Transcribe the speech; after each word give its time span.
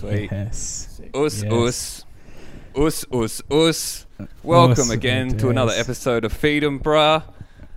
Sweet. 0.00 0.30
Yes. 0.32 1.00
Us, 1.14 1.42
Yes. 1.42 1.52
us. 1.52 2.04
Us, 2.74 3.04
us, 3.12 3.42
us. 3.50 4.06
Welcome 4.42 4.72
Us, 4.84 4.90
again 4.90 5.36
to 5.38 5.48
another 5.50 5.72
episode 5.76 6.24
of 6.24 6.32
Feed 6.32 6.62
'em, 6.64 6.78
bruh. 6.80 7.22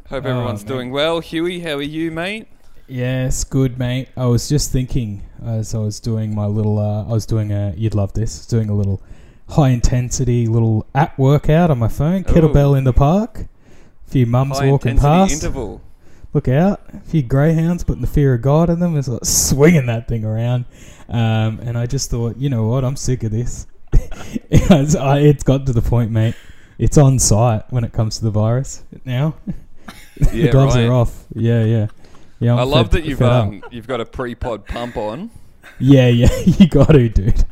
Hope 0.07 0.25
Oh, 0.25 0.29
everyone's 0.29 0.63
mate. 0.63 0.67
doing 0.73 0.91
well. 0.91 1.19
Huey, 1.19 1.59
how 1.61 1.73
are 1.75 1.81
you, 1.81 2.11
mate? 2.11 2.47
Yes, 2.87 3.43
good 3.43 3.77
mate. 3.79 4.07
I 4.15 4.25
was 4.27 4.47
just 4.47 4.71
thinking 4.71 5.23
as 5.45 5.73
I 5.75 5.79
was 5.79 5.99
doing 5.99 6.33
my 6.35 6.45
little. 6.45 6.79
Uh, 6.79 7.03
I 7.05 7.11
was 7.11 7.25
doing 7.25 7.51
a. 7.51 7.73
You'd 7.75 7.95
love 7.95 8.13
this. 8.13 8.45
Doing 8.45 8.69
a 8.69 8.73
little 8.75 9.01
high 9.49 9.69
intensity 9.69 10.47
little 10.47 10.85
app 10.95 11.17
workout 11.17 11.71
on 11.71 11.79
my 11.79 11.87
phone. 11.87 12.23
Kettlebell 12.23 12.77
in 12.77 12.83
the 12.85 12.93
park. 12.93 13.47
A 14.07 14.09
few 14.09 14.25
mums 14.25 14.59
High 14.59 14.69
walking 14.71 14.91
intensity 14.91 15.33
past. 15.33 15.43
interval. 15.43 15.81
Look 16.33 16.47
out! 16.47 16.81
A 16.93 16.99
few 17.01 17.21
greyhounds 17.21 17.83
putting 17.83 18.01
the 18.01 18.07
fear 18.07 18.33
of 18.33 18.41
God 18.41 18.69
in 18.69 18.79
them. 18.79 18.97
Is 18.97 19.07
like 19.07 19.23
swinging 19.25 19.85
that 19.85 20.07
thing 20.07 20.25
around. 20.25 20.65
Um, 21.09 21.59
and 21.59 21.77
I 21.77 21.85
just 21.85 22.09
thought, 22.09 22.37
you 22.37 22.49
know 22.49 22.67
what? 22.67 22.83
I'm 22.83 22.95
sick 22.95 23.23
of 23.23 23.31
this. 23.31 23.67
it's, 24.49 24.95
I, 24.95 25.19
it's 25.19 25.43
got 25.43 25.65
to 25.67 25.73
the 25.73 25.81
point, 25.81 26.09
mate. 26.11 26.35
It's 26.79 26.97
on 26.97 27.19
site 27.19 27.71
when 27.71 27.83
it 27.83 27.93
comes 27.93 28.17
to 28.17 28.23
the 28.25 28.31
virus 28.31 28.83
now. 29.05 29.35
Yeah, 30.31 30.43
the 30.45 30.51
gloves 30.51 30.75
right. 30.75 30.85
are 30.85 30.93
off. 30.93 31.25
Yeah, 31.33 31.63
yeah. 31.63 31.87
Yeah, 32.39 32.53
I'm 32.53 32.59
I 32.59 32.63
love 32.63 32.91
fed- 32.91 33.01
that 33.01 33.05
you've 33.09 33.21
um, 33.23 33.63
you've 33.71 33.87
got 33.87 33.99
a 33.99 34.05
pre-pod 34.05 34.65
pump 34.67 34.95
on. 34.95 35.31
Yeah, 35.79 36.07
yeah, 36.07 36.29
you 36.45 36.67
got 36.67 36.89
to, 36.89 37.09
dude. 37.09 37.43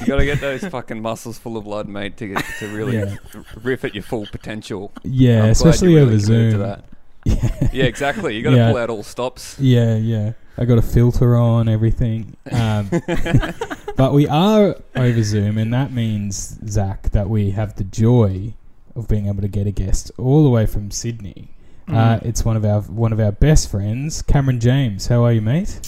You 0.00 0.06
got 0.06 0.16
to 0.18 0.24
get 0.26 0.38
those 0.40 0.62
fucking 0.64 1.00
muscles 1.00 1.38
full 1.38 1.56
of 1.56 1.64
blood, 1.64 1.88
mate, 1.88 2.18
to 2.18 2.28
get 2.28 2.44
to 2.58 2.68
really 2.68 2.98
Yeah. 2.98 3.16
riff 3.62 3.84
at 3.86 3.94
your 3.94 4.02
full 4.04 4.26
potential. 4.26 4.92
Yeah, 5.02 5.44
I'm 5.44 5.50
especially 5.50 5.96
over 5.96 6.10
really 6.10 6.22
committed 6.22 6.52
Zoom. 6.52 6.82
To 7.30 7.36
that. 7.36 7.62
Yeah. 7.62 7.68
Yeah, 7.72 7.84
exactly. 7.84 8.36
You 8.36 8.42
got 8.42 8.50
to 8.50 8.56
Yeah. 8.56 8.68
pull 8.70 8.78
out 8.80 8.90
all 8.90 9.02
stops. 9.02 9.56
yeah, 9.58 9.96
yeah. 9.96 10.32
I 10.58 10.64
got 10.66 10.76
a 10.78 10.82
filter 10.82 11.36
on 11.36 11.68
everything. 11.68 12.36
Um, 12.52 12.90
but 13.96 14.12
we 14.12 14.26
are 14.28 14.76
over 14.96 15.22
Zoom, 15.22 15.56
and 15.58 15.72
that 15.72 15.92
means 15.92 16.58
Zach 16.68 17.10
that 17.10 17.28
we 17.30 17.50
have 17.52 17.76
the 17.76 17.84
joy 17.84 18.54
of 18.94 19.08
being 19.08 19.26
able 19.26 19.40
to 19.42 19.48
get 19.48 19.66
a 19.66 19.70
guest 19.70 20.10
all 20.18 20.42
the 20.44 20.50
way 20.50 20.66
from 20.66 20.90
Sydney. 20.90 21.48
Uh, 21.88 21.92
Mm. 22.18 22.26
it's 22.26 22.44
one 22.44 22.56
of 22.56 22.64
our 22.64 22.82
one 22.82 23.12
of 23.12 23.18
our 23.20 23.32
best 23.32 23.70
friends, 23.70 24.22
Cameron 24.22 24.60
James. 24.60 25.06
How 25.08 25.24
are 25.24 25.32
you, 25.32 25.40
mate? 25.40 25.80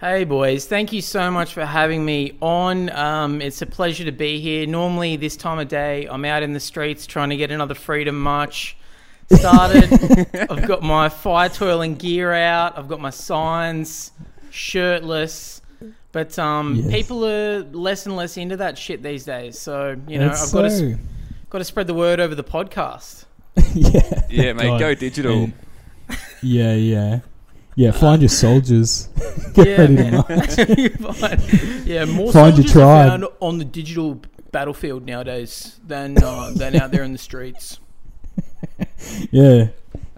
Hey 0.00 0.24
boys, 0.24 0.64
thank 0.64 0.92
you 0.94 1.02
so 1.02 1.30
much 1.30 1.52
for 1.52 1.66
having 1.66 2.02
me 2.04 2.38
on. 2.40 2.88
Um, 2.90 3.42
it's 3.42 3.60
a 3.60 3.66
pleasure 3.66 4.04
to 4.04 4.12
be 4.12 4.40
here. 4.40 4.66
Normally, 4.66 5.16
this 5.16 5.36
time 5.36 5.58
of 5.58 5.68
day, 5.68 6.06
I'm 6.10 6.24
out 6.24 6.42
in 6.42 6.54
the 6.54 6.60
streets 6.60 7.04
trying 7.06 7.28
to 7.30 7.36
get 7.36 7.50
another 7.50 7.74
freedom 7.74 8.18
march 8.18 8.76
started. 9.32 10.28
I've 10.50 10.66
got 10.66 10.82
my 10.82 11.08
fire 11.08 11.48
twirling 11.48 11.94
gear 11.96 12.32
out. 12.32 12.76
I've 12.78 12.88
got 12.88 13.00
my 13.00 13.10
signs, 13.10 14.12
shirtless. 14.50 15.62
But 16.12 16.38
um, 16.38 16.74
Yes. 16.76 16.90
people 16.90 17.24
are 17.24 17.60
less 17.62 18.04
and 18.06 18.16
less 18.16 18.36
into 18.36 18.56
that 18.58 18.76
shit 18.76 19.02
these 19.02 19.24
days. 19.24 19.58
So 19.58 19.96
you 20.08 20.18
know, 20.18 20.28
It's 20.30 20.48
I've 20.48 20.52
got 20.52 20.68
to 20.68 20.98
got 21.50 21.58
to 21.58 21.64
spread 21.64 21.86
the 21.86 21.94
word 21.94 22.18
over 22.20 22.34
the 22.34 22.44
podcast. 22.44 23.24
yeah, 23.74 24.22
Yeah, 24.28 24.52
mate, 24.54 24.66
God. 24.66 24.80
go 24.80 24.94
digital. 24.94 25.32
And- 25.44 25.52
yeah, 26.42 26.74
yeah, 26.74 27.20
yeah. 27.76 27.90
Find 27.92 28.20
your 28.22 28.28
soldiers. 28.28 29.08
Get 29.54 29.66
Yeah, 29.68 29.76
ready 29.76 29.96
to 30.90 31.02
march. 31.02 31.86
Yeah, 31.86 32.04
more 32.06 32.32
Find 32.32 32.56
your 32.56 32.66
soldiers 32.66 32.70
are 32.70 32.72
tribe. 32.72 33.08
found 33.10 33.24
on 33.40 33.58
the 33.58 33.64
digital 33.64 34.20
battlefield 34.50 35.06
nowadays 35.06 35.78
than 35.86 36.16
uh, 36.22 36.50
than 36.56 36.74
out 36.76 36.90
there 36.90 37.04
in 37.04 37.12
the 37.12 37.18
streets. 37.18 37.78
Yeah, 39.30 39.68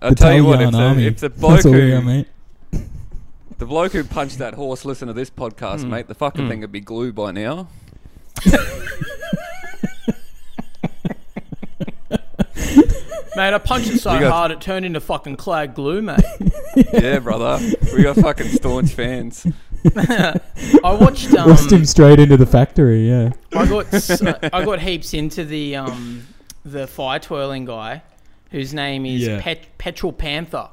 I'll 0.01 0.15
tell 0.15 0.35
you 0.35 0.45
what, 0.45 0.61
if 0.61 0.71
Battalion 0.73 0.97
the, 0.99 1.07
if 1.07 1.19
the 1.21 1.31
bloke 1.31 1.53
That's 1.55 1.67
all 1.67 1.73
we 1.73 1.91
who 1.91 1.97
are, 1.97 2.03
mate. 2.03 2.27
The 3.59 3.67
bloke 3.67 3.93
who 3.93 4.03
punched 4.03 4.39
that 4.39 4.55
horse, 4.55 4.85
listen 4.85 5.07
to 5.07 5.15
this 5.15 5.31
podcast, 5.31 5.85
Mm. 5.85 5.89
mate. 5.91 6.09
The 6.09 6.15
fucking 6.17 6.47
Mm. 6.47 6.49
thing 6.49 6.61
would 6.63 6.73
be 6.73 6.81
glue 6.81 7.13
by 7.13 7.31
now. 7.31 7.69
Mate, 13.35 13.55
I 13.55 13.59
punched 13.59 13.89
it 13.91 13.99
so 13.99 14.11
got- 14.19 14.31
hard 14.31 14.51
it 14.51 14.61
turned 14.61 14.85
into 14.85 15.01
fucking 15.01 15.37
clad 15.37 15.75
glue, 15.75 16.03
mate. 16.03 16.21
yeah, 16.93 17.19
brother. 17.19 17.59
We 17.95 18.03
got 18.03 18.17
fucking 18.17 18.49
staunch 18.49 18.93
fans. 18.93 19.47
I 19.97 20.39
watched. 21.01 21.33
Um, 21.33 21.47
Thrust 21.47 21.73
him 21.73 21.87
straight 21.87 22.21
into 22.21 22.37
the 22.37 22.45
factory. 22.47 23.09
Yeah. 23.09 23.31
I 23.57 23.67
got 23.67 23.93
s- 23.95 24.21
I 24.23 24.65
got 24.65 24.81
heaps 24.81 25.15
into 25.15 25.45
the 25.47 25.77
um 25.77 26.27
the 26.65 26.87
fire 26.87 27.19
twirling 27.19 27.65
guy, 27.65 28.03
whose 28.53 28.73
name 28.73 29.05
is 29.05 29.23
Yeah. 29.23 29.41
Pet- 29.43 29.67
Petrol 29.79 30.13
Panther. 30.13 30.69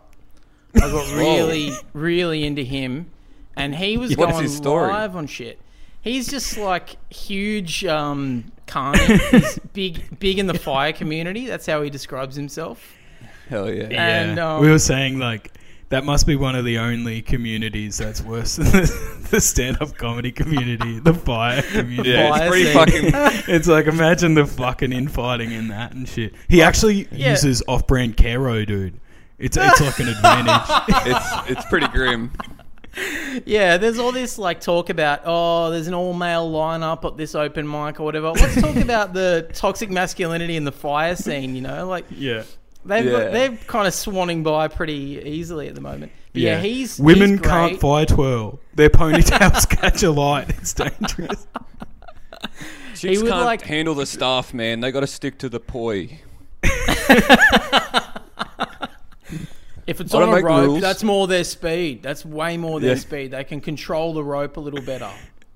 I 0.76 0.80
got 0.82 1.12
really 1.18 1.72
really 1.94 2.46
into 2.46 2.62
him, 2.64 3.10
and 3.56 3.74
he 3.74 3.98
was 3.98 4.16
What 4.16 4.30
is 4.30 4.34
going 4.34 4.44
his 4.44 4.56
story? 4.56 4.90
live 4.92 5.16
on 5.16 5.26
shit. 5.28 5.60
He's 6.02 6.28
just 6.30 6.58
like 6.58 6.96
huge 7.14 7.84
um 7.86 8.52
carny. 8.68 9.00
He's 9.32 9.60
big 9.74 10.20
big 10.20 10.38
in 10.40 10.46
the 10.48 10.54
fire 10.58 10.94
community. 10.94 11.48
That's 11.48 11.66
how 11.66 11.82
he 11.82 11.90
describes 11.90 12.36
himself. 12.36 12.94
Hell 13.50 13.74
yeah. 13.74 13.86
And, 13.90 14.38
um, 14.40 14.62
we 14.62 14.70
were 14.70 14.78
saying 14.80 15.18
like 15.18 15.52
that 15.90 16.06
must 16.06 16.28
be 16.28 16.36
one 16.36 16.56
of 16.56 16.66
the 16.66 16.78
only 16.78 17.22
communities 17.22 17.98
that's 17.98 18.22
worse 18.22 18.58
than 18.58 18.66
the, 18.68 19.28
the 19.32 19.42
stand-up 19.42 19.96
comedy 19.98 20.32
community, 20.32 21.00
the 21.00 21.14
fire 21.14 21.62
community. 21.64 22.12
Yeah, 22.12 22.36
it's 22.38 22.48
pretty 22.50 22.74
fucking. 22.74 23.44
It's 23.56 23.68
like 23.68 23.88
imagine 23.88 24.36
the 24.36 24.46
fucking 24.46 24.92
infighting 24.94 25.52
in 25.52 25.70
that 25.70 25.94
and 25.94 26.08
shit. 26.08 26.34
He 26.48 26.62
actually 26.62 27.08
Yeah. 27.12 27.32
uses 27.32 27.64
off-brand 27.68 28.18
Caro, 28.18 28.64
dude. 28.66 29.00
It's 29.40 29.58
it's 29.58 29.82
like 29.82 30.00
an 30.00 30.10
advantage. 30.10 31.06
It's 31.08 31.50
it's 31.52 31.66
pretty 31.70 31.88
grim. 31.88 32.32
Yeah, 33.46 33.78
there's 33.78 33.98
all 34.00 34.12
this 34.12 34.38
like 34.38 34.60
talk 34.62 34.90
about 34.90 35.22
oh, 35.26 35.70
there's 35.70 35.88
an 35.88 35.94
all 35.94 36.14
male 36.14 36.50
lineup 36.52 37.06
at 37.06 37.18
this 37.18 37.36
open 37.36 37.70
mic 37.70 38.00
or 38.00 38.04
whatever. 38.04 38.32
Let's 38.32 38.60
talk 38.62 38.76
about 38.90 39.14
the 39.14 39.50
toxic 39.54 39.90
masculinity 39.90 40.56
in 40.58 40.66
the 40.66 40.72
fire 40.72 41.16
scene. 41.16 41.56
You 41.56 41.62
know, 41.62 41.88
like 41.88 42.06
yeah. 42.12 42.44
They've 42.90 43.06
Yeah. 43.06 43.30
they're 43.30 43.58
kind 43.68 43.88
of 43.88 43.94
swanning 43.94 44.44
by 44.44 44.68
pretty 44.68 45.22
easily 45.26 45.68
at 45.70 45.76
the 45.76 45.82
moment. 45.82 46.12
But 46.34 46.42
yeah, 46.42 46.60
he's 46.62 47.00
women 47.00 47.32
he's 47.32 47.40
can't 47.42 47.72
great. 47.74 47.82
fire 47.82 48.06
twirl. 48.06 48.60
Their 48.76 48.90
ponytails 48.90 49.68
catch 49.82 50.04
a 50.04 50.12
light. 50.12 50.50
It's 50.50 50.74
dangerous. 50.74 51.48
Chicks 52.96 53.22
would 53.22 53.32
can't 53.32 53.46
like- 53.46 53.62
handle 53.62 53.96
the 53.96 54.06
staff, 54.06 54.54
man. 54.54 54.82
They 54.82 54.92
got 54.92 55.00
to 55.02 55.08
stick 55.08 55.38
to 55.40 55.50
the 55.50 55.60
poi. 55.60 56.20
If 59.88 60.00
it's 60.00 60.14
I 60.14 60.22
on 60.22 60.30
a 60.30 60.42
rope, 60.44 60.68
rules. 60.68 60.82
that's 60.82 61.04
more 61.04 61.26
their 61.26 61.44
speed. 61.44 62.04
That's 62.04 62.24
way 62.24 62.58
more 62.58 62.80
their 62.80 62.92
Yeah. 62.92 63.00
speed. 63.00 63.32
They 63.32 63.44
can 63.44 63.60
control 63.60 64.14
the 64.14 64.24
rope 64.24 64.58
a 64.58 64.60
little 64.60 64.82
better. 64.84 65.10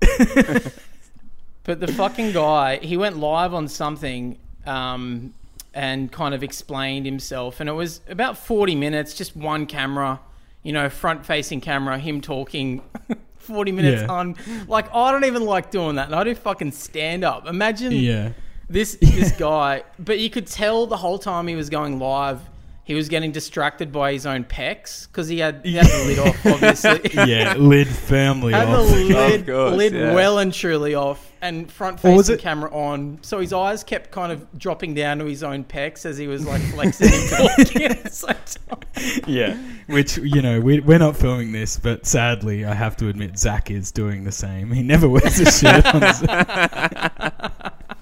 but 1.62 1.78
the 1.78 1.86
fucking 1.96 2.32
guy, 2.32 2.78
he 2.82 2.96
went 2.96 3.16
live 3.18 3.54
on 3.54 3.68
something 3.68 4.36
um, 4.66 5.32
and 5.74 6.10
kind 6.12 6.34
of 6.34 6.42
explained 6.42 7.04
himself, 7.06 7.60
and 7.60 7.68
it 7.68 7.72
was 7.72 8.00
about 8.08 8.38
forty 8.38 8.74
minutes, 8.74 9.14
just 9.14 9.36
one 9.36 9.66
camera, 9.66 10.20
you 10.62 10.72
know, 10.72 10.88
front-facing 10.88 11.60
camera, 11.60 11.98
him 11.98 12.20
talking. 12.20 12.82
40 13.44 13.72
minutes 13.72 14.00
Yeah. 14.00 14.08
on 14.10 14.36
like 14.68 14.86
I 14.94 15.12
don't 15.12 15.26
even 15.26 15.44
like 15.44 15.70
doing 15.70 15.96
that 15.96 16.06
and 16.06 16.14
I 16.14 16.24
do 16.24 16.34
fucking 16.34 16.72
stand 16.72 17.24
up. 17.24 17.46
Imagine 17.46 17.92
Yeah. 17.92 18.30
this 18.70 18.96
this 19.02 19.32
guy, 19.38 19.82
but 19.98 20.18
you 20.18 20.30
could 20.30 20.46
tell 20.46 20.86
the 20.86 20.96
whole 20.96 21.18
time 21.18 21.46
he 21.46 21.54
was 21.54 21.68
going 21.68 21.98
live, 21.98 22.40
he 22.84 22.94
was 22.94 23.08
getting 23.08 23.32
distracted 23.32 23.90
by 23.90 24.12
his 24.12 24.26
own 24.26 24.44
pecs 24.44 25.06
because 25.08 25.26
he 25.26 25.38
had, 25.38 25.62
he 25.64 25.74
had 25.76 25.86
the 25.86 26.04
lid 26.06 26.18
off, 26.28 26.46
obviously. 26.46 27.00
Yeah, 27.32 27.54
lid 27.56 27.88
firmly 27.88 28.52
had 28.52 28.68
the 28.68 28.72
off. 28.76 28.90
lid, 28.90 29.46
course, 29.46 29.72
lid 29.74 29.92
yeah. 29.94 30.14
well 30.14 30.38
and 30.38 30.52
truly 30.52 30.94
off, 30.94 31.32
and 31.40 31.70
front 31.72 32.04
Or 32.04 32.12
was 32.14 32.26
facing 32.26 32.38
it- 32.40 32.42
camera 32.42 32.70
on. 32.74 33.18
So 33.22 33.40
his 33.40 33.52
eyes 33.54 33.82
kept 33.84 34.10
kind 34.10 34.30
of 34.32 34.46
dropping 34.58 34.94
down 34.94 35.18
to 35.18 35.24
his 35.24 35.42
own 35.42 35.64
pecs 35.64 36.04
as 36.04 36.18
he 36.18 36.26
was 36.26 36.46
like 36.46 36.60
flexing 36.62 37.08
and 37.10 37.30
talking 37.30 37.82
at 37.84 38.02
the 38.04 38.10
same 38.10 38.36
time. 38.68 38.80
Yeah, 39.26 39.56
which 39.86 40.18
you 40.18 40.42
know 40.42 40.60
we, 40.60 40.80
we're 40.80 40.98
not 40.98 41.16
filming 41.16 41.52
this, 41.52 41.78
but 41.78 42.06
sadly, 42.06 42.64
I 42.64 42.74
have 42.74 42.96
to 42.98 43.08
admit 43.08 43.38
Zach 43.38 43.70
is 43.70 43.90
doing 43.92 44.24
the 44.24 44.32
same. 44.32 44.70
He 44.70 44.82
never 44.82 45.08
wears 45.08 45.40
a 45.40 45.50
shirt 45.50 45.86
on. 45.94 46.02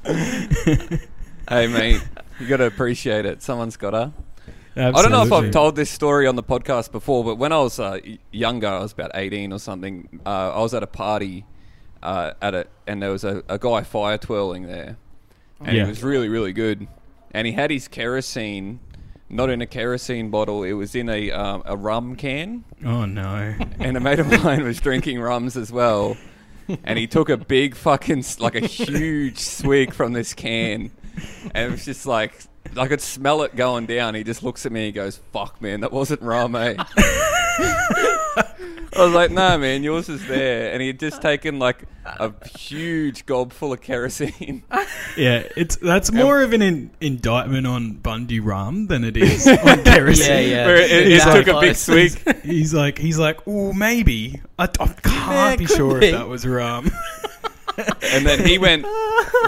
Hey, 1.49 1.67
mate. 1.67 2.03
You 2.41 2.47
got 2.49 2.59
to 2.59 2.67
appreciate 2.67 3.27
it. 3.27 3.43
Someone's 3.43 3.77
got 3.77 3.91
to. 3.91 4.13
I 4.77 4.91
don't 4.91 5.11
know 5.11 5.23
if 5.23 5.33
I've 5.33 5.51
told 5.51 5.77
this 5.77 5.91
story 5.91 6.27
on 6.27 6.37
the 6.37 6.43
podcast 6.43 6.93
before, 6.93 7.25
but 7.25 7.37
when 7.37 7.53
I 7.53 7.59
was 7.59 7.79
uh, 7.79 7.99
younger, 8.31 8.69
I 8.69 8.81
was 8.81 8.93
about 8.93 9.11
18 9.15 9.53
or 9.53 9.59
something, 9.59 10.21
uh, 10.25 10.53
I 10.55 10.61
was 10.61 10.73
at 10.75 10.83
a 10.83 10.87
party 10.87 11.45
uh, 12.03 12.33
at 12.41 12.55
it, 12.55 12.71
and 12.87 13.03
there 13.03 13.11
was 13.11 13.23
a, 13.25 13.43
a 13.49 13.59
guy 13.59 13.83
fire 13.83 14.19
twirling 14.19 14.67
there. 14.67 14.97
And 15.61 15.77
Yeah. 15.77 15.85
he 15.85 15.89
was 15.91 16.03
really, 16.03 16.29
really 16.29 16.53
good. 16.53 16.89
And 17.33 17.47
he 17.47 17.53
had 17.53 17.71
his 17.71 17.87
kerosene, 17.89 18.81
not 19.29 19.51
in 19.51 19.61
a 19.63 19.67
kerosene 19.67 20.31
bottle, 20.31 20.63
it 20.65 20.73
was 20.73 20.95
in 20.95 21.09
a, 21.09 21.31
um, 21.31 21.63
a 21.67 21.77
rum 21.77 22.17
can. 22.17 22.65
Oh 22.85 23.05
no! 23.05 23.55
And 23.79 23.97
a 23.97 24.01
mate 24.01 24.19
of 24.19 24.43
mine 24.45 24.65
was 24.65 24.81
drinking 24.81 25.21
rums 25.21 25.57
as 25.57 25.71
well. 25.71 26.17
And 26.85 26.99
he 26.99 27.07
took 27.07 27.29
a 27.29 27.37
big 27.37 27.75
fucking, 27.75 28.25
like 28.39 28.55
a 28.55 28.67
huge 28.67 29.39
swig 29.39 29.93
from 29.93 30.13
this 30.15 30.33
can. 30.35 30.91
And 31.55 31.69
it 31.69 31.71
was 31.71 31.85
just 31.85 32.07
like, 32.07 32.33
I 32.77 32.89
could 32.89 33.01
smell 33.01 33.43
it 33.43 33.55
going 33.55 33.87
down. 33.87 34.15
He 34.15 34.25
just 34.25 34.43
looks 34.43 34.65
at 34.67 34.73
me 34.73 34.81
and 34.81 34.87
he 34.87 34.93
goes, 34.93 35.21
fuck, 35.33 35.61
man, 35.61 35.81
that 35.81 35.93
wasn't 35.93 36.23
rum, 36.23 36.55
eh? 36.57 36.75
I 38.95 39.05
was 39.05 39.15
like, 39.15 39.31
nah, 39.31 39.57
man, 39.57 39.83
yours 39.83 40.09
is 40.09 40.27
there. 40.27 40.73
And 40.73 40.83
he'd 40.83 41.01
just 41.01 41.23
taken 41.23 41.59
like 41.59 41.85
a 42.05 42.33
huge 42.59 43.25
gob 43.25 43.53
full 43.53 43.73
of 43.73 43.81
kerosene. 43.81 44.63
Yeah, 45.17 45.45
it's 45.57 45.77
that's 45.77 46.13
more 46.13 46.43
of 46.43 46.53
an 46.53 46.61
in, 46.61 46.91
indictment 47.01 47.67
on 47.67 47.93
Bundy 47.95 48.39
rum 48.39 48.89
than 48.89 49.03
it 49.05 49.17
is 49.17 49.47
on 49.47 49.83
kerosene. 49.85 50.49
Yeah, 50.49 50.57
yeah. 50.57 50.67
Where 50.67 50.77
it, 50.77 50.91
it 50.91 51.07
He's 51.09 51.25
took 51.25 51.47
a 51.47 51.61
big 51.61 51.77
swig. 51.77 52.43
He's 52.45 52.75
like, 52.75 52.99
he's 52.99 53.19
like, 53.19 53.41
oh, 53.47 53.73
maybe. 53.73 54.41
I, 54.59 54.65
I 54.65 54.87
can't 54.89 55.55
it 55.55 55.59
be 55.59 55.67
could 55.67 55.77
sure 55.77 56.01
be. 56.01 56.07
if 56.09 56.13
that 56.13 56.29
was 56.29 56.47
rum. 56.47 56.91
And 58.03 58.27
then 58.27 58.47
he 58.47 58.59
went, 58.59 58.85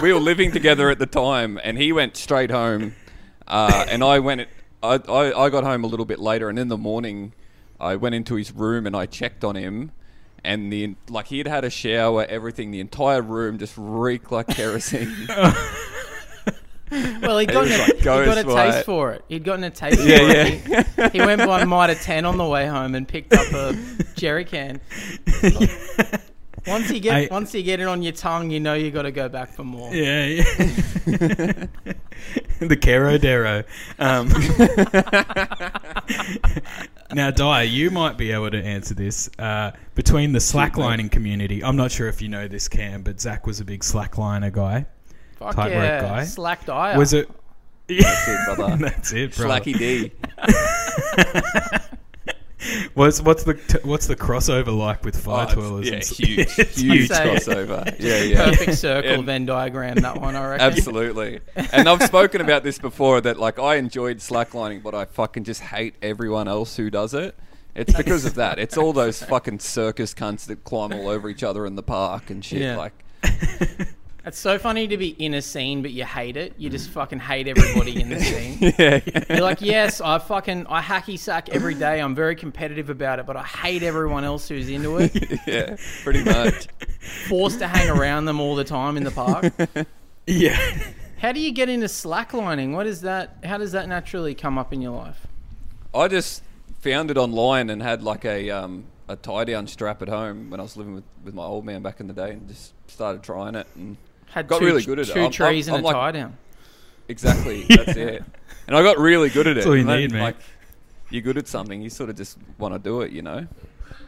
we 0.00 0.12
were 0.12 0.20
living 0.20 0.52
together 0.52 0.88
at 0.88 0.98
the 0.98 1.06
time, 1.06 1.60
and 1.62 1.76
he 1.76 1.92
went 1.92 2.16
straight 2.16 2.50
home. 2.50 2.94
Uh, 3.46 3.86
and 3.88 4.02
I 4.02 4.18
went, 4.20 4.48
I, 4.82 5.00
I, 5.08 5.44
I 5.44 5.50
got 5.50 5.64
home 5.64 5.84
a 5.84 5.86
little 5.86 6.06
bit 6.06 6.18
later, 6.18 6.48
and 6.48 6.58
in 6.58 6.68
the 6.68 6.78
morning, 6.78 7.32
I 7.80 7.96
went 7.96 8.14
into 8.14 8.34
his 8.36 8.52
room 8.52 8.86
and 8.86 8.94
I 8.96 9.06
checked 9.06 9.44
on 9.44 9.56
him. 9.56 9.92
And 10.42 10.70
the 10.72 10.94
like, 11.08 11.26
he 11.28 11.38
had 11.38 11.46
had 11.46 11.64
a 11.64 11.70
shower, 11.70 12.24
everything. 12.28 12.70
The 12.70 12.80
entire 12.80 13.22
room 13.22 13.58
just 13.58 13.74
reeked 13.76 14.30
like 14.30 14.46
kerosene. 14.54 15.14
Well, 17.22 17.38
he'd 17.38 17.46
gotten 17.50 17.70
was 17.70 17.78
a, 17.78 17.82
like 17.82 17.96
he 17.96 18.02
got 18.04 18.28
a 18.28 18.34
taste 18.44 18.46
White. 18.46 18.84
for 18.84 19.12
it. 19.14 19.24
He'd 19.28 19.42
gotten 19.42 19.64
a 19.64 19.70
taste 19.70 20.00
Yeah, 20.04 20.18
for 20.18 21.02
it. 21.02 21.12
He, 21.12 21.18
he 21.18 21.24
went 21.24 21.40
by 21.44 21.64
Mitre 21.64 21.94
10 21.96 22.24
on 22.24 22.36
the 22.36 22.44
way 22.44 22.68
home 22.68 22.94
and 22.94 23.08
picked 23.08 23.32
up 23.32 23.52
a 23.52 23.76
jerry 24.14 24.44
can. 24.44 24.80
Once 26.66 26.90
you 26.90 27.00
get 27.00 27.14
I- 27.14 27.28
once 27.30 27.52
you 27.52 27.62
get 27.62 27.80
it 27.80 27.88
on 27.88 28.02
your 28.02 28.12
tongue, 28.12 28.50
you 28.50 28.60
know 28.60 28.72
you 28.74 28.90
got 28.90 29.02
to 29.02 29.10
go 29.12 29.28
back 29.28 29.52
for 29.52 29.64
more. 29.64 29.92
Yeah, 29.94 30.24
yeah. 31.06 31.66
the 32.60 32.76
Caro 32.76 33.18
Dero. 33.18 33.64
Um, 33.98 34.28
now, 37.14 37.30
Di, 37.30 37.62
you 37.62 37.90
might 37.90 38.16
be 38.16 38.32
able 38.32 38.50
to 38.50 38.62
answer 38.62 38.94
this. 38.94 39.28
Uh, 39.38 39.72
between 39.94 40.32
the 40.32 40.38
slacklining 40.38 41.10
community, 41.10 41.64
I'm 41.64 41.76
not 41.76 41.90
sure 41.90 42.08
if 42.08 42.22
you 42.22 42.28
know 42.28 42.48
this, 42.48 42.68
Cam, 42.68 43.02
but 43.02 43.20
Zach 43.20 43.46
was 43.46 43.60
a 43.60 43.64
big 43.64 43.80
slackliner 43.80 44.52
guy. 44.52 44.86
Fuck 45.36 45.56
Tightrope 45.56 45.82
yeah, 45.82 46.00
guy. 46.00 46.24
slack 46.24 46.64
diet. 46.66 46.96
Was 46.96 47.12
it? 47.12 47.28
That's 47.88 48.28
it, 48.28 48.56
brother. 48.56 48.76
That's 48.80 49.12
it, 49.12 49.36
bro. 49.36 49.48
Slacky 49.48 49.78
D. 49.78 50.12
What's 52.94 53.20
what's 53.20 53.44
the 53.44 53.80
what's 53.84 54.06
the 54.06 54.16
crossover 54.16 54.76
like 54.76 55.04
with 55.04 55.18
fire 55.22 55.46
Oh, 55.56 55.80
it's- 55.80 56.12
twirlers? 56.12 56.18
yeah, 56.20 56.28
and 56.28 56.28
huge, 56.48 56.48
It's 56.58 56.78
huge 56.80 57.08
say- 57.08 57.24
crossover. 57.26 57.96
Yeah, 58.00 58.22
yeah. 58.22 58.44
Perfect 58.50 58.78
circle 58.78 59.10
And- 59.10 59.24
Venn 59.24 59.46
diagram. 59.46 59.96
That 59.96 60.20
one, 60.20 60.36
I 60.36 60.46
reckon. 60.50 60.66
Absolutely. 60.66 61.40
And 61.72 61.88
I've 61.88 62.02
spoken 62.02 62.40
about 62.40 62.62
this 62.62 62.78
before 62.78 63.20
that 63.22 63.38
like 63.38 63.58
I 63.58 63.76
enjoyed 63.76 64.18
slacklining, 64.18 64.82
but 64.82 64.94
I 64.94 65.04
fucking 65.04 65.44
just 65.44 65.60
hate 65.62 65.94
everyone 66.02 66.48
else 66.48 66.76
who 66.76 66.90
does 66.90 67.14
it. 67.14 67.36
It's 67.74 67.92
because 67.92 68.24
of 68.24 68.36
that. 68.36 68.58
It's 68.60 68.78
all 68.78 68.92
those 68.92 69.22
fucking 69.22 69.58
circus 69.58 70.14
cunts 70.14 70.46
that 70.46 70.62
climb 70.64 70.92
all 70.92 71.08
over 71.08 71.28
each 71.28 71.42
other 71.42 71.66
in 71.66 71.74
the 71.74 71.82
park 71.82 72.30
and 72.30 72.44
shit. 72.44 72.60
Yeah. 72.62 72.76
Like, 72.76 72.92
It's 74.26 74.38
so 74.38 74.58
funny 74.58 74.88
to 74.88 74.96
be 74.96 75.08
in 75.08 75.34
a 75.34 75.42
scene, 75.42 75.82
but 75.82 75.90
you 75.90 76.04
hate 76.04 76.38
it. 76.38 76.54
You 76.56 76.70
just 76.70 76.88
fucking 76.90 77.18
hate 77.18 77.46
everybody 77.46 78.00
in 78.00 78.08
the 78.08 78.20
scene. 78.20 78.72
yeah, 78.78 79.00
You're 79.28 79.42
like, 79.44 79.60
yes, 79.60 80.00
I 80.00 80.18
fucking 80.18 80.66
I 80.66 80.80
hacky 80.80 81.18
sack 81.18 81.50
every 81.50 81.74
day. 81.74 82.00
I'm 82.00 82.14
very 82.14 82.34
competitive 82.34 82.88
about 82.88 83.18
it, 83.18 83.26
but 83.26 83.36
I 83.36 83.42
hate 83.42 83.82
everyone 83.82 84.24
else 84.24 84.48
who's 84.48 84.70
into 84.70 84.96
it. 84.96 85.14
yeah, 85.46 85.76
pretty 86.02 86.24
much. 86.24 86.68
Forced 87.28 87.58
to 87.58 87.68
hang 87.68 87.90
around 87.90 88.24
them 88.24 88.40
all 88.40 88.56
the 88.56 88.64
time 88.64 88.96
in 88.96 89.04
the 89.04 89.10
park. 89.10 89.52
yeah. 90.26 90.58
How 91.18 91.32
do 91.32 91.40
you 91.40 91.52
get 91.52 91.68
into 91.68 91.86
slacklining? 91.86 92.72
What 92.72 92.86
is 92.86 93.02
that? 93.02 93.36
How 93.44 93.58
does 93.58 93.72
that 93.72 93.88
naturally 93.88 94.34
come 94.34 94.56
up 94.56 94.72
in 94.72 94.80
your 94.80 94.96
life? 94.96 95.26
I 95.94 96.08
just 96.08 96.42
found 96.80 97.10
it 97.10 97.18
online 97.18 97.68
and 97.68 97.82
had 97.82 98.02
like 98.02 98.24
a 98.24 98.48
um, 98.50 98.84
a 99.06 99.16
tie 99.16 99.44
down 99.44 99.66
strap 99.66 100.00
at 100.00 100.08
home 100.08 100.48
when 100.48 100.60
I 100.60 100.62
was 100.62 100.78
living 100.78 100.94
with, 100.94 101.04
with 101.22 101.34
my 101.34 101.44
old 101.44 101.66
man 101.66 101.82
back 101.82 102.00
in 102.00 102.06
the 102.06 102.14
day, 102.14 102.30
and 102.32 102.48
just 102.48 102.72
started 102.90 103.22
trying 103.22 103.54
it 103.54 103.66
and 103.74 103.98
Had 104.30 104.48
Got 104.48 104.58
two, 104.60 104.66
really 104.66 104.82
good 104.84 104.98
at 104.98 105.08
it. 105.08 105.12
two 105.12 105.20
I'm- 105.20 105.30
trees 105.30 105.68
I'm- 105.68 105.76
and 105.76 105.86
I'm 105.86 105.94
a 105.94 105.98
like- 105.98 106.12
tie 106.12 106.18
down. 106.18 106.36
Exactly. 107.08 107.62
That's 107.68 107.96
it. 107.96 108.24
And 108.66 108.76
I 108.76 108.82
got 108.82 108.98
really 108.98 109.28
good 109.28 109.46
at 109.46 109.52
it. 109.52 109.54
That's 109.56 109.66
all 109.66 109.74
you 109.74 109.80
And 109.82 109.88
then, 109.90 109.98
need, 110.00 110.12
man. 110.12 110.22
Like, 110.22 110.36
you're 111.10 111.22
good 111.22 111.36
at 111.36 111.46
something, 111.46 111.82
you 111.82 111.90
sort 111.90 112.08
of 112.10 112.16
just 112.16 112.38
want 112.58 112.74
to 112.74 112.78
do 112.78 113.02
it, 113.02 113.12
you 113.12 113.22
know? 113.22 113.46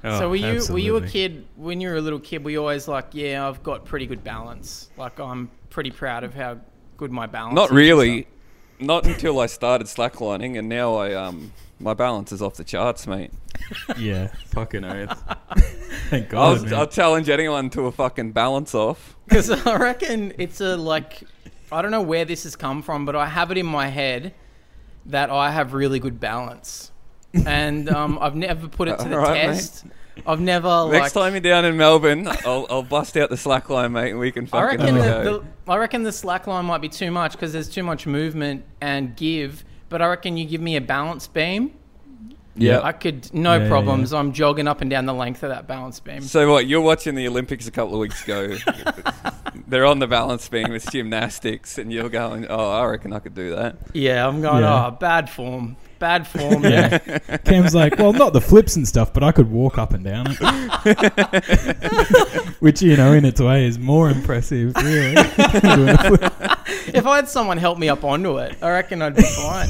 Oh, 0.03 0.19
so 0.19 0.29
were 0.31 0.37
you 0.37 0.63
were 0.71 0.79
you 0.79 0.97
a 0.97 1.07
kid 1.07 1.45
when 1.57 1.81
you 1.81 1.89
were 1.89 1.97
a 1.97 2.01
little 2.01 2.19
kid? 2.21 2.45
Were 2.45 2.51
you 2.51 2.61
always 2.61 2.87
like, 2.89 3.09
yeah, 3.13 3.47
I've 3.47 3.63
got 3.63 3.85
pretty 3.85 4.07
good 4.07 4.23
balance. 4.25 4.89
Like 4.97 5.19
I'm 5.21 5.51
pretty 5.71 5.91
proud 5.91 6.23
of 6.25 6.33
how 6.35 6.59
good 6.97 7.11
my 7.11 7.27
balance. 7.27 7.55
Not 7.55 7.67
is 7.67 7.73
really. 7.73 8.27
Not 8.79 9.07
until 9.07 9.41
I 9.41 9.47
started 9.47 9.87
slacklining, 9.87 10.59
and 10.59 10.69
now 10.69 10.95
I 10.97 11.15
um 11.15 11.53
my 11.79 11.95
balance 11.95 12.33
is 12.33 12.41
off 12.43 12.55
the 12.55 12.65
charts, 12.65 13.07
mate. 13.07 13.33
Yeah, 13.99 14.29
fucking 14.49 14.85
oath. 14.85 15.23
Thank 16.11 16.27
I 16.27 16.29
God. 16.29 16.53
was, 16.53 16.65
man. 16.65 16.75
I'll 16.75 16.87
challenge 16.87 17.29
anyone 17.31 17.71
to 17.71 17.87
a 17.87 17.93
fucking 17.93 18.33
balance 18.33 18.75
off. 18.75 19.17
Because 19.27 19.51
I 19.51 19.77
reckon 19.77 20.35
it's 20.39 20.61
a 20.61 20.77
like, 20.77 21.23
I 21.73 21.83
don't 21.83 21.91
know 21.91 22.03
where 22.03 22.25
this 22.25 22.45
has 22.45 22.55
come 22.55 22.83
from, 22.83 23.07
but 23.07 23.17
I 23.17 23.27
have 23.27 23.51
it 23.51 23.59
in 23.59 23.67
my 23.67 23.89
head 23.89 24.35
that 25.07 25.31
I 25.31 25.51
have 25.51 25.73
really 25.73 25.99
good 25.99 26.21
balance, 26.21 26.91
and 27.47 27.89
um, 27.89 28.19
I've 28.21 28.37
never 28.37 28.69
put 28.69 28.89
it 28.89 28.99
to 28.99 29.09
the 29.09 29.17
Alright, 29.17 29.49
mate. 29.49 29.55
test. 29.55 29.85
I've 30.27 30.41
never 30.41 30.89
Next 30.91 31.15
like. 31.15 31.25
time 31.25 31.33
you're 31.35 31.41
down 31.41 31.65
in 31.65 31.77
Melbourne, 31.77 32.27
I'll, 32.45 32.67
I'll 32.71 32.83
bust 32.83 33.17
out 33.17 33.29
the 33.31 33.37
slackline, 33.37 33.93
mate, 33.93 34.11
and 34.11 34.19
we 34.19 34.33
can 34.33 34.45
I 34.45 34.49
fucking 34.49 34.79
reckon 34.81 34.97
have 34.97 35.05
a 35.05 35.25
the, 35.25 35.25
go. 35.25 35.39
the 35.67 35.73
I 35.73 35.77
reckon 35.77 36.03
the 36.05 36.13
slack 36.13 36.47
line 36.47 36.65
might 36.65 36.81
be 36.81 36.89
too 36.89 37.11
much 37.11 37.33
because 37.33 37.53
there's 37.53 37.69
too 37.69 37.83
much 37.83 38.07
movement 38.07 38.65
and 38.81 39.15
give. 39.17 39.65
But 39.89 40.03
I 40.03 40.07
reckon 40.07 40.37
you 40.37 40.45
give 40.45 40.61
me 40.61 40.77
a 40.77 40.81
balance 40.81 41.27
beam, 41.27 41.73
yeah. 42.57 42.81
I 42.81 42.93
could 42.93 43.33
no 43.35 43.57
Yeah, 43.57 43.63
yeah, 43.65 43.69
problems. 43.69 44.13
I'm 44.13 44.33
jogging 44.33 44.67
up 44.67 44.81
and 44.81 44.91
down 44.91 45.07
the 45.07 45.15
length 45.15 45.43
of 45.43 45.51
that 45.51 45.67
balance 45.67 46.01
beam. 46.01 46.23
So 46.23 46.51
what? 46.51 46.67
You're 46.67 46.81
watching 46.81 47.15
the 47.15 47.29
Olympics 47.29 47.67
a 47.67 47.71
couple 47.71 47.95
of 47.95 48.01
weeks 48.01 48.25
ago. 48.25 48.57
They're 49.69 49.85
on 49.85 49.99
the 49.99 50.07
balance 50.07 50.49
beam. 50.49 50.73
It's 50.73 50.91
gymnastics, 50.91 51.77
and 51.79 51.93
you're 51.93 52.09
going, 52.09 52.47
"Oh, 52.49 52.71
I 52.71 52.85
reckon 52.87 53.13
I 53.13 53.19
could 53.19 53.35
do 53.35 53.55
that." 53.55 53.77
Yeah, 53.93 54.27
I'm 54.27 54.41
going. 54.41 54.63
Yeah. 54.63 54.87
Oh, 54.87 54.91
bad 54.93 55.29
form, 55.29 55.77
bad 55.99 56.27
form. 56.27 56.65
yeah. 56.65 56.99
Cam's 57.45 57.75
like, 57.75 57.99
well, 57.99 58.13
not 58.13 58.33
the 58.33 58.41
flips 58.41 58.77
and 58.77 58.87
stuff, 58.87 59.13
but 59.13 59.23
I 59.23 59.33
could 59.33 59.51
walk 59.51 59.79
up 59.79 59.93
and 59.93 60.05
down 60.05 60.27
it. 60.31 60.37
Which, 62.61 62.83
you 62.83 62.97
know, 62.97 63.13
in 63.13 63.25
its 63.25 63.41
way 63.41 63.67
is 63.67 63.79
more 63.79 64.11
impressive, 64.11 64.75
really. 64.77 65.15
Doing 65.61 65.89
a 65.89 65.99
flip. 66.17 66.33
if 66.95 67.07
I 67.07 67.17
had 67.17 67.29
someone 67.29 67.59
help 67.59 67.79
me 67.79 67.89
up 67.89 68.05
onto 68.05 68.39
it, 68.39 68.57
I 68.63 68.71
reckon 68.71 69.03
I'd 69.03 69.17
be 69.17 69.23
fine. 69.23 69.69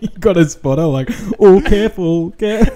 you 0.00 0.08
got 0.20 0.36
a 0.36 0.48
spotter, 0.48 0.84
like, 0.86 1.08
oh, 1.38 1.60
careful. 1.64 2.30
Care-. 2.32 2.66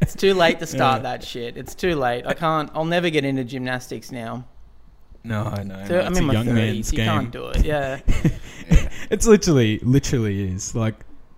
it's 0.00 0.14
too 0.14 0.34
late 0.34 0.58
to 0.60 0.66
start 0.66 0.98
Yeah. 0.98 1.02
that 1.02 1.24
shit. 1.24 1.56
It's 1.56 1.74
too 1.74 1.94
late. 1.96 2.24
I 2.26 2.34
can't. 2.34 2.70
I'll 2.74 2.84
never 2.84 3.10
get 3.10 3.24
into 3.24 3.44
gymnastics 3.44 4.10
now. 4.12 4.44
No, 5.24 5.44
I 5.44 5.62
know. 5.62 5.84
So, 5.86 5.98
it's 5.98 6.06
I'm 6.06 6.16
in 6.16 6.22
a 6.22 6.26
my 6.26 6.32
young 6.34 6.46
thirties. 6.46 6.74
man's 6.74 6.92
You 6.92 6.96
game. 6.96 7.06
can't 7.06 7.30
do 7.30 7.46
it. 7.48 7.64
Yeah. 7.64 8.00
It's 9.10 9.26
literally, 9.26 9.78
literally 9.78 10.52
is. 10.52 10.74
Like, 10.74 10.94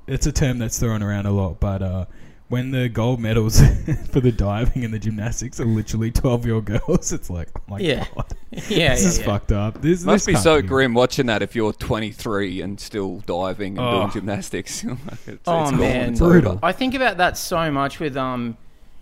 it's 0.09 0.27
a 0.27 0.33
term 0.33 0.59
that's 0.59 0.79
thrown 0.81 1.05
around 1.05 1.27
a 1.27 1.31
lot, 1.31 1.61
but 1.61 1.83
uh, 1.83 2.07
when 2.49 2.73
the 2.73 2.89
gold 2.89 3.21
medals 3.21 3.61
for 4.11 4.19
the 4.21 4.33
diving 4.33 4.85
and 4.85 4.93
the 4.93 4.99
gymnastics 4.99 5.61
are 5.61 5.65
literally 5.65 6.11
12 6.11 6.47
year 6.47 6.55
old 6.57 6.65
girls, 6.65 7.13
it's 7.13 7.31
like, 7.31 7.49
oh 7.57 7.63
my 7.69 7.79
Yeah. 7.79 8.07
God. 8.17 8.27
Yeah. 8.51 8.59
this 8.61 8.71
yeah, 8.71 8.93
is 8.95 9.19
yeah. 9.21 9.25
fucked 9.25 9.53
up. 9.53 9.81
This 9.81 10.03
Must 10.03 10.27
this 10.27 10.27
be 10.27 10.33
can't 10.33 10.43
so 10.43 10.61
grim 10.61 10.93
watching 10.95 11.27
that 11.27 11.41
if 11.43 11.55
you're 11.55 11.73
23 11.73 12.61
and 12.63 12.81
still 12.81 13.19
diving 13.21 13.79
and 13.79 13.87
Oh. 13.87 14.01
doing 14.01 14.11
gymnastics. 14.11 14.83
it's, 14.83 14.93
Oh, 15.07 15.33
it's 15.33 15.45
gone, 15.45 15.79
man. 15.79 16.11
it's 16.11 16.19
Brutal. 16.19 16.59
I 16.61 16.73
think 16.73 16.95
about 16.95 17.19
that 17.19 17.39
so 17.39 17.71
much 17.71 18.01
with 18.01 18.17
um, 18.17 18.57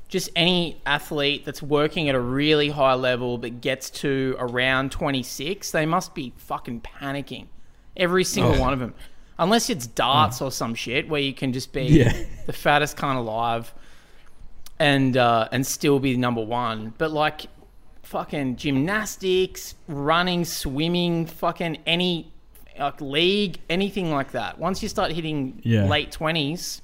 just 0.09 0.31
any 0.35 0.81
athlete 0.87 1.45
that's 1.45 1.63
working 1.63 2.09
at 2.09 2.15
a 2.15 2.21
really 2.21 2.71
high 2.71 2.95
level 2.95 3.37
but 3.39 3.61
gets 3.61 3.91
to 3.91 4.35
around 4.39 4.91
26. 4.91 5.71
They 5.71 5.85
must 5.87 6.15
be 6.15 6.33
fucking 6.37 6.81
panicking. 6.81 7.47
Every 7.97 8.25
single 8.25 8.55
Oh. 8.55 8.61
one 8.61 8.73
of 8.73 8.79
them. 8.79 8.95
Unless 9.39 9.71
it's 9.71 9.87
darts 9.87 10.41
or 10.41 10.51
some 10.51 10.75
shit 10.75 11.09
where 11.09 11.21
you 11.21 11.33
can 11.35 11.53
just 11.53 11.73
be 11.73 11.83
Yeah. 11.85 12.13
the 12.47 12.53
fattest 12.53 12.97
kind 12.97 13.19
alive 13.19 13.73
and 14.79 15.17
uh, 15.17 15.49
and 15.53 15.67
still 15.67 15.99
be 15.99 16.17
number 16.17 16.43
one. 16.45 16.95
But 16.99 17.11
like 17.11 17.47
fucking 18.03 18.57
gymnastics, 18.57 19.75
running, 19.87 20.45
swimming, 20.45 21.27
fucking 21.27 21.79
any 21.87 22.33
like 22.79 23.01
league, 23.01 23.59
anything 23.69 24.11
like 24.13 24.33
that. 24.33 24.59
Once 24.59 24.83
you 24.83 24.89
start 24.89 25.13
hitting 25.13 25.61
Yeah. 25.65 25.87
late 25.87 26.13
twenties, 26.13 26.81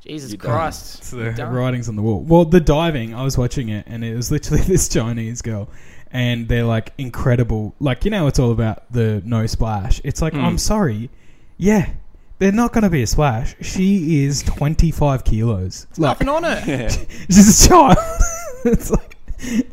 Jesus 0.00 0.30
You're. 0.32 0.38
Christ, 0.38 0.98
It's 1.00 1.10
the 1.10 1.32
done. 1.32 1.52
writings 1.52 1.88
on 1.88 1.96
the 1.96 2.02
wall. 2.02 2.20
Well, 2.20 2.44
the 2.44 2.60
diving, 2.60 3.14
I 3.14 3.22
was 3.24 3.36
watching 3.36 3.68
it, 3.68 3.84
and 3.88 4.04
it 4.04 4.14
was 4.14 4.30
literally 4.30 4.62
this 4.66 4.88
Chinese 4.88 5.42
girl, 5.42 5.68
and 6.12 6.48
they're 6.48 6.64
like 6.64 6.92
incredible. 6.98 7.74
Like 7.80 8.04
you 8.04 8.10
know, 8.10 8.26
it's 8.28 8.38
all 8.38 8.52
about 8.52 8.90
the 8.92 9.22
no 9.24 9.46
splash. 9.46 10.00
It's 10.04 10.22
like 10.22 10.32
Mm. 10.34 10.44
I'm 10.44 10.58
sorry, 10.58 11.10
yeah, 11.56 11.90
they're 12.38 12.52
not 12.52 12.72
going 12.72 12.84
to 12.84 12.90
be 12.90 13.02
a 13.02 13.06
splash. 13.06 13.56
She 13.60 14.24
is 14.24 14.42
25 14.44 15.24
kilos. 15.24 15.86
Like 15.96 16.20
Nothing 16.20 16.28
on 16.28 16.44
her. 16.44 16.62
Yeah. 16.66 16.88
she's 17.26 17.64
a 17.64 17.68
child. 17.68 17.96
it's 18.64 18.90
like 18.90 19.16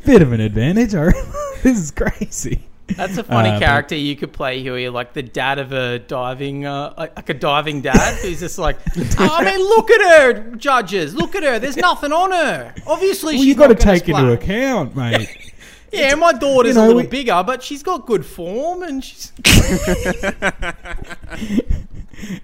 bit 0.06 0.22
of 0.24 0.32
an 0.32 0.40
advantage. 0.42 0.96
I 0.96 1.12
this 1.64 1.78
is 1.80 1.92
crazy. 1.92 2.64
That's 2.96 3.18
a 3.18 3.24
funny 3.24 3.50
Uh, 3.50 3.60
character 3.60 3.96
you 3.96 4.16
could 4.16 4.32
play, 4.32 4.62
Huey, 4.62 4.90
like 4.90 5.14
the 5.14 5.24
dad 5.24 5.58
of 5.60 5.72
a 5.72 5.98
diving, 6.00 6.66
uh, 6.66 6.94
like 6.98 7.30
a 7.30 7.34
diving 7.34 7.82
dad 7.82 8.20
who's 8.22 8.40
just 8.40 8.58
like, 8.60 8.78
oh, 9.20 9.30
I 9.32 9.44
mean, 9.44 9.60
look 9.60 9.90
at 9.90 10.02
her, 10.22 10.56
judges, 10.56 11.16
look 11.16 11.36
at 11.36 11.44
her. 11.44 11.58
There's 11.60 11.78
nothing 11.78 12.12
on 12.12 12.32
her. 12.32 12.74
Obviously, 12.86 13.34
Well, 13.36 13.42
she's 13.44 13.48
you 13.48 13.56
got 13.56 13.68
to 13.68 13.76
take 13.76 14.08
into 14.08 14.32
account, 14.32 14.96
mate. 14.96 15.30
Yeah, 15.92 16.16
my 16.16 16.34
daughter's 16.34 16.76
you 16.76 16.82
know, 16.82 16.86
a 16.86 16.88
little 16.88 17.02
we- 17.04 17.08
bigger, 17.08 17.42
but 17.46 17.64
she's 17.64 17.82
got 17.82 18.06
good 18.06 18.26
form, 18.26 18.84
and 18.84 19.02
she's. 19.02 19.32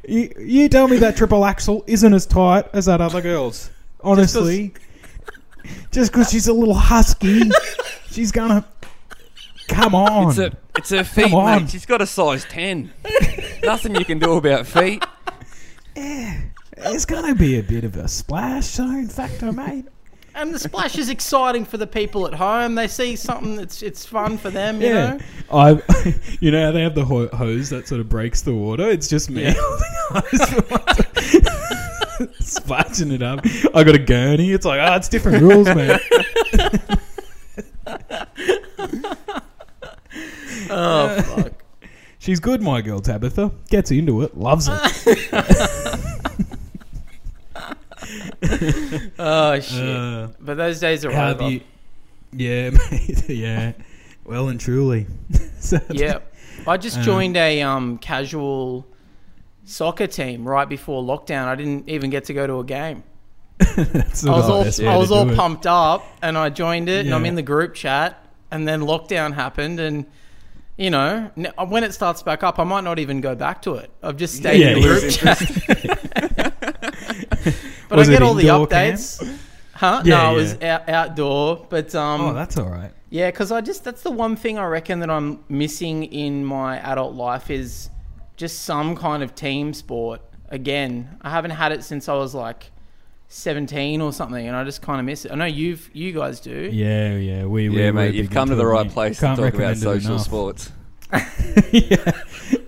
you, 0.07 0.33
you 0.39 0.69
tell 0.69 0.87
me 0.87 0.97
that 0.97 1.15
triple 1.17 1.43
axel 1.43 1.83
isn't 1.87 2.13
as 2.13 2.25
tight 2.25 2.65
as 2.73 2.85
that 2.85 3.01
other 3.01 3.19
girl's. 3.21 3.69
Honestly, 4.03 4.73
just 5.91 6.11
because 6.13 6.29
she's 6.31 6.47
a 6.47 6.53
little 6.53 6.73
husky, 6.75 7.51
she's 8.09 8.31
gonna. 8.31 8.65
Come 9.71 9.95
on. 9.95 10.29
It's 10.29 10.37
a, 10.39 10.51
it's 10.77 10.89
her 10.91 11.03
feet, 11.03 11.25
Come 11.31 11.35
on. 11.35 11.61
mate. 11.63 11.71
She's 11.71 11.85
got 11.85 12.01
a 12.01 12.05
size 12.05 12.45
ten. 12.45 12.93
Nothing 13.63 13.95
you 13.95 14.05
can 14.05 14.19
do 14.19 14.33
about 14.33 14.67
feet. 14.67 15.03
There's 15.95 17.05
gonna 17.05 17.35
be 17.35 17.57
a 17.59 17.63
bit 17.63 17.83
of 17.83 17.95
a 17.95 18.07
splash 18.07 18.65
zone 18.65 19.07
factor, 19.07 19.51
mate. 19.51 19.85
And 20.33 20.53
the 20.53 20.59
splash 20.59 20.97
is 20.97 21.09
exciting 21.09 21.65
for 21.65 21.75
the 21.77 21.85
people 21.87 22.25
at 22.25 22.33
home. 22.33 22.75
They 22.75 22.87
see 22.87 23.15
something 23.17 23.57
that's 23.57 23.83
it's 23.83 24.05
fun 24.05 24.37
for 24.37 24.49
them, 24.49 24.81
you 24.81 24.87
Yeah, 24.87 25.13
know. 25.13 25.19
I. 25.51 25.81
You 26.39 26.49
know 26.51 26.65
how 26.65 26.71
they 26.71 26.81
have 26.81 26.95
the 26.95 27.05
ho- 27.05 27.27
hose 27.27 27.69
that 27.69 27.87
sort 27.87 28.01
of 28.01 28.09
breaks 28.09 28.41
the 28.41 28.53
water. 28.53 28.89
It's 28.89 29.07
just 29.07 29.29
me 29.29 29.53
holding 29.55 29.93
a 30.09 30.21
hose, 30.21 30.41
splashing 32.39 33.11
it 33.11 33.21
up. 33.21 33.41
I 33.75 33.83
got 33.83 33.93
a 33.95 33.99
gurney. 33.99 34.51
It's 34.51 34.65
like, 34.65 34.79
ah, 34.81 34.95
it's 34.95 35.07
different 35.09 35.41
rules, 35.43 35.67
man. 35.67 35.99
Oh 40.69 41.21
fuck! 41.21 41.63
She's 42.19 42.39
good, 42.39 42.61
my 42.61 42.81
girl 42.81 42.99
Tabitha. 42.99 43.51
Gets 43.69 43.91
into 43.91 44.21
it, 44.21 44.37
loves 44.37 44.69
it. 44.71 45.31
Oh 49.19 49.59
shit! 49.59 49.95
Uh, 49.95 50.27
but 50.39 50.57
those 50.57 50.79
days 50.79 51.05
are 51.05 51.11
over. 51.11 51.49
you? 51.49 51.61
Yeah, 52.33 52.69
mate. 52.91 53.29
Yeah. 53.29 53.73
Well 54.25 54.49
and 54.49 54.59
truly. 54.59 55.07
Yeah, 55.91 56.19
I 56.67 56.77
just 56.77 56.97
Um, 56.97 57.03
joined 57.03 57.37
a 57.37 57.61
um, 57.61 57.97
casual 57.99 58.85
soccer 59.63 60.07
team 60.07 60.45
right 60.47 60.67
before 60.67 61.03
lockdown. 61.03 61.45
I 61.45 61.53
didn't 61.55 61.87
even 61.87 62.09
get 62.09 62.25
to 62.25 62.33
go 62.33 62.47
to 62.47 62.59
a 62.59 62.63
game. 62.63 63.03
I 63.61 64.05
was 64.15 64.25
all 64.25 64.63
I 64.89 64.97
was 64.97 65.11
all 65.11 65.29
pumped 65.35 65.67
up, 65.67 66.03
and 66.23 66.35
I 66.37 66.49
joined 66.49 66.89
it, 66.89 67.05
and 67.05 67.13
I'm 67.13 67.25
in 67.25 67.35
the 67.35 67.43
group 67.43 67.75
chat, 67.75 68.25
and 68.49 68.67
then 68.67 68.81
lockdown 68.81 69.33
happened, 69.35 69.79
and 69.79 70.05
you 70.81 70.89
know 70.89 71.29
when 71.67 71.83
it 71.83 71.93
starts 71.93 72.23
back 72.23 72.41
up, 72.43 72.57
I 72.59 72.63
might 72.63 72.83
not 72.83 72.97
even 72.99 73.21
go 73.21 73.35
back 73.35 73.61
to 73.63 73.75
it. 73.75 73.91
I've 74.01 74.17
just 74.17 74.35
stayed 74.35 74.59
Yeah, 74.61 74.69
in 74.69 74.81
the 74.81 74.87
group 74.87 75.11
chat. 75.11 75.39
but 77.89 77.97
Was 77.97 78.09
I 78.09 78.13
get 78.13 78.23
all 78.23 78.33
the 78.33 78.45
updates. 78.45 79.21
Huh? 79.73 80.01
Yeah, 80.05 80.23
no, 80.23 80.31
it 80.33 80.35
was 80.35 80.61
out, 80.61 80.89
outdoor, 80.89 81.65
but 81.69 81.93
um, 81.95 82.21
Oh, 82.21 82.33
that's 82.33 82.57
all 82.57 82.69
right. 82.69 82.91
yeah, 83.09 83.31
because 83.31 83.51
I 83.51 83.61
just 83.61 83.83
that's 83.83 84.03
the 84.03 84.11
one 84.11 84.35
thing 84.35 84.57
I 84.59 84.65
reckon 84.65 84.99
that 84.99 85.09
I'm 85.09 85.43
missing 85.49 86.03
in 86.03 86.45
my 86.45 86.79
adult 86.79 87.15
life 87.15 87.49
is 87.49 87.89
just 88.37 88.61
some 88.61 88.95
kind 88.95 89.23
of 89.23 89.33
team 89.35 89.73
sport. 89.73 90.21
Again, 90.49 91.17
I 91.21 91.29
haven't 91.29 91.51
had 91.51 91.71
it 91.71 91.83
since 91.83 92.09
I 92.09 92.13
was 92.13 92.35
like 92.35 92.71
17 93.31 94.01
or 94.01 94.11
something, 94.11 94.45
and 94.45 94.57
I 94.57 94.65
just 94.65 94.81
kind 94.81 94.99
of 94.99 95.05
miss 95.05 95.23
it. 95.23 95.31
I 95.31 95.35
know 95.35 95.45
you've 95.45 95.89
you 95.93 96.11
guys 96.11 96.41
do. 96.41 96.69
Yeah, 96.71 97.15
yeah. 97.15 97.45
we, 97.45 97.69
we 97.69 97.81
yeah, 97.81 97.91
mate. 97.91 98.13
You've 98.13 98.29
come 98.29 98.49
to 98.49 98.55
the 98.55 98.65
right 98.65 98.85
mate. 98.85 98.93
place 98.93 99.19
Can't 99.21 99.37
to 99.39 99.45
talk 99.45 99.53
about 99.53 99.77
social 99.77 100.11
enough. 100.15 100.25
sports. 100.25 100.71
yeah, 101.71 102.11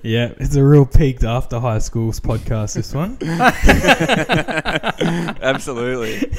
yeah. 0.03 0.33
It's 0.37 0.55
a 0.55 0.63
real 0.63 0.85
peaked 0.85 1.25
after 1.25 1.59
high 1.59 1.79
school's 1.79 2.21
podcast. 2.21 2.75
This 2.75 2.93
one. 2.93 3.17
Absolutely. 5.41 6.31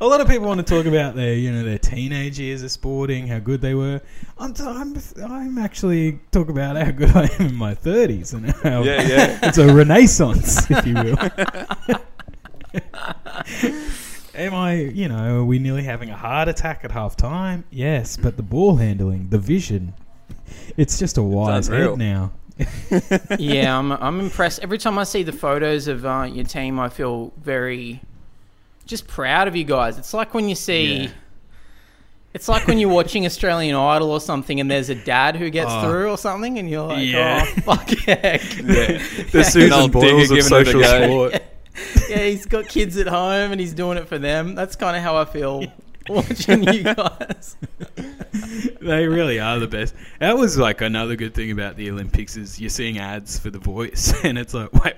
a 0.00 0.06
lot 0.06 0.22
of 0.22 0.28
people 0.28 0.46
want 0.46 0.66
to 0.66 0.74
talk 0.74 0.86
about 0.86 1.14
their, 1.14 1.34
you 1.34 1.52
know, 1.52 1.64
their 1.64 1.78
teenage 1.78 2.38
years 2.38 2.62
of 2.62 2.70
sporting, 2.70 3.26
how 3.26 3.38
good 3.38 3.60
they 3.60 3.74
were. 3.74 4.00
I'm, 4.38 4.54
t- 4.54 4.62
I'm, 4.64 4.96
I'm 5.22 5.58
actually 5.58 6.20
talk 6.32 6.48
about 6.48 6.76
how 6.76 6.90
good 6.90 7.14
I 7.14 7.28
am 7.38 7.48
in 7.48 7.54
my 7.54 7.74
30s 7.74 8.32
and 8.32 8.50
how 8.50 8.82
Yeah, 8.82 9.02
yeah. 9.02 9.38
it's 9.42 9.58
a 9.58 9.74
renaissance, 9.74 10.70
if 10.70 10.86
you 10.86 10.94
will. 10.94 11.98
Am 14.34 14.54
I, 14.54 14.74
you 14.74 15.08
know, 15.08 15.40
are 15.40 15.44
we 15.44 15.58
nearly 15.58 15.82
having 15.82 16.10
a 16.10 16.16
heart 16.16 16.48
attack 16.48 16.84
at 16.84 16.92
half 16.92 17.16
time? 17.16 17.64
Yes, 17.70 18.16
but 18.16 18.36
the 18.36 18.42
ball 18.42 18.76
handling, 18.76 19.30
the 19.30 19.38
vision, 19.38 19.94
it's 20.76 20.98
just 20.98 21.18
a 21.18 21.22
wise 21.22 21.66
head 21.66 21.96
now. 21.98 22.32
yeah, 23.38 23.76
I'm 23.78 23.92
I'm 23.92 24.20
impressed. 24.20 24.60
Every 24.60 24.78
time 24.78 24.98
I 24.98 25.04
see 25.04 25.22
the 25.22 25.32
photos 25.32 25.88
of 25.88 26.04
uh, 26.04 26.28
your 26.30 26.44
team, 26.44 26.78
I 26.78 26.88
feel 26.88 27.32
very 27.40 28.00
just 28.86 29.06
proud 29.06 29.48
of 29.48 29.54
you 29.56 29.64
guys. 29.64 29.98
It's 29.98 30.14
like 30.14 30.34
when 30.34 30.48
you 30.48 30.54
see. 30.54 31.04
Yeah. 31.04 31.10
It's 32.34 32.46
like 32.46 32.66
when 32.68 32.78
you're 32.78 32.90
watching 32.90 33.24
Australian 33.26 33.74
Idol 33.74 34.10
or 34.10 34.20
something, 34.20 34.60
and 34.60 34.70
there's 34.70 34.90
a 34.90 34.94
dad 34.94 35.34
who 35.34 35.48
gets 35.50 35.70
Oh. 35.72 35.82
through 35.82 36.10
or 36.10 36.18
something, 36.18 36.58
and 36.58 36.68
you're 36.68 36.86
like, 36.86 37.06
Yeah. 37.06 37.44
"Oh, 37.66 37.74
fuck 37.76 37.90
yeah, 38.06 38.36
Yeah. 38.62 39.02
The 39.32 39.44
Susan 39.50 39.72
old 39.72 39.92
Boyles 39.92 40.30
of 40.30 40.36
giving 40.36 40.38
it 40.38 40.42
social 40.44 40.80
go. 40.80 41.04
sport. 41.30 41.42
yeah." 42.08 42.24
He's 42.24 42.46
got 42.46 42.68
kids 42.68 42.96
at 42.96 43.06
home, 43.06 43.52
and 43.52 43.60
he's 43.60 43.72
doing 43.74 43.98
it 43.98 44.08
for 44.08 44.18
them. 44.18 44.54
That's 44.54 44.76
kind 44.76 44.96
of 44.96 45.02
how 45.02 45.16
I 45.16 45.24
feel 45.24 45.64
watching 46.08 46.62
you 46.72 46.82
guys. 46.94 47.56
They 48.80 49.06
really 49.06 49.38
are 49.40 49.58
the 49.58 49.66
best. 49.68 49.94
That 50.20 50.36
was 50.36 50.56
like 50.56 50.80
another 50.80 51.16
good 51.16 51.34
thing 51.34 51.50
about 51.50 51.76
the 51.76 51.90
Olympics 51.90 52.36
is 52.36 52.60
you're 52.60 52.70
seeing 52.70 52.98
ads 52.98 53.38
for 53.38 53.50
the 53.50 53.58
voice, 53.58 54.12
and 54.24 54.38
it's 54.38 54.54
like, 54.54 54.72
wait, 54.72 54.94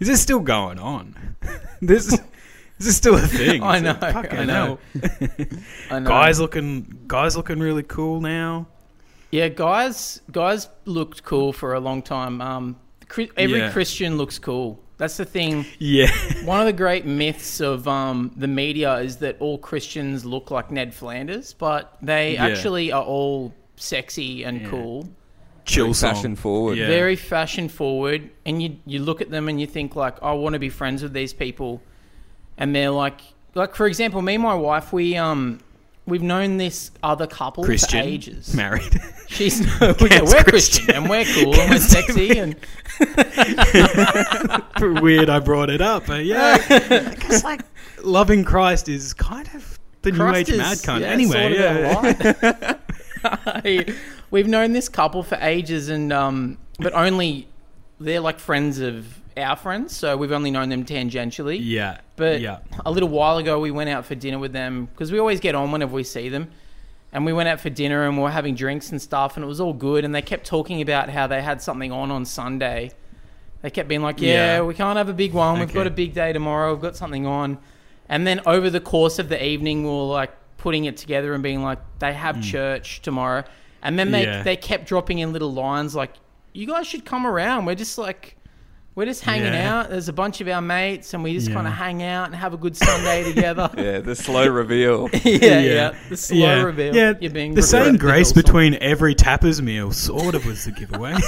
is 0.00 0.08
this 0.08 0.20
still 0.20 0.40
going 0.40 0.78
on? 0.78 1.36
this 1.80 2.12
is 2.78 2.86
this 2.86 2.96
still 2.96 3.16
a 3.16 3.20
thing? 3.26 3.62
I 3.62 3.80
know, 3.80 3.96
like, 4.00 4.32
I 4.32 4.44
know. 4.44 4.78
I 5.90 5.98
know. 5.98 6.08
guys 6.08 6.38
looking, 6.40 7.02
guys 7.08 7.36
looking 7.36 7.58
really 7.58 7.82
cool 7.82 8.20
now. 8.20 8.68
Yeah, 9.30 9.48
guys, 9.48 10.22
guys 10.32 10.68
looked 10.86 11.22
cool 11.24 11.52
for 11.52 11.74
a 11.74 11.80
long 11.80 12.02
time. 12.02 12.40
Um, 12.40 12.76
every 13.36 13.58
Yeah. 13.58 13.72
Christian 13.72 14.16
looks 14.16 14.38
cool. 14.38 14.80
That's 14.98 15.16
the 15.16 15.24
thing. 15.24 15.64
Yeah, 15.78 16.10
One 16.44 16.58
of 16.60 16.66
the 16.66 16.72
great 16.72 17.06
myths 17.06 17.60
of 17.60 17.86
um, 17.88 18.32
the 18.36 18.48
media 18.48 18.96
is 18.96 19.18
that 19.18 19.36
all 19.40 19.56
Christians 19.56 20.24
look 20.24 20.50
like 20.50 20.70
Ned 20.72 20.92
Flanders, 20.92 21.54
but 21.54 21.96
they 22.02 22.34
Yeah. 22.34 22.46
actually 22.46 22.90
are 22.92 23.02
all 23.04 23.54
sexy 23.76 24.42
and 24.44 24.60
Yeah. 24.60 24.68
cool, 24.68 25.08
chill 25.64 25.92
Very 25.92 25.94
fashion 25.94 26.34
forward. 26.36 26.78
Yeah. 26.78 26.88
very 26.88 27.14
fashion 27.14 27.68
forward. 27.68 28.30
And 28.44 28.60
you 28.62 28.76
you 28.86 28.98
look 28.98 29.20
at 29.20 29.30
them 29.30 29.48
and 29.48 29.60
you 29.60 29.66
think 29.68 29.94
like, 29.94 30.20
I 30.20 30.32
want 30.32 30.54
to 30.54 30.58
be 30.58 30.68
friends 30.68 31.02
with 31.02 31.12
these 31.12 31.32
people, 31.32 31.80
and 32.56 32.74
they're 32.74 32.90
like, 32.90 33.20
like 33.54 33.76
for 33.76 33.86
example, 33.86 34.20
me 34.20 34.34
and 34.34 34.42
my 34.42 34.54
wife, 34.54 34.92
we 34.92 35.16
um. 35.16 35.60
We've 36.08 36.22
known 36.22 36.56
this 36.56 36.90
other 37.02 37.26
couple 37.26 37.64
Christian, 37.64 38.00
for 38.02 38.08
ages. 38.08 38.54
married. 38.54 39.00
She's 39.28 39.60
no, 39.60 39.94
yeah, 40.00 40.20
we're 40.22 40.42
Christian. 40.42 40.44
Christian 40.44 40.94
and 40.94 41.08
we're 41.08 41.24
cool 41.26 41.54
and 41.54 41.70
we're 41.70 41.78
sexy 41.78 42.38
and 42.38 42.56
Weird, 45.02 45.28
I 45.28 45.38
brought 45.40 45.68
it 45.68 45.82
up, 45.82 46.06
but 46.06 46.24
yeah, 46.24 46.56
I 46.68 47.14
guess 47.14 47.44
like 47.44 47.60
loving 48.02 48.44
Christ 48.44 48.88
is 48.88 49.12
kind 49.12 49.48
of 49.54 49.78
the 50.02 50.12
new 50.12 50.32
age 50.32 50.48
is, 50.48 50.56
mad 50.56 50.78
cunt. 50.78 51.00
yeah, 51.00 51.08
anyway, 51.08 51.92
sort 51.92 52.20
of 52.20 53.64
yeah. 53.64 53.94
We've 54.30 54.46
known 54.48 54.72
this 54.72 54.88
couple 54.88 55.22
for 55.22 55.36
ages, 55.40 55.88
and 55.88 56.12
um, 56.12 56.58
but 56.78 56.92
only 56.94 57.48
they're 58.00 58.20
like 58.20 58.38
friends 58.38 58.78
of 58.78 59.17
our 59.42 59.56
friends, 59.56 59.96
so 59.96 60.16
we've 60.16 60.32
only 60.32 60.50
known 60.50 60.68
them 60.68 60.84
tangentially. 60.84 61.58
yeah, 61.60 61.98
But 62.16 62.40
yeah. 62.40 62.58
a 62.84 62.90
little 62.90 63.08
while 63.08 63.38
ago, 63.38 63.58
we 63.60 63.70
went 63.70 63.90
out 63.90 64.04
for 64.04 64.14
dinner 64.14 64.38
with 64.38 64.52
them 64.52 64.86
because 64.86 65.10
we 65.12 65.18
always 65.18 65.40
get 65.40 65.54
on 65.54 65.70
whenever 65.72 65.94
we 65.94 66.04
see 66.04 66.28
them. 66.28 66.50
And 67.12 67.24
we 67.24 67.32
went 67.32 67.48
out 67.48 67.58
for 67.60 67.70
dinner 67.70 68.06
and 68.06 68.16
we 68.18 68.22
were 68.22 68.30
having 68.30 68.54
drinks 68.54 68.90
and 68.90 69.00
stuff, 69.00 69.36
and 69.36 69.44
it 69.44 69.46
was 69.48 69.60
all 69.60 69.72
good. 69.72 70.04
And 70.04 70.14
they 70.14 70.20
kept 70.20 70.46
talking 70.46 70.82
about 70.82 71.08
how 71.08 71.26
they 71.26 71.40
had 71.40 71.62
something 71.62 71.90
on 71.90 72.10
on 72.10 72.24
Sunday. 72.26 72.90
They 73.62 73.70
kept 73.70 73.88
being 73.88 74.02
like, 74.02 74.20
"Yeah, 74.20 74.56
Yeah. 74.58 74.62
we 74.62 74.74
can't 74.74 74.98
have 74.98 75.08
a 75.08 75.14
big 75.14 75.32
one. 75.32 75.58
We've 75.58 75.72
got 75.72 75.86
a 75.86 75.90
big 75.90 76.12
day 76.12 76.32
tomorrow. 76.32 76.72
We've 76.74 76.82
got 76.82 76.96
something 76.96 77.26
on." 77.26 77.58
And 78.10 78.26
then 78.26 78.40
over 78.46 78.68
the 78.70 78.80
course 78.80 79.18
of 79.18 79.28
the 79.30 79.42
evening, 79.42 79.84
we 79.84 79.90
were 79.90 80.02
like 80.04 80.32
putting 80.58 80.84
it 80.84 80.96
together 80.96 81.32
and 81.32 81.42
being 81.42 81.62
like, 81.62 81.78
"They 81.98 82.12
have 82.12 82.36
mm. 82.36 82.42
church 82.42 83.00
tomorrow." 83.02 83.44
And 83.82 83.98
then 83.98 84.10
they. 84.10 84.24
Yeah. 84.24 84.42
they 84.42 84.56
kept 84.56 84.86
dropping 84.86 85.18
in 85.20 85.32
little 85.32 85.52
lines 85.52 85.94
like, 85.94 86.12
"You 86.52 86.66
guys 86.66 86.86
should 86.86 87.04
come 87.04 87.26
around. 87.26 87.64
We're 87.64 87.74
just 87.74 87.96
like." 87.96 88.36
We're 88.98 89.04
just 89.04 89.22
hanging 89.22 89.52
Yeah. 89.52 89.78
out. 89.82 89.90
There's 89.90 90.08
a 90.08 90.12
bunch 90.12 90.40
of 90.40 90.48
our 90.48 90.60
mates, 90.60 91.14
and 91.14 91.22
we 91.22 91.32
just 91.32 91.46
Yeah. 91.46 91.54
kind 91.54 91.68
of 91.68 91.72
hang 91.72 92.02
out 92.02 92.24
and 92.26 92.34
have 92.34 92.52
a 92.52 92.56
good 92.56 92.76
Sunday 92.76 93.22
together. 93.32 93.70
Yeah, 93.78 94.00
the 94.00 94.16
slow 94.16 94.48
reveal. 94.62 95.08
yeah, 95.22 95.60
yeah, 95.60 95.94
The 96.08 96.16
slow 96.16 96.36
yeah. 96.36 96.62
reveal. 96.64 96.96
Yeah, 96.96 97.12
You're 97.20 97.30
being 97.30 97.54
the 97.54 97.62
same 97.62 97.82
revealed. 97.82 98.00
grace 98.00 98.32
between 98.32 98.74
every 98.80 99.14
tappers 99.14 99.62
meal 99.62 99.92
sort 99.92 100.34
of 100.34 100.44
was 100.44 100.64
the 100.64 100.72
giveaway. 100.72 101.14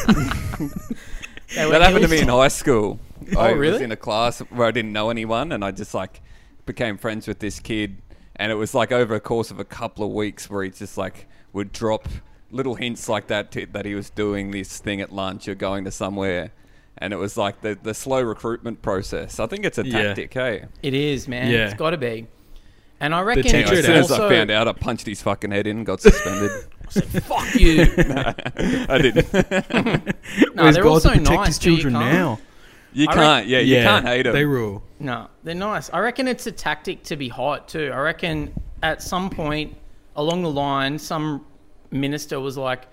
They 1.55 1.65
were 1.65 1.71
That 1.71 1.83
happened 1.83 2.03
to 2.03 2.09
me 2.09 2.19
in 2.21 2.27
high 2.29 2.49
school. 2.49 2.99
Oh, 3.37 3.41
I 3.41 3.53
was 3.53 3.59
really? 3.61 3.85
in 3.85 3.93
a 3.93 3.97
class 3.97 4.41
where 4.41 4.67
I 4.67 4.73
didn't 4.73 4.93
know 4.93 5.09
anyone, 5.11 5.53
and 5.53 5.65
I 5.65 5.71
just 5.71 5.95
like 5.95 6.23
became 6.67 6.99
friends 6.99 7.29
with 7.29 7.39
this 7.39 7.61
kid. 7.61 7.99
And 8.35 8.51
it 8.51 8.57
was 8.57 8.75
like 8.75 8.91
over 8.91 9.15
a 9.15 9.21
course 9.21 9.53
of 9.53 9.61
a 9.61 9.65
couple 9.65 10.05
of 10.05 10.11
weeks 10.11 10.51
where 10.51 10.65
he 10.65 10.71
just 10.71 10.99
like 10.99 11.29
would 11.53 11.71
drop 11.73 12.09
little 12.51 12.75
hints 12.75 13.09
like 13.09 13.29
that 13.29 13.53
to, 13.53 13.67
that 13.67 13.85
he 13.85 13.95
was 13.95 14.11
doing 14.11 14.51
this 14.51 14.79
thing 14.79 15.01
at 15.01 15.13
lunch 15.13 15.47
or 15.47 15.55
going 15.55 15.85
to 15.85 15.93
somewhere, 15.93 16.51
and 17.01 17.13
it 17.13 17.17
was 17.17 17.37
like 17.37 17.61
the 17.61 17.79
the 17.83 17.95
slow 17.95 18.21
recruitment 18.23 18.83
process. 18.83 19.41
I 19.41 19.47
think 19.47 19.65
it's 19.65 19.79
a 19.79 19.87
Yeah. 19.87 20.03
tactic, 20.03 20.35
hey. 20.35 20.65
It 20.83 20.95
is, 20.95 21.29
man. 21.29 21.51
Yeah. 21.51 21.67
It's 21.67 21.75
got 21.75 21.91
to 21.91 21.97
be. 21.99 22.27
And 23.03 23.15
I 23.15 23.23
reckon 23.23 23.45
teacher 23.45 23.57
as 23.59 23.71
it's 23.79 23.87
soon 23.87 23.97
as 23.97 24.11
also, 24.11 24.27
I 24.27 24.31
found 24.31 24.51
out, 24.51 24.69
I 24.69 24.73
punched 24.73 25.07
his 25.07 25.23
fucking 25.23 25.51
head 25.51 25.67
in, 25.67 25.79
and 25.79 25.87
got 25.87 26.03
suspended. 26.03 26.51
fuck 27.23 27.55
you. 27.55 27.83
I 28.89 28.99
didn't. 29.01 29.33
No, 30.55 30.65
Where's 30.65 30.75
they're 30.75 30.85
God 30.85 30.91
also 30.91 31.09
to 31.11 31.19
protect 31.19 31.35
nice. 31.41 31.47
his 31.49 31.59
but 31.59 31.65
you 31.67 31.73
children 31.77 31.95
now? 31.95 32.39
You 32.93 33.07
I 33.09 33.15
can't. 33.15 33.47
Yeah, 33.47 33.59
you 33.61 33.77
can't 33.77 34.07
hate 34.07 34.23
them. 34.25 34.33
They 34.35 34.45
rule. 34.45 34.83
No, 34.99 35.29
they're 35.43 35.55
nice. 35.55 35.91
I 35.91 36.01
reckon 36.01 36.29
it's 36.29 36.47
a 36.47 36.53
tactic 36.53 37.03
to 37.05 37.17
be 37.17 37.29
hot 37.29 37.69
too. 37.69 37.91
I 37.93 37.99
reckon 38.01 38.53
at 38.83 39.03
some 39.03 39.31
point 39.31 39.77
along 40.17 40.43
the 40.43 40.51
line, 40.51 40.99
some 40.99 41.47
minister 41.91 42.39
was 42.41 42.57
like, 42.57 42.87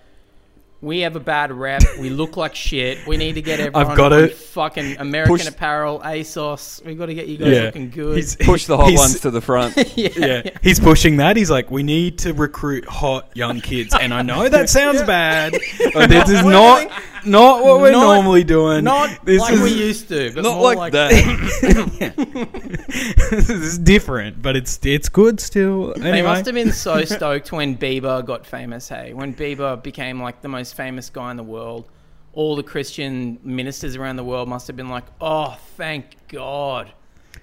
"We 0.81 0.99
have 1.01 1.15
a 1.15 1.19
bad 1.19 1.51
rep. 1.51 1.81
We 1.99 2.09
look 2.09 2.37
like 2.37 2.55
shit. 2.55 3.05
We 3.07 3.17
need 3.17 3.33
to 3.35 3.41
get 3.41 3.59
everyone 3.59 3.87
I've 3.91 3.97
got 3.97 4.13
on 4.13 4.23
it. 4.25 4.33
fucking 4.35 4.97
American 4.99 5.37
Push- 5.37 5.47
Apparel, 5.47 5.99
ASOS. 6.01 6.83
We've 6.85 6.97
got 6.97 7.07
to 7.07 7.13
get 7.13 7.27
you 7.27 7.37
guys 7.37 7.63
looking 7.65 7.89
good." 7.89 8.17
He's, 8.17 8.35
Push 8.35 8.65
the 8.67 8.77
hot 8.77 8.87
he's- 8.89 8.99
ones 8.99 9.19
to 9.21 9.31
the 9.31 9.41
front. 9.41 9.75
yeah, 9.97 10.09
Yeah, 10.15 10.49
he's 10.61 10.79
pushing 10.79 11.17
that. 11.17 11.35
He's 11.37 11.49
like, 11.51 11.71
we 11.71 11.83
need 11.83 12.19
to 12.19 12.33
recruit 12.33 12.85
hot 12.85 13.29
young 13.33 13.61
kids, 13.61 13.95
and 13.99 14.13
I 14.13 14.21
know 14.21 14.47
that 14.49 14.69
sounds 14.77 15.01
bad, 15.03 15.53
but 15.93 16.09
this 16.09 16.29
is 16.29 16.43
not 16.43 16.91
not 17.27 17.63
what 17.63 17.81
we're 17.81 17.91
Not- 17.91 18.15
normally 18.15 18.43
doing. 18.43 18.83
Not 18.83 19.25
this 19.25 19.41
like 19.41 19.53
is, 19.53 19.61
we 19.61 19.73
used 19.73 20.07
to, 20.09 20.31
but 20.33 20.43
Not 20.43 20.57
more 20.57 20.75
like, 20.75 20.93
that. 20.93 21.11
this 23.29 23.49
is 23.49 23.77
different, 23.77 24.41
but 24.41 24.55
it's 24.55 24.79
it's 24.83 25.09
good 25.09 25.39
still. 25.39 25.93
Anyway, 25.93 26.11
They 26.11 26.21
must 26.21 26.45
have 26.45 26.55
been 26.55 26.71
so 26.71 27.03
stoked 27.05 27.51
when 27.51 27.77
Bieber 27.77 28.25
got 28.25 28.45
famous, 28.45 28.89
hey. 28.89 29.13
When 29.13 29.33
Bieber 29.33 29.81
became 29.81 30.21
like 30.21 30.41
the 30.41 30.47
most 30.47 30.75
famous 30.75 31.09
guy 31.09 31.31
in 31.31 31.37
the 31.37 31.43
world, 31.43 31.89
all 32.33 32.55
the 32.55 32.63
Christian 32.63 33.39
ministers 33.43 33.95
around 33.95 34.15
the 34.15 34.23
world 34.23 34.47
must 34.47 34.67
have 34.67 34.75
been 34.75 34.89
like, 34.89 35.05
oh, 35.19 35.57
thank 35.75 36.15
God. 36.27 36.91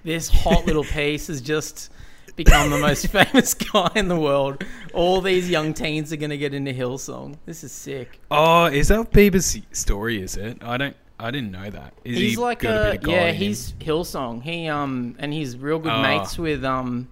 This 0.03 0.29
hot 0.29 0.65
little 0.65 0.83
piece 0.83 1.27
has 1.27 1.41
just 1.41 1.91
become 2.35 2.69
the 2.69 2.77
most 2.77 3.07
famous 3.11 3.53
guy 3.53 3.91
in 3.95 4.07
the 4.07 4.19
world. 4.19 4.63
All 4.93 5.21
these 5.21 5.49
young 5.49 5.73
teens 5.73 6.11
are 6.13 6.17
going 6.17 6.29
to 6.29 6.37
get 6.37 6.53
into 6.53 6.71
Hillsong. 6.71 7.37
This 7.45 7.63
is 7.63 7.71
sick. 7.71 8.19
Oh, 8.31 8.65
is 8.65 8.89
that 8.89 9.11
Bieber's 9.11 9.59
story? 9.71 10.21
Is 10.21 10.35
it? 10.37 10.63
I 10.63 10.77
don't. 10.77 10.95
I 11.17 11.31
didn't 11.31 11.51
know 11.51 11.69
that. 11.69 11.93
Is 12.03 12.17
he's 12.17 12.31
he 12.31 12.35
like 12.37 12.65
a, 12.65 12.95
of 12.95 13.07
yeah, 13.07 13.27
in 13.27 13.35
him? 13.35 13.41
he's 13.41 13.71
Hillsong. 13.79 14.43
He 14.43 14.67
um 14.67 15.15
and 15.17 15.31
he's 15.31 15.57
real 15.57 15.79
good 15.79 15.93
Ah. 15.93 16.01
mates 16.01 16.37
with 16.37 16.65
um 16.65 17.07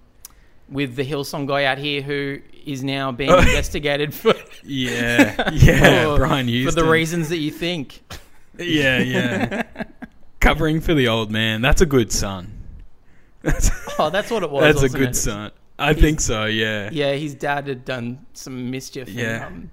with 0.68 0.94
the 0.96 1.04
Hillsong 1.06 1.46
guy 1.46 1.64
out 1.64 1.78
here 1.78 2.02
who 2.02 2.38
is 2.66 2.84
now 2.84 3.12
being 3.12 3.30
Oh. 3.30 3.38
investigated 3.40 4.12
for 4.12 4.34
yeah, 4.62 5.50
yeah, 5.52 6.04
for- 6.04 6.18
Brian 6.18 6.46
for 6.66 6.72
the 6.72 6.84
reasons 6.84 7.30
that 7.30 7.38
you 7.38 7.50
think. 7.50 8.02
Yeah, 8.58 8.98
yeah. 8.98 9.62
Covering 10.40 10.80
for 10.82 10.92
the 10.92 11.08
old 11.08 11.30
man. 11.30 11.62
That's 11.62 11.80
a 11.80 11.86
good 11.86 12.12
son. 12.12 12.53
Oh, 13.98 14.10
that's 14.10 14.30
what 14.30 14.42
it 14.42 14.50
was. 14.50 14.62
that's 14.62 14.82
a 14.82 14.96
good 14.96 15.10
it? 15.10 15.16
son. 15.16 15.52
I 15.78 15.92
think 15.94 16.20
so. 16.20 16.46
Yeah. 16.46 16.88
Yeah, 16.92 17.12
his 17.14 17.34
dad 17.34 17.68
had 17.68 17.84
done 17.84 18.26
some 18.32 18.70
mischief. 18.70 19.08
Yeah. 19.08 19.46
And, 19.46 19.54
um, 19.56 19.70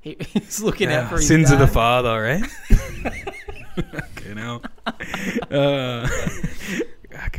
he, 0.00 0.16
he's 0.32 0.62
looking 0.62 0.88
Yeah, 0.90 1.02
out 1.02 1.10
for 1.10 1.16
his 1.16 1.28
sins 1.28 1.50
dad. 1.50 1.54
of 1.60 1.60
the 1.60 1.72
father, 1.72 2.22
right? 2.22 2.42
okay, 3.78 4.34
now. 4.34 4.62
Uh, 5.50 6.08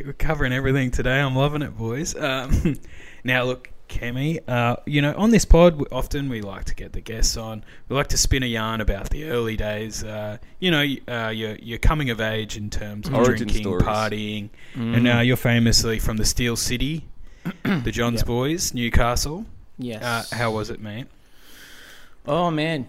we're 0.05 0.13
covering 0.17 0.53
everything 0.53 0.91
today. 0.91 1.19
I'm 1.19 1.35
loving 1.35 1.61
it, 1.61 1.75
boys. 1.77 2.15
Um, 2.15 2.75
now, 3.23 3.43
look, 3.45 3.69
Kemi, 3.93 4.39
uh, 4.47 4.75
you 4.85 5.01
know, 5.01 5.13
on 5.15 5.29
this 5.31 5.45
pod, 5.45 5.75
we- 5.77 5.85
often 5.91 6.29
we 6.29 6.41
like 6.41 6.65
to 6.65 6.75
get 6.75 6.93
the 6.93 7.01
guests 7.01 7.37
on. 7.37 7.63
We 7.87 7.95
like 7.95 8.07
to 8.07 8.17
spin 8.17 8.43
a 8.43 8.47
yarn 8.47 8.81
about 8.81 9.09
the 9.09 9.25
early 9.25 9.55
days. 9.55 10.03
Uh, 10.03 10.37
you 10.59 10.71
know, 10.71 10.83
uh, 11.07 11.29
your 11.29 11.55
your 11.55 11.77
coming 11.77 12.09
of 12.09 12.19
age 12.19 12.57
in 12.57 12.69
terms 12.69 13.07
of 13.07 13.13
Origin 13.15 13.47
drinking, 13.47 13.61
stories. 13.63 13.83
partying, 13.85 14.49
Mm. 14.75 14.97
and 14.97 15.07
uh, 15.07 15.19
you're 15.19 15.37
famously 15.37 15.99
from 15.99 16.17
the 16.17 16.25
Steel 16.25 16.55
City, 16.55 17.05
the 17.63 17.91
Johns 17.97 18.21
Yep. 18.21 18.25
Boys, 18.27 18.73
Newcastle. 18.73 19.45
Yes. 19.77 20.03
Uh, 20.03 20.35
how 20.35 20.51
was 20.51 20.69
it, 20.69 20.79
mate? 20.81 21.07
Oh 22.27 22.49
man, 22.51 22.87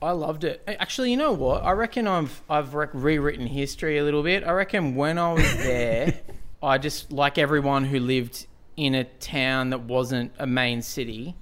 I 0.00 0.12
loved 0.12 0.44
it. 0.44 0.62
Actually, 0.66 1.10
you 1.10 1.16
know 1.16 1.32
what? 1.32 1.62
I 1.64 1.72
reckon 1.72 2.06
I've 2.06 2.42
I've 2.48 2.74
rec- 2.74 2.90
rewritten 2.94 3.46
history 3.46 3.98
a 3.98 4.04
little 4.04 4.22
bit. 4.22 4.44
I 4.44 4.52
reckon 4.52 4.94
when 4.94 5.18
I 5.18 5.32
was 5.32 5.56
there, 5.62 6.20
I 6.62 6.78
just 6.78 7.12
like 7.12 7.36
everyone 7.38 7.84
who 7.84 8.00
lived 8.00 8.46
in 8.76 8.94
a 8.94 9.04
town 9.04 9.70
that 9.70 9.80
wasn't 9.82 10.32
a 10.38 10.46
main 10.46 10.82
city. 10.82 11.36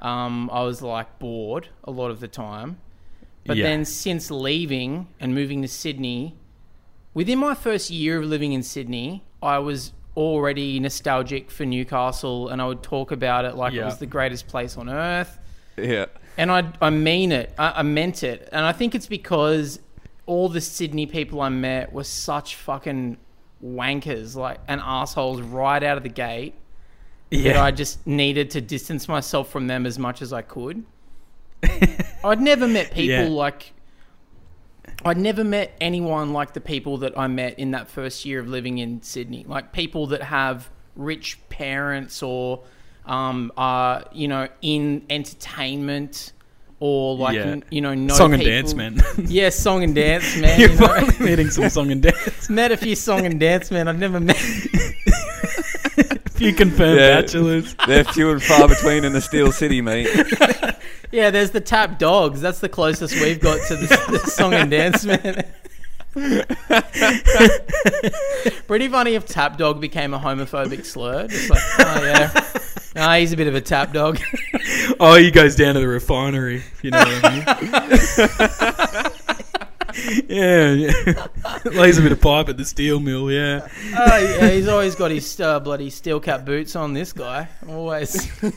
Um, 0.00 0.50
I 0.52 0.62
was 0.62 0.82
like 0.82 1.18
bored 1.18 1.68
a 1.84 1.90
lot 1.90 2.10
of 2.10 2.20
the 2.20 2.28
time. 2.28 2.78
But 3.46 3.56
Yeah. 3.56 3.64
then 3.64 3.84
since 3.84 4.30
leaving 4.30 5.08
and 5.20 5.34
moving 5.34 5.62
to 5.62 5.68
Sydney, 5.68 6.34
within 7.14 7.38
my 7.38 7.54
first 7.54 7.90
year 7.90 8.18
of 8.18 8.24
living 8.26 8.52
in 8.52 8.62
Sydney, 8.62 9.22
I 9.42 9.58
was 9.58 9.92
already 10.16 10.78
nostalgic 10.80 11.50
for 11.50 11.64
Newcastle 11.64 12.48
and 12.48 12.62
I 12.62 12.66
would 12.66 12.82
talk 12.82 13.10
about 13.12 13.44
it 13.44 13.54
like 13.56 13.72
it 13.74 13.84
was 13.84 13.98
the 13.98 14.06
greatest 14.06 14.46
place 14.46 14.76
on 14.76 14.88
earth. 14.88 15.38
yeah. 15.76 16.06
And 16.36 16.50
I, 16.50 16.72
I 16.80 16.90
mean 16.90 17.30
it. 17.32 17.52
I, 17.58 17.80
I 17.80 17.82
meant 17.82 18.22
it. 18.24 18.48
And 18.52 18.64
I 18.64 18.72
think 18.72 18.94
it's 18.94 19.06
because 19.06 19.78
all 20.26 20.48
the 20.48 20.60
Sydney 20.60 21.06
people 21.06 21.40
I 21.40 21.48
met 21.48 21.92
were 21.92 22.04
such 22.04 22.56
fucking 22.56 23.18
wankers, 23.64 24.34
like, 24.36 24.58
and 24.68 24.80
assholes 24.84 25.40
right 25.40 25.82
out 25.82 25.96
of 25.96 26.02
the 26.02 26.08
gate. 26.08 26.54
That 27.42 27.56
I 27.56 27.70
just 27.70 28.06
needed 28.06 28.50
to 28.50 28.60
distance 28.60 29.08
myself 29.08 29.50
from 29.50 29.66
them 29.66 29.86
as 29.86 29.98
much 29.98 30.22
as 30.22 30.32
I 30.32 30.42
could. 30.42 30.84
I'd 32.24 32.40
never 32.40 32.66
met 32.68 32.90
people 32.92 33.04
Yeah. 33.24 33.28
like. 33.28 33.72
I'd 35.04 35.18
never 35.18 35.44
met 35.44 35.76
anyone 35.80 36.32
like 36.32 36.52
the 36.52 36.60
people 36.60 36.98
that 36.98 37.18
I 37.18 37.26
met 37.26 37.58
in 37.58 37.72
that 37.72 37.88
first 37.88 38.24
year 38.24 38.40
of 38.40 38.48
living 38.48 38.78
in 38.78 39.02
Sydney. 39.02 39.44
Like 39.46 39.72
people 39.72 40.06
that 40.08 40.22
have 40.22 40.70
rich 40.96 41.38
parents 41.48 42.22
or 42.22 42.62
um, 43.06 43.52
are, 43.56 44.04
you 44.12 44.28
know, 44.28 44.48
in 44.62 45.04
entertainment 45.10 46.32
or 46.80 47.16
like, 47.16 47.34
Yeah. 47.36 47.56
you 47.70 47.80
know, 47.80 47.94
know 47.94 48.14
song 48.14 48.32
and 48.34 48.42
people- 48.42 48.52
dance 48.54 48.74
men. 48.74 49.00
Yeah, 49.26 49.48
song 49.50 49.82
and 49.84 49.94
dance 49.94 50.36
man. 50.40 50.58
You're 50.60 50.70
you 50.70 50.78
know. 50.78 50.86
finally 50.86 51.18
meeting 51.18 51.50
some 51.50 51.68
song 51.70 51.90
and 51.90 52.02
dance. 52.02 52.48
met 52.48 52.72
a 52.72 52.76
few 52.76 52.94
song 52.96 53.26
and 53.26 53.38
dance 53.40 53.70
men. 53.70 53.88
I've 53.88 53.98
never 53.98 54.20
met. 54.20 54.36
Few 56.44 56.54
confirmed 56.54 57.00
Yeah. 57.00 57.20
bachelors. 57.20 57.74
They're 57.86 58.04
few 58.04 58.30
and 58.30 58.42
far 58.42 58.68
between 58.68 59.04
in 59.04 59.12
the 59.12 59.20
Steel 59.20 59.52
City, 59.52 59.80
mate. 59.80 60.08
Yeah, 61.12 61.30
there's 61.30 61.52
the 61.52 61.60
tap 61.60 62.00
dogs. 62.00 62.40
That's 62.40 62.58
the 62.58 62.68
closest 62.68 63.14
we've 63.14 63.38
got 63.38 63.64
to 63.68 63.76
the, 63.76 63.86
the 64.10 64.18
song 64.18 64.52
and 64.52 64.68
dance 64.68 65.04
man. 65.04 65.44
Pretty 68.66 68.88
funny 68.88 69.14
if 69.14 69.24
tap 69.24 69.56
dog 69.56 69.80
became 69.80 70.12
a 70.12 70.18
homophobic 70.18 70.84
slur. 70.84 71.28
Just 71.28 71.50
like, 71.50 71.62
oh 71.78 72.02
yeah, 72.02 72.44
nah, 72.96 73.14
he's 73.14 73.32
a 73.32 73.36
bit 73.36 73.46
of 73.46 73.54
a 73.54 73.60
tap 73.60 73.92
dog. 73.92 74.18
Oh, 74.98 75.14
he 75.14 75.30
goes 75.30 75.54
down 75.54 75.74
to 75.74 75.80
the 75.80 75.86
refinery. 75.86 76.64
You 76.82 76.90
know 76.90 76.98
what 76.98 77.24
I 77.24 79.02
mean? 79.02 79.12
Yeah, 80.28 80.70
yeah. 80.72 81.26
Lays 81.64 81.98
a 81.98 82.02
bit 82.02 82.12
of 82.12 82.20
pipe 82.20 82.48
at 82.48 82.56
the 82.56 82.64
steel 82.64 83.00
mill. 83.00 83.30
Yeah. 83.30 83.68
oh 83.96 84.16
yeah, 84.18 84.50
he's 84.50 84.68
always 84.68 84.94
got 84.94 85.10
his 85.10 85.40
uh, 85.40 85.60
bloody 85.60 85.90
steel 85.90 86.20
cap 86.20 86.44
boots 86.44 86.74
on. 86.76 86.92
This 86.92 87.12
guy 87.12 87.48
always. 87.68 88.30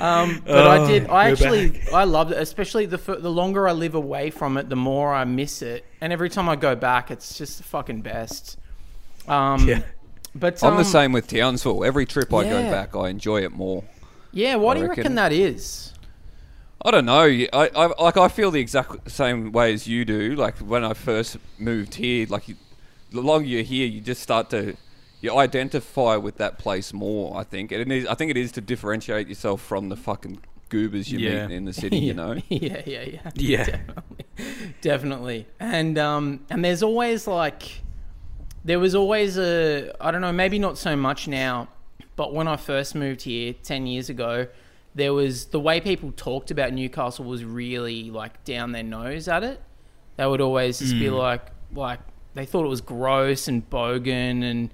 Um, 0.00 0.42
but 0.46 0.66
I 0.66 0.78
Oh, 0.78 0.86
did. 0.86 1.06
I 1.08 1.30
actually, 1.30 1.68
back. 1.68 1.92
I 1.92 2.04
loved 2.04 2.32
it. 2.32 2.38
Especially 2.38 2.86
the 2.86 2.96
f- 2.96 3.20
the 3.20 3.30
longer 3.30 3.68
I 3.68 3.72
live 3.72 3.94
away 3.94 4.30
from 4.30 4.56
it, 4.56 4.70
the 4.70 4.74
more 4.74 5.12
I 5.12 5.24
miss 5.24 5.60
it. 5.60 5.84
And 6.00 6.12
every 6.14 6.30
time 6.30 6.48
I 6.48 6.56
go 6.56 6.74
back, 6.74 7.10
it's 7.10 7.36
just 7.36 7.58
the 7.58 7.64
fucking 7.64 8.00
best. 8.00 8.58
Um, 9.28 9.68
Yeah. 9.68 9.82
But 10.34 10.64
I'm 10.64 10.72
the 10.74 10.78
um, 10.78 10.84
same 10.84 11.12
with 11.12 11.26
Townsville. 11.28 11.84
Every 11.84 12.06
trip 12.06 12.32
I 12.32 12.44
go 12.44 12.62
back, 12.70 12.96
I 12.96 13.10
enjoy 13.10 13.42
it 13.44 13.52
more. 13.52 13.84
Yeah. 14.32 14.56
What 14.56 14.78
I 14.78 14.80
do 14.80 14.84
you 14.84 14.88
reckon 14.88 15.02
reckon. 15.02 15.14
that 15.16 15.30
is? 15.32 15.92
I 16.84 16.90
don't 16.90 17.04
know. 17.04 17.22
I, 17.22 17.46
I 17.52 17.86
like 18.02 18.16
I 18.16 18.28
feel 18.28 18.50
the 18.50 18.60
exact 18.60 19.10
same 19.10 19.52
way 19.52 19.72
as 19.72 19.86
you 19.86 20.04
do. 20.04 20.34
Like 20.34 20.58
when 20.58 20.84
I 20.84 20.94
first 20.94 21.36
moved 21.58 21.94
here, 21.94 22.26
like 22.28 22.48
you, 22.48 22.56
the 23.10 23.20
longer 23.20 23.46
you're 23.46 23.62
here, 23.62 23.86
you 23.86 24.00
just 24.00 24.20
start 24.22 24.50
to 24.50 24.76
you 25.20 25.36
identify 25.38 26.16
with 26.16 26.38
that 26.38 26.58
place 26.58 26.92
more. 26.92 27.36
I 27.36 27.44
think 27.44 27.70
and 27.72 27.80
it 27.80 27.96
is. 27.96 28.06
I 28.06 28.14
think 28.14 28.30
it 28.30 28.36
is 28.36 28.50
to 28.52 28.60
differentiate 28.60 29.28
yourself 29.28 29.62
from 29.62 29.88
the 29.90 29.96
fucking 29.96 30.40
goobers 30.70 31.12
you 31.12 31.18
Yeah. 31.20 31.46
meet 31.46 31.54
in 31.54 31.64
the 31.66 31.72
city. 31.84 31.98
You 31.98 32.14
know. 32.14 32.34
yeah, 32.48 32.82
yeah, 32.86 33.02
yeah. 33.02 33.30
Yeah. 33.36 33.64
Definitely. 33.66 34.24
Definitely. 34.80 35.46
And 35.60 35.98
um 35.98 36.40
and 36.50 36.64
there's 36.64 36.82
always 36.82 37.26
like 37.26 37.82
there 38.64 38.78
was 38.80 38.94
always 38.94 39.38
a 39.38 39.92
I 40.00 40.10
don't 40.10 40.20
know, 40.20 40.32
maybe 40.32 40.58
not 40.58 40.78
so 40.78 40.96
much 40.96 41.28
now, 41.28 41.68
but 42.16 42.32
when 42.34 42.48
I 42.48 42.56
first 42.56 42.94
moved 42.94 43.22
here 43.22 43.52
10 43.62 43.86
years 43.86 44.08
ago, 44.08 44.46
there 44.94 45.12
was 45.12 45.46
the 45.46 45.60
way 45.60 45.80
people 45.80 46.12
talked 46.12 46.50
about 46.50 46.72
Newcastle 46.72 47.24
was 47.24 47.44
really 47.44 48.10
like 48.10 48.44
down 48.44 48.72
their 48.72 48.82
nose 48.82 49.28
at 49.28 49.42
it. 49.42 49.60
They 50.16 50.26
would 50.26 50.40
always 50.40 50.78
just 50.78 50.94
be 50.94 51.08
hmm. 51.08 51.14
like 51.14 51.48
like 51.72 52.00
they 52.34 52.44
thought 52.44 52.64
it 52.64 52.68
was 52.68 52.80
gross 52.80 53.48
and 53.48 53.68
bogan 53.68 54.42
and 54.42 54.70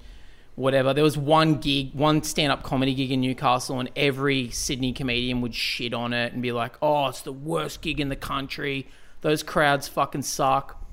whatever. 0.55 0.93
There 0.93 1.03
was 1.03 1.17
one 1.17 1.55
gig, 1.55 1.93
one 1.93 2.21
stand 2.23 2.51
up 2.51 2.63
comedy 2.63 2.93
gig 2.93 3.11
in 3.11 3.21
Newcastle, 3.21 3.79
and 3.79 3.89
every 3.95 4.49
Sydney 4.49 4.91
comedian 4.91 5.41
would 5.41 5.55
shit 5.55 5.93
on 5.93 6.13
it 6.13 6.33
and 6.33 6.41
be 6.41 6.51
like, 6.51 6.75
oh, 6.81 7.07
it's 7.07 7.21
the 7.21 7.31
worst 7.31 7.81
gig 7.81 7.99
in 7.99 8.09
the 8.09 8.15
country. 8.15 8.87
Those 9.21 9.41
crowds 9.41 9.87
fucking 9.87 10.23
suck. 10.23 10.85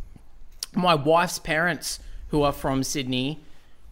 My 0.74 0.94
wife's 0.94 1.38
parents, 1.38 2.00
who 2.28 2.42
are 2.42 2.52
from 2.52 2.82
Sydney, 2.82 3.40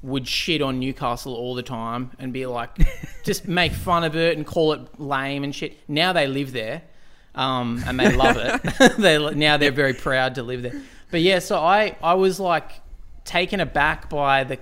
would 0.05 0.29
shit 0.29 0.61
on 0.63 0.79
Newcastle 0.79 1.35
all 1.35 1.55
the 1.55 1.63
time 1.63 2.11
and 2.19 2.33
be 2.33 2.45
like, 2.47 2.71
just 3.25 3.49
make 3.49 3.73
fun 3.73 4.05
of 4.05 4.15
it 4.15 4.37
and 4.37 4.47
call 4.47 4.73
it 4.75 5.01
lame 5.01 5.45
and 5.45 5.55
shit. 5.55 5.79
Now 5.89 6.13
they 6.13 6.27
live 6.27 6.53
there, 6.53 6.83
um, 7.35 7.83
and 7.87 7.99
they 7.99 8.15
love 8.15 8.37
it. 8.37 8.97
they 8.99 9.19
now 9.35 9.57
they're 9.57 9.73
very 9.73 9.95
proud 9.95 10.35
to 10.37 10.43
live 10.43 10.63
there. 10.63 10.81
But 11.11 11.23
yeah, 11.23 11.39
so 11.39 11.59
I 11.59 11.97
I 12.03 12.15
was 12.15 12.39
like 12.39 12.71
taken 13.25 13.61
aback 13.61 14.11
by 14.11 14.45
the 14.45 14.59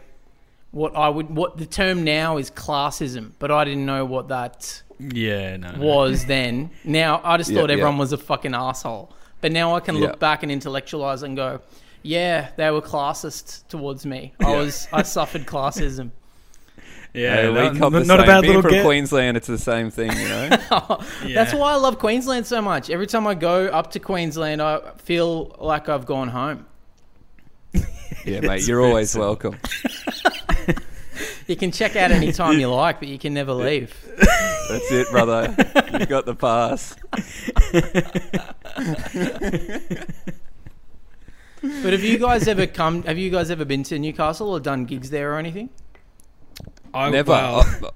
what 0.70 0.94
I 0.96 1.08
would 1.08 1.28
what 1.30 1.58
the 1.58 1.66
term 1.66 2.04
now 2.04 2.36
is 2.38 2.50
classism, 2.50 3.32
but 3.38 3.50
I 3.50 3.64
didn't 3.64 3.84
know 3.84 4.04
what 4.04 4.28
that 4.28 4.82
Yeah, 5.00 5.56
no. 5.56 5.72
no. 5.72 5.84
was 5.84 6.24
then. 6.26 6.70
Now 6.84 7.20
I 7.24 7.36
just 7.36 7.50
Yeah, 7.50 7.60
thought 7.60 7.70
everyone 7.70 7.94
yeah. 7.94 8.00
was 8.00 8.12
a 8.12 8.18
fucking 8.18 8.54
asshole. 8.54 9.12
But 9.40 9.50
now 9.50 9.74
I 9.74 9.80
can 9.80 9.98
look 9.98 10.20
back 10.20 10.44
and 10.44 10.52
intellectualize 10.52 11.24
and 11.24 11.36
go, 11.36 11.60
yeah, 12.02 12.50
they 12.56 12.70
were 12.70 12.82
classist 12.82 13.66
towards 13.68 14.04
me. 14.06 14.34
I 14.40 14.56
was 14.56 14.88
I 14.92 15.02
suffered 15.02 15.46
classism. 15.46 16.10
Yeah, 17.14 17.36
Hey, 17.42 17.48
we 17.70 17.78
cop 17.78 17.92
the 17.92 18.04
not 18.04 18.20
a 18.20 18.22
same. 18.22 18.26
bad 18.26 18.40
Being 18.40 18.54
little 18.54 18.62
from 18.62 18.70
get. 18.70 18.86
Queensland, 18.86 19.36
it's 19.36 19.46
the 19.46 19.58
same 19.58 19.90
thing, 19.90 20.10
you 20.16 20.28
know. 20.28 20.48
Yeah. 21.26 21.34
That's 21.34 21.52
why 21.52 21.72
I 21.72 21.76
love 21.76 21.98
Queensland 21.98 22.46
so 22.46 22.62
much. 22.62 22.88
Every 22.88 23.06
time 23.06 23.26
I 23.26 23.34
go 23.34 23.66
up 23.66 23.90
to 23.90 23.98
Queensland, 24.00 24.62
I 24.62 24.80
feel 24.96 25.54
like 25.60 25.90
I've 25.90 26.06
gone 26.06 26.28
home. 26.28 26.64
yeah, 28.24 28.40
mate, 28.40 28.60
It's 28.60 28.66
you're 28.68 28.80
always 28.80 29.10
simple. 29.10 29.26
welcome. 29.28 29.58
You 31.46 31.56
can 31.56 31.70
check 31.70 31.96
out 31.96 32.12
any 32.12 32.32
time 32.32 32.58
you 32.58 32.68
like, 32.72 32.98
but 32.98 33.08
you 33.08 33.18
can 33.18 33.34
never 33.34 33.52
leave. 33.52 33.94
That's 34.70 34.90
it, 34.90 35.10
brother. 35.10 35.54
you 36.00 36.06
got 36.06 36.24
the 36.24 36.34
pass. 36.34 36.96
But 41.82 41.92
have 41.92 42.02
you 42.02 42.18
guys 42.18 42.46
ever 42.48 42.66
come? 42.66 43.02
Have 43.04 43.18
you 43.18 43.30
guys 43.30 43.50
ever 43.50 43.64
been 43.64 43.82
to 43.84 43.98
Newcastle 43.98 44.50
or 44.50 44.60
done 44.60 44.84
gigs 44.84 45.10
there 45.10 45.34
or 45.34 45.38
anything? 45.38 45.70
I, 46.94 47.10
Never. 47.10 47.30
well, 47.30 47.60
I- 47.60 47.88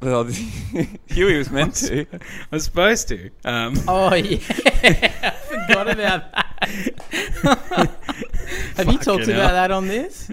well, 0.04 0.24
Huey 1.08 1.38
was 1.38 1.50
meant 1.50 1.74
to. 1.76 2.06
I 2.12 2.18
was 2.52 2.64
supposed 2.64 3.08
to. 3.08 3.30
Um, 3.44 3.74
Oh 3.88 4.14
yeah, 4.14 4.38
I 5.22 5.30
forgot 5.30 5.88
about 5.90 6.32
that. 6.32 6.44
Have 8.76 8.86
you 8.86 8.98
talked 8.98 9.20
Fucking 9.22 9.34
about 9.34 9.52
that 9.52 9.70
on 9.70 9.86
this? 9.88 10.30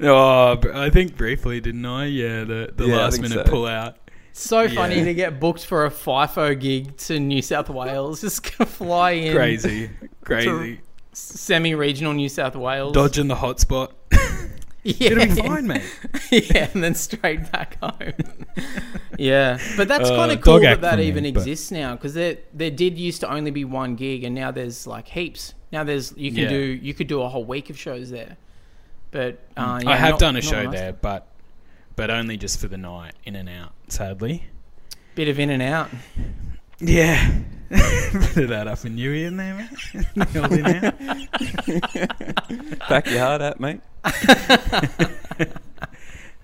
oh, 0.00 0.58
I 0.74 0.90
think 0.90 1.16
briefly, 1.16 1.60
didn't 1.60 1.84
I? 1.86 2.06
Yeah, 2.06 2.44
the, 2.44 2.72
the 2.74 2.86
Yeah, 2.86 2.96
last 2.96 3.20
minute 3.20 3.46
so. 3.46 3.50
pull 3.50 3.66
out. 3.66 3.96
So 4.32 4.68
funny 4.68 5.04
to 5.04 5.14
get 5.14 5.38
booked 5.38 5.64
for 5.64 5.86
a 5.86 5.90
FIFO 5.90 6.58
gig 6.58 6.96
to 6.98 7.20
New 7.20 7.40
South 7.40 7.68
Wales. 7.70 8.20
Just 8.20 8.44
fly 8.46 9.12
in, 9.12 9.34
Crazy, 9.36 9.90
crazy. 10.24 10.80
Semi-regional 11.14 12.12
New 12.12 12.28
South 12.28 12.56
Wales. 12.56 12.92
Dodging 12.92 13.28
the 13.28 13.36
hotspot. 13.36 13.92
yeah, 14.82 15.10
It'll 15.10 15.24
be 15.34 15.42
fine, 15.42 15.66
mate. 15.66 15.82
yeah, 16.30 16.68
and 16.74 16.82
then 16.84 16.94
straight 16.94 17.50
back 17.52 17.78
home. 17.80 18.12
yeah, 19.18 19.58
but 19.76 19.88
that's 19.88 20.10
Uh, 20.10 20.16
kind 20.16 20.32
of 20.32 20.40
cool 20.40 20.60
that 20.60 20.80
that 20.82 20.90
from 20.92 21.00
me, 21.00 21.06
even 21.06 21.22
but- 21.24 21.28
exists 21.40 21.70
now 21.70 21.94
because 21.94 22.14
there 22.14 22.38
there 22.52 22.70
did 22.70 22.98
used 22.98 23.20
to 23.20 23.30
only 23.32 23.50
be 23.50 23.64
one 23.64 23.94
gig, 23.96 24.24
and 24.24 24.34
now 24.34 24.50
there's 24.50 24.86
like 24.86 25.08
heaps. 25.08 25.54
Now 25.72 25.84
there's 25.84 26.12
you 26.16 26.30
can 26.30 26.42
Yeah. 26.44 26.48
do 26.50 26.56
you 26.58 26.94
could 26.94 27.06
do 27.06 27.22
a 27.22 27.28
whole 27.28 27.44
week 27.44 27.70
of 27.70 27.78
shows 27.78 28.10
there. 28.10 28.36
But 29.10 29.38
uh, 29.56 29.80
yeah, 29.82 29.90
I 29.90 29.96
have 29.96 30.10
not- 30.12 30.20
done 30.20 30.36
a 30.36 30.42
show 30.42 30.70
there, 30.70 30.92
but 30.92 31.28
but 31.96 32.10
only 32.10 32.36
just 32.36 32.58
for 32.60 32.66
the 32.68 32.76
night, 32.76 33.14
in 33.24 33.36
and 33.36 33.48
out. 33.48 33.72
Sadly. 33.88 34.44
Bit 35.14 35.28
of 35.28 35.38
in 35.38 35.50
and 35.50 35.62
out. 35.62 35.90
Yeah. 36.80 37.40
Bit 37.70 38.36
of 38.36 38.48
that 38.50 38.68
up 38.68 38.84
in 38.84 38.94
Newey 38.96 39.24
in 39.26 39.36
there, 39.36 39.54
mate. 39.54 39.68
Nailed 40.14 40.52
it 40.52 40.84
out. 40.84 40.98
Back 42.88 43.06
your 43.10 43.18
heart 43.20 43.42
out, 43.42 43.58
mate. 43.60 43.80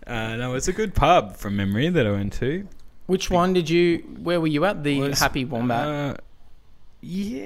Uh, 0.07 0.35
no, 0.35 0.55
it's 0.55 0.67
a 0.67 0.73
good 0.73 0.95
pub 0.95 1.37
from 1.37 1.55
memory 1.57 1.89
that 1.89 2.05
I 2.05 2.11
went 2.11 2.33
to. 2.35 2.67
Which 3.07 3.31
one 3.31 3.53
did 3.53 3.71
you? 3.71 3.99
Where 4.21 4.41
were 4.41 4.49
you 4.49 4.65
at? 4.65 4.83
The 4.83 4.99
Was, 4.99 5.21
Happy 5.21 5.45
Wombat. 5.45 5.87
Uh, 5.87 6.17
yeah, 7.01 7.45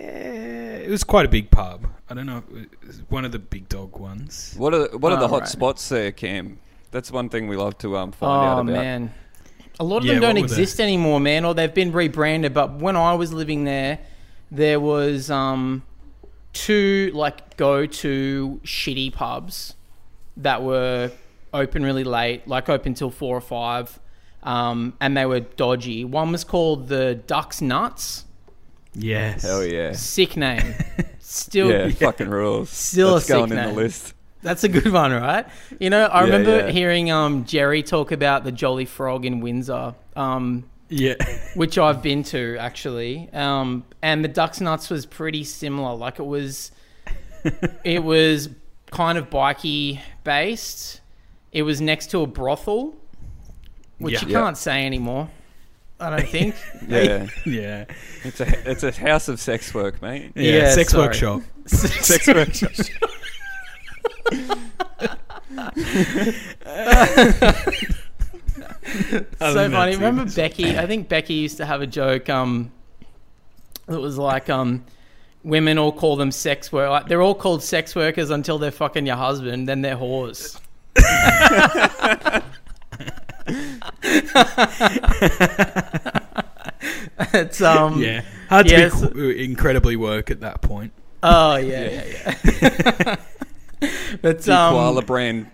it 0.79 0.89
was 0.89 1.05
quite 1.05 1.27
a 1.27 1.29
big 1.29 1.51
pub. 1.51 1.87
I 2.09 2.15
don't 2.15 2.25
know, 2.25 2.43
it 2.55 2.71
was 2.87 3.03
one 3.11 3.27
of 3.27 3.33
the 3.33 3.39
big 3.39 3.69
dog 3.69 3.99
ones. 3.99 4.55
What 4.57 4.73
are 4.73 4.87
what 4.97 5.13
are 5.13 5.19
the 5.19 5.27
Oh, 5.27 5.29
hot 5.29 5.41
right. 5.41 5.49
spots 5.49 5.87
there, 5.91 6.11
Cam? 6.11 6.59
That's 6.91 7.11
one 7.11 7.29
thing 7.29 7.49
we 7.49 7.57
love 7.57 7.77
to 7.79 7.99
um, 7.99 8.13
find 8.13 8.47
out 8.49 8.57
Oh 8.57 8.61
about. 8.63 8.73
man, 8.73 9.13
a 9.81 9.85
lot 9.85 9.99
of 9.99 10.05
Yeah, 10.05 10.15
them 10.15 10.23
don't 10.23 10.35
what 10.37 10.43
were 10.43 10.49
they? 10.49 10.53
exist 10.63 10.81
anymore, 10.81 11.21
man, 11.21 11.45
or 11.45 11.55
they've 11.55 11.73
been 11.75 11.93
rebranded. 11.93 12.55
But 12.55 12.75
when 12.79 12.97
I 12.97 13.15
was 13.15 13.33
living 13.33 13.65
there, 13.65 13.99
there 14.51 14.79
was 14.81 15.31
um, 15.31 15.83
two 16.53 17.11
like 17.15 17.57
go 17.57 17.87
to 17.87 18.61
shitty 18.65 19.13
pubs 19.13 19.75
that 20.37 20.63
were 20.63 21.11
open 21.53 21.83
really 21.85 22.05
late, 22.05 22.47
like 22.49 22.69
open 22.69 22.95
till 22.95 23.11
four 23.11 23.37
or 23.37 23.41
five, 23.41 23.99
um, 24.43 24.95
and 25.01 25.17
they 25.17 25.27
were 25.27 25.41
dodgy. 25.41 26.05
One 26.05 26.33
was 26.33 26.45
called 26.45 26.89
the 26.89 27.15
Ducks 27.15 27.61
Nuts, 27.61 28.25
Yes. 28.97 29.43
Hell 29.43 29.65
yeah. 29.65 29.93
sick 29.93 30.37
name, 30.37 30.75
still 31.19 31.69
yeah, 31.71 31.89
fucking 31.91 32.29
rules. 32.29 32.71
Still 32.71 33.17
a 33.17 33.21
sick 33.21 33.29
going 33.37 33.51
in 33.51 33.57
the 33.57 33.73
list. 33.73 34.15
That's 34.45 34.63
a 34.63 34.69
good 34.69 34.93
one, 34.93 35.11
right? 35.11 35.47
You 35.81 35.89
know, 35.91 36.05
I 36.05 36.21
Yeah, 36.21 36.25
remember 36.27 36.57
yeah. 36.67 36.71
hearing 36.71 37.11
um, 37.11 37.45
Jerry 37.47 37.83
talk 37.83 38.13
about 38.13 38.45
the 38.45 38.53
Jolly 38.53 38.85
Frog 38.85 39.25
in 39.25 39.41
Windsor, 39.41 39.95
um, 40.15 40.65
Yeah. 40.91 41.15
which 41.55 41.79
I've 41.79 42.03
been 42.03 42.23
to 42.25 42.57
actually, 42.61 43.29
um, 43.33 43.85
and 44.03 44.23
the 44.23 44.29
Ducks 44.29 44.61
Nuts 44.61 44.91
was 44.91 45.07
pretty 45.07 45.45
similar. 45.45 45.97
Like 45.97 46.19
it 46.19 46.27
was, 46.27 46.71
it 47.85 48.05
was 48.05 48.51
kind 48.91 49.17
of 49.19 49.31
bikey 49.31 50.01
based. 50.25 51.01
It 51.51 51.63
was 51.63 51.81
next 51.81 52.11
to 52.11 52.21
a 52.21 52.27
brothel, 52.27 52.95
which 53.99 54.15
Yeah. 54.23 54.29
you 54.29 54.35
can't 54.35 54.59
say 54.59 54.85
anymore. 54.85 55.31
I 55.99 56.11
don't 56.11 56.29
think. 56.29 56.55
Yeah, 56.89 57.29
yeah. 57.47 57.85
it's 58.25 58.41
a 58.41 58.71
it's 58.71 58.83
a 58.83 58.93
house 58.93 59.29
of 59.29 59.41
sex 59.41 59.73
work, 59.73 60.03
mate. 60.03 60.33
Yeah. 60.35 60.53
Yeah, 60.53 60.71
sex 60.75 60.91
sorry. 60.93 61.07
workshop. 61.07 61.41
Sex 61.67 62.27
workshop. 62.27 62.73
So 69.39 69.71
funny. 69.71 69.97
Remember. 69.97 70.27
Becky? 70.27 70.79
I 70.79 70.87
think 70.87 71.09
Becky 71.09 71.35
used 71.35 71.57
to 71.59 71.67
have 71.67 71.83
a 71.83 71.87
joke. 71.87 72.29
Um, 72.29 72.73
it 73.89 73.97
was 73.97 74.19
like 74.19 74.49
um, 74.49 74.85
women 75.43 75.79
all 75.79 75.93
call 75.93 76.17
them 76.17 76.33
sex 76.33 76.73
work. 76.73 76.91
Like, 76.91 77.07
they're 77.09 77.23
all 77.23 77.35
called 77.35 77.63
sex 77.63 77.95
workers 77.95 78.31
until 78.31 78.59
they're 78.59 78.71
fucking 78.71 79.07
your 79.07 79.17
husband, 79.17 79.69
then 79.69 79.83
they're 79.83 79.97
whores. 79.97 80.61
it's 87.35 87.61
um. 87.61 88.01
Yeah. 88.01 88.23
Hard 88.49 88.69
to 88.69 88.73
yes. 88.73 89.07
be 89.11 89.45
incredibly 89.45 89.97
woke 89.97 90.31
at 90.31 90.41
that 90.41 90.63
point. 90.63 90.93
Oh 91.23 91.57
yeah, 91.57 91.91
yeah, 91.91 92.35
yeah. 92.45 93.17
But 94.23 94.49
um, 94.49 94.73
koala 94.75 95.03
brand. 95.03 95.51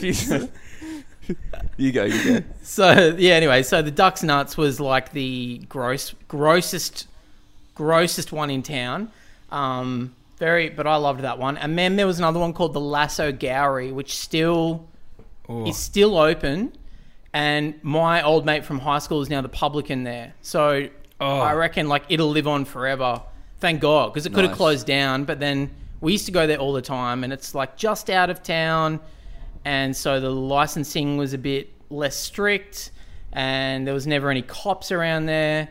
Jesus. 0.00 0.48
you 1.76 1.92
go, 1.92 2.04
you 2.04 2.40
go. 2.40 2.46
So 2.62 3.14
yeah, 3.18 3.34
anyway, 3.34 3.62
so 3.62 3.82
the 3.82 3.90
Ducks 3.90 4.22
Nuts 4.22 4.56
was 4.56 4.80
like 4.80 5.12
the 5.12 5.58
gross, 5.68 6.14
grossest, 6.28 7.06
grossest 7.74 8.32
one 8.32 8.50
in 8.50 8.62
town. 8.62 9.10
Um, 9.50 10.14
very, 10.38 10.68
but 10.68 10.86
I 10.86 10.96
loved 10.96 11.20
that 11.22 11.38
one. 11.38 11.56
And 11.58 11.76
then 11.78 11.96
there 11.96 12.06
was 12.06 12.18
another 12.18 12.38
one 12.38 12.52
called 12.52 12.72
the 12.72 12.80
Lass 12.80 13.18
O'Gowrie, 13.20 13.92
which 13.92 14.16
still 14.16 14.86
Oh. 15.50 15.66
is 15.66 15.76
still 15.78 16.18
open. 16.18 16.72
And 17.32 17.74
my 17.82 18.22
old 18.22 18.44
mate 18.44 18.64
from 18.66 18.80
high 18.80 18.98
school 18.98 19.22
is 19.22 19.30
now 19.30 19.40
the 19.40 19.48
publican 19.48 20.04
there. 20.04 20.34
So 20.42 20.88
Oh. 21.20 21.40
I 21.40 21.54
reckon 21.54 21.88
like 21.88 22.04
it'll 22.08 22.28
live 22.30 22.46
on 22.46 22.64
forever. 22.64 23.22
Thank 23.60 23.80
God, 23.80 24.12
because 24.12 24.26
it 24.26 24.30
could 24.32 24.44
have 24.44 24.52
Nice. 24.52 24.56
closed 24.56 24.86
down. 24.86 25.24
But 25.24 25.40
then 25.40 25.70
we 26.00 26.12
used 26.12 26.26
to 26.26 26.32
go 26.32 26.46
there 26.46 26.58
all 26.58 26.72
the 26.72 26.82
time, 26.82 27.24
and 27.24 27.32
it's 27.32 27.54
like 27.54 27.76
just 27.76 28.08
out 28.10 28.30
of 28.30 28.42
town, 28.42 29.00
and 29.64 29.96
so 29.96 30.20
the 30.20 30.30
licensing 30.30 31.16
was 31.16 31.32
a 31.34 31.38
bit 31.38 31.70
less 31.90 32.14
strict, 32.16 32.92
and 33.32 33.86
there 33.86 33.94
was 33.94 34.06
never 34.06 34.30
any 34.30 34.42
cops 34.42 34.92
around 34.92 35.26
there. 35.26 35.68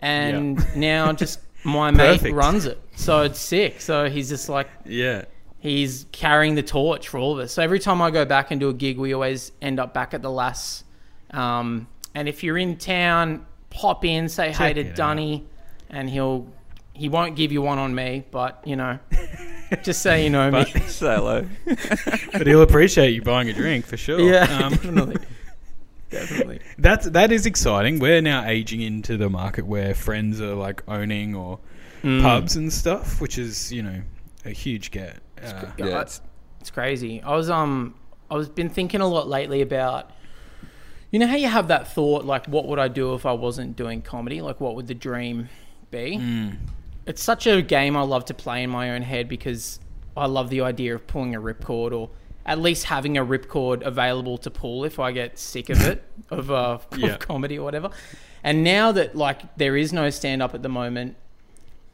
And 0.00 0.64
now 0.76 1.12
just 1.12 1.40
my 1.64 1.90
mate 1.90 2.18
Perfect. 2.18 2.34
runs 2.34 2.64
it, 2.66 2.80
so 2.94 3.22
it's 3.22 3.38
sick. 3.38 3.80
So 3.80 4.08
he's 4.08 4.28
just 4.28 4.48
like 4.48 4.68
Yeah. 4.84 5.24
he's 5.58 6.06
carrying 6.12 6.54
the 6.54 6.62
torch 6.62 7.08
for 7.08 7.18
all 7.18 7.32
of 7.32 7.38
us. 7.40 7.52
So 7.52 7.62
every 7.62 7.80
time 7.80 8.00
I 8.00 8.10
go 8.10 8.24
back 8.24 8.50
and 8.50 8.58
do 8.60 8.68
a 8.68 8.74
gig, 8.74 8.98
we 8.98 9.12
always 9.12 9.52
end 9.60 9.78
up 9.80 9.92
back 9.92 10.14
at 10.14 10.22
the 10.22 10.30
Lass. 10.30 10.84
Um, 11.32 11.86
and 12.14 12.28
if 12.28 12.42
you're 12.44 12.56
in 12.58 12.76
town, 12.76 13.44
pop 13.70 14.04
in, 14.04 14.28
say 14.28 14.48
hey 14.48 14.52
Check 14.52 14.74
to 14.76 14.80
it 14.80 14.86
out. 14.90 14.96
Dunny, 14.96 15.44
and 15.90 16.08
he'll 16.08 16.46
he 16.96 17.08
won't 17.08 17.36
give 17.36 17.52
you 17.52 17.62
one 17.62 17.78
on 17.78 17.94
me, 17.94 18.24
but 18.30 18.60
you 18.66 18.76
know 18.76 18.98
Just 19.82 20.00
say 20.02 20.24
you 20.24 20.30
know 20.30 20.50
me. 20.50 20.64
But- 20.72 20.82
Say 20.88 21.14
hello. 21.14 21.46
but 22.32 22.46
he'll 22.46 22.62
appreciate 22.62 23.10
you 23.14 23.22
buying 23.22 23.48
a 23.48 23.52
drink 23.52 23.84
for 23.86 23.96
sure. 23.96 24.20
yeah, 24.20 24.44
Um, 24.64 24.72
definitely. 24.72 25.16
Definitely. 26.10 26.60
That's 26.78 27.08
that 27.10 27.32
is 27.32 27.46
exciting. 27.46 27.98
We're 27.98 28.20
now 28.22 28.44
aging 28.46 28.80
into 28.80 29.16
the 29.16 29.28
market 29.28 29.66
where 29.66 29.92
friends 29.94 30.40
are 30.40 30.54
like 30.54 30.82
owning 30.88 31.34
or 31.34 31.58
Mm. 32.04 32.22
pubs 32.22 32.54
and 32.56 32.72
stuff, 32.72 33.20
which 33.20 33.38
is 33.38 33.72
you 33.72 33.82
know 33.82 34.02
a 34.44 34.50
huge 34.50 34.90
get. 34.92 35.16
Uh, 35.42 35.64
Yeah, 35.78 35.86
Yeah, 35.86 36.00
it's, 36.02 36.20
it's 36.60 36.70
crazy. 36.70 37.20
I 37.22 37.34
was 37.34 37.50
um 37.50 37.94
I 38.30 38.36
was 38.36 38.48
been 38.48 38.68
thinking 38.68 39.00
a 39.00 39.06
lot 39.08 39.26
lately 39.28 39.62
about 39.62 40.10
you 41.10 41.18
know 41.18 41.26
how 41.26 41.34
you 41.36 41.48
have 41.48 41.68
that 41.68 41.92
thought 41.92 42.24
like 42.24 42.46
what 42.46 42.66
would 42.66 42.78
I 42.78 42.86
do 42.88 43.14
if 43.14 43.26
I 43.26 43.32
wasn't 43.32 43.74
doing 43.76 44.02
comedy? 44.02 44.40
Like 44.42 44.60
what 44.60 44.76
would 44.76 44.86
the 44.86 44.94
dream 44.94 45.48
be? 45.90 46.18
mm, 46.20 46.56
It's 47.06 47.22
such 47.22 47.46
a 47.46 47.62
game 47.62 47.96
I 47.96 48.02
love 48.02 48.24
to 48.26 48.34
play 48.34 48.62
in 48.62 48.70
my 48.70 48.90
own 48.90 49.02
head 49.02 49.28
because 49.28 49.78
I 50.16 50.26
love 50.26 50.50
the 50.50 50.62
idea 50.62 50.94
of 50.94 51.06
pulling 51.06 51.34
a 51.34 51.40
ripcord 51.40 51.92
or 51.92 52.10
at 52.44 52.60
least 52.60 52.84
having 52.84 53.16
a 53.18 53.24
ripcord 53.24 53.82
available 53.82 54.38
to 54.38 54.50
pull 54.50 54.84
if 54.84 54.98
I 54.98 55.12
get 55.12 55.38
sick 55.38 55.68
of 55.68 55.80
it 55.82 56.02
of, 56.30 56.50
uh, 56.50 56.78
of 57.02 57.18
comedy 57.18 57.58
or 57.58 57.64
whatever. 57.64 57.90
And 58.42 58.62
now 58.62 58.92
that 58.92 59.16
like 59.16 59.56
there 59.56 59.76
is 59.76 59.92
no 59.92 60.10
stand 60.10 60.42
up 60.42 60.54
at 60.54 60.62
the 60.62 60.68
moment, 60.68 61.16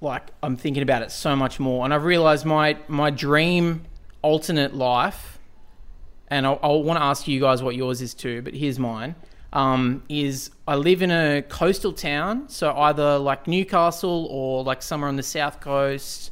like 0.01 0.29
I'm 0.43 0.57
thinking 0.57 0.83
about 0.83 1.03
it 1.03 1.11
so 1.11 1.35
much 1.35 1.59
more, 1.59 1.85
and 1.85 1.95
I've 1.95 2.05
realized 2.05 2.45
my 2.45 2.77
my 2.89 3.11
dream 3.11 3.85
alternate 4.21 4.75
life, 4.75 5.39
and 6.29 6.47
I, 6.47 6.53
I 6.53 6.69
want 6.69 6.99
to 6.99 7.03
ask 7.03 7.27
you 7.27 7.41
guys 7.41 7.63
what 7.63 7.75
yours 7.75 8.03
is 8.03 8.13
too, 8.13 8.43
but 8.43 8.55
here's 8.55 8.79
mine. 8.79 9.15
Um, 9.53 10.03
is 10.09 10.51
I 10.67 10.77
live 10.77 11.03
in 11.03 11.11
a 11.11 11.43
coastal 11.43 11.93
town, 11.93 12.49
so 12.49 12.73
either 12.75 13.19
like 13.19 13.47
Newcastle 13.47 14.27
or 14.31 14.65
like 14.65 14.81
somewhere 14.83 15.09
on 15.09 15.17
the 15.17 15.23
south 15.23 15.61
coast, 15.61 16.31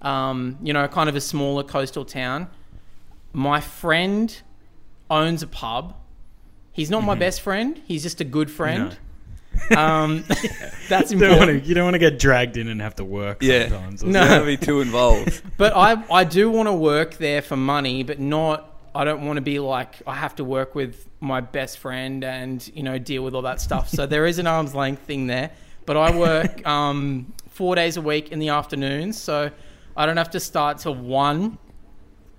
um, 0.00 0.58
you 0.62 0.72
know, 0.72 0.86
kind 0.86 1.08
of 1.08 1.16
a 1.16 1.20
smaller 1.20 1.64
coastal 1.64 2.04
town. 2.04 2.48
My 3.32 3.60
friend 3.60 4.40
owns 5.10 5.42
a 5.42 5.48
pub. 5.48 5.96
He's 6.72 6.88
not 6.90 7.02
my 7.02 7.14
best 7.16 7.40
friend. 7.40 7.80
He's 7.86 8.02
just 8.02 8.20
a 8.20 8.24
good 8.24 8.50
friend. 8.50 8.96
Um, 9.76 10.24
that's 10.88 11.12
you 11.12 11.18
don't 11.18 11.28
want 11.36 11.42
important. 11.50 11.62
to 11.64 11.68
you 11.68 11.74
don't 11.74 11.84
want 11.84 11.92
to 11.94 11.98
get 11.98 12.18
dragged 12.18 12.56
in 12.56 12.68
and 12.68 12.80
have 12.80 12.96
to 12.96 13.04
work 13.04 13.42
Yeah. 13.42 13.68
sometimes. 13.68 14.02
or 14.02 14.06
No. 14.06 14.26
Don't 14.26 14.46
be 14.46 14.56
too 14.56 14.80
involved. 14.80 15.42
But 15.58 15.74
I, 15.76 16.02
I 16.10 16.24
do 16.24 16.50
want 16.50 16.68
to 16.68 16.72
work 16.72 17.18
there 17.18 17.42
for 17.42 17.54
money, 17.56 18.02
but 18.02 18.18
not. 18.18 18.71
I 18.94 19.04
don't 19.04 19.24
want 19.24 19.36
to 19.38 19.40
be 19.42 19.58
like 19.58 19.96
I 20.06 20.14
have 20.14 20.36
to 20.36 20.44
work 20.44 20.74
with 20.74 21.06
my 21.20 21.40
best 21.40 21.78
friend 21.78 22.22
and 22.24 22.68
you 22.74 22.82
know 22.82 22.98
deal 22.98 23.22
with 23.24 23.34
all 23.34 23.42
that 23.42 23.60
stuff. 23.60 23.88
So 23.88 24.06
there 24.06 24.26
is 24.26 24.38
an 24.38 24.46
arm's 24.46 24.74
length 24.74 25.02
thing 25.02 25.26
there. 25.26 25.50
But 25.86 25.96
I 25.96 26.16
work 26.16 26.66
um, 26.76 27.32
four 27.48 27.74
days 27.74 27.96
a 27.96 28.02
week 28.02 28.30
in 28.32 28.38
the 28.38 28.48
afternoons, 28.50 29.20
so 29.20 29.50
I 29.96 30.06
don't 30.06 30.16
have 30.16 30.30
to 30.30 30.40
start 30.40 30.78
till 30.78 30.94
one. 30.94 31.58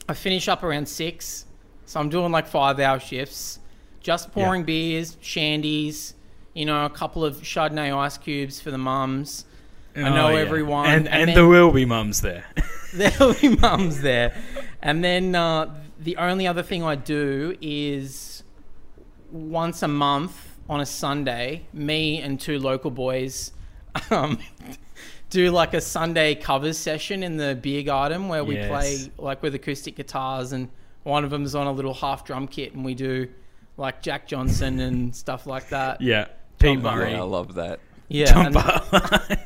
I 0.08 0.14
finish 0.14 0.48
up 0.48 0.64
around 0.64 0.88
six, 0.88 1.46
so 1.86 2.00
I'm 2.00 2.10
doing 2.10 2.32
like 2.32 2.48
five 2.48 2.80
hour 2.80 3.00
shifts, 3.00 3.60
just 4.02 4.32
pouring 4.32 4.64
beers, 4.64 5.16
shandies, 5.22 6.14
you 6.54 6.66
know, 6.66 6.86
a 6.86 6.90
couple 6.90 7.24
of 7.26 7.38
Chardonnay 7.38 7.96
ice 7.98 8.18
cubes 8.18 8.62
for 8.62 8.70
the 8.72 8.78
mums. 8.78 9.46
I 9.96 10.02
know 10.10 10.28
Oh, 10.28 10.30
yeah. 10.32 10.40
everyone, 10.40 10.86
and, 10.88 11.08
and 11.08 11.08
and, 11.08 11.28
then- 11.30 11.36
there 11.36 11.48
will 11.48 11.72
be 11.72 11.86
mums 11.86 12.22
there. 12.22 12.46
There'll 12.94 13.34
be 13.34 13.56
mums 13.58 14.02
there. 14.10 14.36
And 14.82 15.04
then 15.04 15.36
uh, 15.36 15.74
the 16.04 16.18
only 16.18 16.48
other 16.48 16.64
thing 16.64 16.84
I 16.84 16.96
do 16.96 17.56
is 17.62 18.44
once 19.32 19.82
a 19.84 19.88
month 19.88 20.58
on 20.70 20.80
a 20.80 20.86
Sunday, 20.86 21.66
me 21.74 22.20
and 22.22 22.40
two 22.40 22.60
local 22.60 22.92
boys 22.92 23.52
um, 24.12 24.40
do 25.30 25.50
like 25.52 25.74
a 25.74 25.82
Sunday 25.82 26.36
covers 26.36 26.78
session 26.78 27.24
in 27.24 27.38
the 27.38 27.56
beer 27.56 27.84
garden 27.84 28.28
where 28.28 28.44
we 28.44 28.56
Yes. 28.56 28.70
play 28.70 29.12
like 29.18 29.42
with 29.42 29.56
acoustic 29.56 29.96
guitars 29.96 30.52
and 30.52 30.70
one 31.04 31.24
of 31.24 31.30
them's 31.32 31.54
on 31.56 31.68
a 31.68 31.72
little 31.72 31.94
half 31.94 32.24
drum 32.26 32.48
kit 32.48 32.74
and 32.74 32.86
we 32.86 32.94
do 32.96 33.28
like 33.78 34.02
Jack 34.02 34.28
Johnson 34.28 34.80
and 34.80 35.16
stuff 35.16 35.46
like 35.48 35.70
that. 35.70 36.00
yeah, 36.02 36.28
Pete 36.60 36.82
Tom 36.82 36.96
Murray, 36.98 37.12
Yeah, 37.12 37.20
I 37.22 37.24
love 37.24 37.56
that. 37.56 37.80
Yeah, 38.08 38.26
John 38.28 38.46
and 38.56 38.56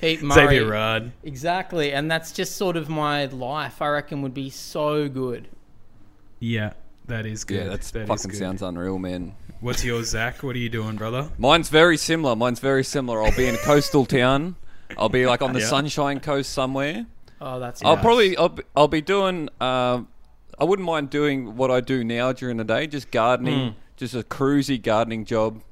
Pete 0.00 0.22
Murray. 0.22 0.34
Xavier 0.34 0.66
Rudd. 0.68 1.12
Exactly, 1.24 1.92
and 1.92 2.10
that's 2.10 2.32
just 2.32 2.56
sort 2.56 2.76
of 2.76 2.88
my 2.90 3.24
life. 3.26 3.80
I 3.80 3.88
reckon 3.88 4.20
would 4.22 4.34
be 4.34 4.50
so 4.50 5.08
good. 5.08 5.48
Yeah, 6.40 6.72
that 7.06 7.26
is 7.26 7.44
good. 7.44 7.64
Yeah, 7.64 7.68
that's 7.68 7.90
That 7.92 8.02
is 8.02 8.08
fucking 8.08 8.30
good. 8.30 8.38
sounds 8.38 8.62
unreal, 8.62 8.98
man. 8.98 9.34
What's 9.60 9.84
yours, 9.84 10.08
Zach? 10.08 10.42
What 10.42 10.56
are 10.56 10.58
you 10.58 10.70
doing, 10.70 10.96
brother? 10.96 11.30
Mine's 11.38 11.68
very 11.68 11.96
similar. 11.98 12.34
Mine's 12.34 12.60
very 12.60 12.82
similar. 12.82 13.22
I'll 13.22 13.36
be 13.36 13.46
in 13.46 13.54
a 13.54 13.58
coastal 13.58 14.06
town. 14.06 14.56
I'll 14.96 15.08
be 15.10 15.26
like 15.26 15.42
on 15.42 15.52
the 15.52 15.60
Yeah. 15.60 15.66
Sunshine 15.66 16.18
Coast 16.20 16.50
somewhere. 16.52 17.06
Oh, 17.42 17.60
that's 17.60 17.84
I'll 17.84 17.96
nice. 17.96 18.02
probably 18.04 18.36
I'll, 18.36 18.48
be- 18.48 18.62
I'll 18.74 18.88
be 18.88 19.00
doing. 19.02 19.48
Uh, 19.60 20.02
I 20.58 20.64
wouldn't 20.64 20.86
mind 20.86 21.10
doing 21.10 21.56
what 21.56 21.70
I 21.70 21.80
do 21.80 22.02
now 22.04 22.32
during 22.32 22.56
the 22.56 22.64
day, 22.64 22.86
just 22.86 23.10
gardening, 23.10 23.76
just 23.96 24.14
a 24.14 24.22
cruisy 24.22 24.82
gardening 24.82 25.24
job, 25.24 25.62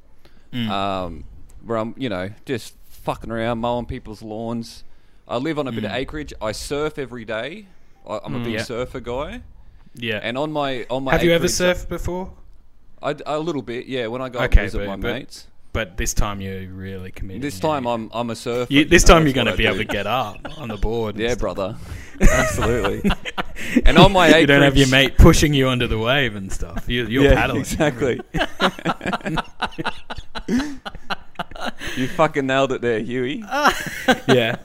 um, 0.54 1.24
where 1.64 1.78
I'm 1.78 1.94
you 1.98 2.08
know 2.08 2.30
just 2.46 2.74
fucking 2.88 3.30
around 3.30 3.58
mowing 3.58 3.86
people's 3.86 4.22
lawns. 4.22 4.84
I 5.26 5.36
live 5.36 5.58
on 5.58 5.66
a 5.68 5.72
bit 5.72 5.84
of 5.84 5.92
acreage. 5.92 6.32
I 6.40 6.52
surf 6.52 6.98
every 6.98 7.24
day. 7.24 7.66
I, 8.08 8.20
I'm 8.24 8.34
a 8.34 8.38
big 8.44 8.54
Yeah. 8.54 8.62
surfer 8.62 9.00
guy, 9.00 9.42
Yeah. 9.94 10.20
and 10.22 10.36
on 10.38 10.52
my 10.52 10.86
on 10.90 11.04
my 11.04 11.12
Have 11.12 11.24
you 11.24 11.32
ever 11.32 11.44
acreage- 11.46 11.52
surfed 11.52 11.88
before? 11.88 12.32
I, 13.02 13.14
a 13.26 13.38
little 13.38 13.62
bit, 13.62 13.86
yeah. 13.86 14.08
When 14.08 14.20
I 14.22 14.28
go 14.28 14.40
Okay, 14.40 14.62
visit 14.64 14.78
but- 14.78 14.86
my 14.86 14.96
but- 14.96 15.12
mates. 15.14 15.46
But 15.70 15.98
this 15.98 16.14
time 16.14 16.40
you're 16.40 16.66
really 16.66 17.12
committed. 17.12 17.42
This 17.42 17.56
yeah. 17.56 17.68
time 17.68 17.86
I'm 17.86 18.10
I'm 18.12 18.30
a 18.30 18.34
surfer. 18.34 18.72
You, 18.72 18.86
this 18.86 19.06
know, 19.06 19.14
time 19.14 19.24
you're 19.26 19.34
going 19.34 19.46
to 19.48 19.56
be 19.56 19.66
able 19.66 19.76
to 19.76 19.84
get 19.84 20.06
up 20.06 20.38
on 20.58 20.68
the 20.68 20.78
board. 20.78 21.16
Yeah, 21.18 21.28
stuff. 21.28 21.38
brother. 21.40 21.76
Absolutely. 22.22 23.08
and 23.84 23.98
on 23.98 24.10
my 24.12 24.28
acreage, 24.28 24.40
You 24.40 24.46
don't 24.46 24.62
have 24.62 24.76
your 24.78 24.88
mate 24.88 25.18
pushing 25.18 25.52
you 25.54 25.68
under 25.68 25.86
the 25.86 25.98
wave 25.98 26.34
and 26.36 26.50
stuff. 26.50 26.88
You, 26.88 27.04
you're 27.06 27.24
yeah, 27.24 27.34
paddling. 27.34 27.60
exactly. 27.60 28.18
you 31.96 32.08
fucking 32.08 32.46
nailed 32.46 32.72
it 32.72 32.80
there, 32.80 33.00
Huey. 33.00 33.44
yeah. 34.26 34.56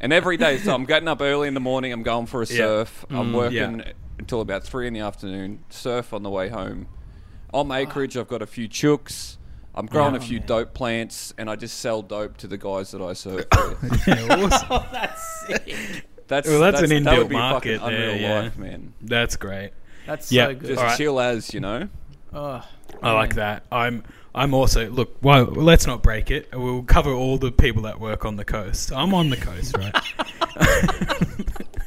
And 0.00 0.12
every 0.12 0.36
day, 0.38 0.58
so 0.58 0.74
I'm 0.74 0.86
getting 0.86 1.08
up 1.08 1.20
early 1.20 1.46
in 1.48 1.54
the 1.54 1.60
morning. 1.60 1.92
I'm 1.92 2.02
going 2.02 2.26
for 2.26 2.42
a 2.42 2.46
Yeah. 2.46 2.56
surf. 2.56 3.04
I'm 3.10 3.32
Mm, 3.32 3.34
working 3.34 3.82
until 4.28 4.42
about 4.42 4.62
three 4.62 4.86
in 4.86 4.92
the 4.92 5.00
afternoon. 5.00 5.64
Surf 5.70 6.12
on 6.12 6.22
the 6.22 6.28
way 6.28 6.50
home. 6.50 6.86
On 7.54 7.66
my 7.66 7.78
acreage, 7.78 8.14
I've 8.14 8.28
got 8.28 8.42
a 8.42 8.46
few 8.46 8.68
chooks. 8.68 9.38
I'm 9.74 9.86
growing 9.86 10.14
a 10.14 10.18
Oh, 10.18 10.20
few 10.20 10.38
man. 10.40 10.46
dope 10.46 10.74
plants, 10.74 11.32
and 11.38 11.48
I 11.48 11.56
just 11.56 11.78
sell 11.78 12.02
dope 12.02 12.36
to 12.38 12.46
the 12.46 12.58
guys 12.58 12.90
that 12.90 13.00
I 13.00 13.14
surf 13.14 13.46
with. 13.82 14.06
yeah 14.06 14.26
awesome. 14.44 14.68
Oh, 14.70 14.86
that's 14.92 15.46
sick. 15.46 16.04
That's 16.26 16.46
Well, 16.46 16.60
that's 16.60 16.82
an 16.82 16.90
that 17.04 17.16
would 17.16 17.26
inbuilt 17.26 17.28
be 17.30 17.34
market 17.36 17.80
fucking 17.80 17.96
there, 17.96 18.10
unreal 18.10 18.20
yeah. 18.20 18.40
life, 18.42 18.58
man. 18.58 18.92
That's 19.00 19.36
great. 19.36 19.70
That's 20.04 20.30
Yeah, 20.30 20.48
so 20.48 20.54
good. 20.56 20.66
Just 20.68 20.78
All 20.82 20.84
right. 20.88 20.98
chill 20.98 21.20
as 21.20 21.54
you 21.54 21.60
know. 21.60 21.88
Oh, 22.34 22.62
I 23.02 23.12
like 23.12 23.36
that. 23.36 23.64
I'm. 23.72 24.04
I'm 24.34 24.52
also 24.52 24.90
look. 24.90 25.16
Well, 25.22 25.44
let's 25.46 25.86
not 25.86 26.02
break 26.02 26.30
it. 26.30 26.50
We'll 26.52 26.82
cover 26.82 27.10
all 27.12 27.38
the 27.38 27.50
people 27.50 27.82
that 27.84 27.98
work 27.98 28.26
on 28.26 28.36
the 28.36 28.44
coast. 28.44 28.92
I'm 28.92 29.14
on 29.14 29.30
the 29.30 29.38
coast, 29.38 29.74
right? 29.78 29.94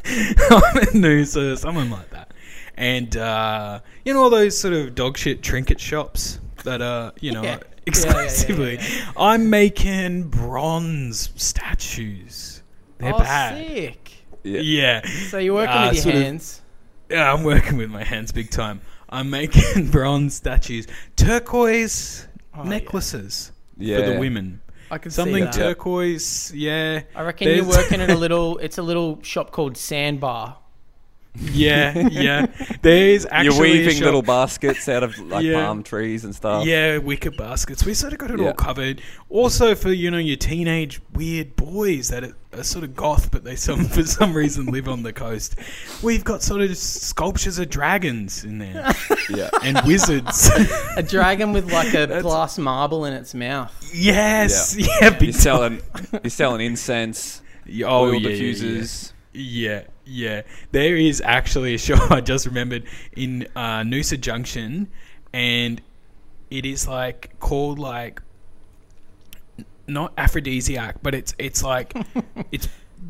I'm 0.04 0.78
in 0.80 1.02
Noosa, 1.02 1.58
someone 1.58 1.90
like 1.90 2.10
that, 2.10 2.11
and 2.78 3.16
uh, 3.18 3.80
you 4.06 4.14
know 4.14 4.24
all 4.24 4.30
those 4.30 4.58
sort 4.58 4.74
of 4.74 4.96
dog 4.96 5.18
shit 5.18 5.42
trinket 5.42 5.80
shops 5.80 6.40
that 6.64 6.82
are 6.82 7.14
you 7.22 7.32
know 7.32 7.44
Yeah. 7.44 7.60
exclusively. 7.86 8.76
Yeah, 8.82 8.88
yeah, 8.88 8.96
yeah, 9.06 9.12
I'm 9.18 9.50
making 9.50 10.24
bronze 10.30 11.30
statues. 11.36 12.62
They're 13.00 13.14
oh, 13.16 13.20
bad. 13.20 13.58
sick. 13.58 14.12
Yeah. 14.44 14.60
Yeah. 14.62 15.02
So 15.30 15.38
you're 15.40 15.54
working 15.56 15.76
Uh, 15.76 15.88
with 15.88 15.94
your 15.96 16.04
sort 16.04 16.16
of- 16.16 16.22
hands. 16.22 16.62
Yeah, 17.10 17.34
I'm 17.34 17.44
working 17.44 17.78
with 17.78 17.90
my 17.90 18.04
hands 18.04 18.32
big 18.32 18.50
time. 18.52 18.82
I'm 19.10 19.30
making 19.30 19.88
bronze 19.92 20.36
statues, 20.36 20.88
turquoise 21.18 22.28
Oh, 22.56 22.64
necklaces 22.64 23.52
Yeah. 23.78 23.98
for 24.02 24.12
the 24.14 24.20
women. 24.20 24.62
I 24.90 24.98
can 24.98 25.10
Something 25.12 25.36
see 25.36 25.42
that. 25.44 25.54
turquoise, 25.54 26.52
yeah, 26.54 27.02
I 27.16 27.22
reckon 27.24 27.48
you're 27.48 27.66
working 27.66 28.02
at 28.02 28.10
a 28.10 28.16
little. 28.26 28.58
It's 28.58 28.78
a 28.78 28.82
little 28.82 29.22
shop 29.24 29.52
called 29.52 29.78
Sandbar. 29.78 30.58
Yeah, 31.40 31.98
yeah. 32.12 32.46
There's 32.82 33.26
actually 33.26 33.70
You're 33.72 33.78
weaving 33.80 33.96
shop- 33.96 34.06
little 34.06 34.22
baskets 34.22 34.90
out 34.90 35.04
of 35.04 35.18
like 35.20 35.46
Yeah. 35.46 35.64
palm 35.66 35.82
trees 35.84 36.26
and 36.26 36.36
stuff. 36.36 36.66
Yeah, 36.66 36.98
wicker 36.98 37.32
baskets. 37.32 37.86
We 37.86 37.94
sort 37.94 38.12
of 38.14 38.20
got 38.20 38.32
it 38.32 38.40
Yeah. 38.40 38.48
all 38.48 38.54
covered. 38.54 39.02
Also 39.30 39.74
for 39.76 39.92
you 39.94 40.12
know 40.12 40.18
your 40.18 40.36
teenage 40.36 41.00
weird 41.14 41.56
boys 41.56 42.10
that 42.10 42.24
are, 42.26 42.36
are 42.54 42.64
sort 42.64 42.84
of 42.84 42.96
goth, 42.96 43.32
but 43.32 43.44
they 43.46 43.56
some 43.56 43.86
for 43.96 44.04
some 44.04 44.34
reason 44.34 44.66
live 44.66 44.88
on 44.90 45.04
the 45.04 45.14
coast. 45.14 45.56
We've 46.04 46.24
got 46.24 46.44
sort 46.44 46.62
of 46.62 46.76
sculptures 46.76 47.60
of 47.60 47.70
dragons 47.70 48.44
in 48.44 48.58
there 48.60 48.94
yeah. 49.30 49.50
and 49.64 49.80
wizards. 49.88 50.50
A 50.98 51.04
dragon 51.04 51.54
with 51.54 51.72
like 51.72 51.90
a 51.90 52.08
That's- 52.08 52.24
glass 52.24 52.58
marble 52.58 53.06
in 53.06 53.14
its 53.14 53.34
mouth. 53.34 53.74
yes, 53.94 54.76
yeah, 54.78 55.18
You're 55.20 55.32
selling, 55.34 55.82
you're 56.24 56.30
selling 56.30 56.66
incense, 56.66 57.42
Oh, 57.86 58.06
oil 58.06 58.16
yeah, 58.16 58.30
yeah, 58.30 58.36
diffusers. 58.54 59.14
Yeah, 59.34 59.84
yeah. 60.12 60.42
There 60.72 60.96
is 60.96 61.22
actually 61.24 61.76
a 61.76 61.78
show 61.78 61.98
I 62.10 62.22
just 62.22 62.46
remembered 62.46 62.84
in 63.16 63.48
uh, 63.56 63.82
Noosa 63.82 64.20
Junction, 64.20 64.88
and 65.34 65.82
it 66.50 66.66
is 66.66 66.88
like 66.88 67.40
called 67.40 67.80
like 67.80 68.22
not 69.88 70.14
aphrodisiac, 70.18 71.02
but 71.02 71.16
it's 71.16 71.34
it's 71.38 71.64
like 71.64 71.94
it's 72.52 72.68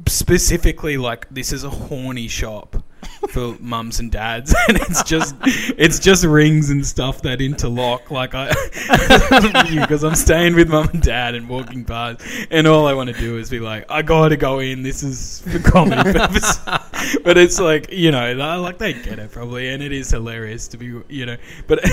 specifically 0.07 0.97
like 0.97 1.27
this 1.29 1.51
is 1.51 1.63
a 1.63 1.69
horny 1.69 2.27
shop 2.27 2.83
for 3.29 3.55
mums 3.59 3.99
and 3.99 4.11
dads, 4.11 4.53
and 4.67 4.77
it's 4.77 5.03
just 5.03 5.35
it's 5.41 5.99
just 5.99 6.23
rings 6.23 6.69
and 6.69 6.85
stuff 6.85 7.21
that 7.23 7.41
interlock. 7.41 8.11
Like 8.11 8.33
I, 8.33 8.49
because 9.81 10.03
I'm 10.03 10.15
staying 10.15 10.55
with 10.55 10.69
mum 10.69 10.89
and 10.93 11.01
dad 11.01 11.35
and 11.35 11.47
walking 11.47 11.85
past, 11.85 12.21
and 12.49 12.67
all 12.67 12.87
I 12.87 12.93
want 12.93 13.09
to 13.09 13.19
do 13.19 13.37
is 13.37 13.49
be 13.49 13.59
like, 13.59 13.89
I 13.89 14.01
gotta 14.01 14.37
go 14.37 14.59
in. 14.59 14.83
This 14.83 15.03
is 15.03 15.41
for 15.41 15.59
comedy 15.59 16.11
purpose. 16.11 16.57
but 17.23 17.37
it's 17.37 17.59
like 17.59 17.91
you 17.91 18.11
know, 18.11 18.33
like 18.33 18.77
they 18.77 18.93
get 18.93 19.19
it 19.19 19.31
probably, 19.31 19.69
and 19.69 19.81
it 19.81 19.91
is 19.91 20.11
hilarious 20.11 20.67
to 20.69 20.77
be 20.77 21.01
you 21.09 21.25
know, 21.25 21.37
but 21.67 21.83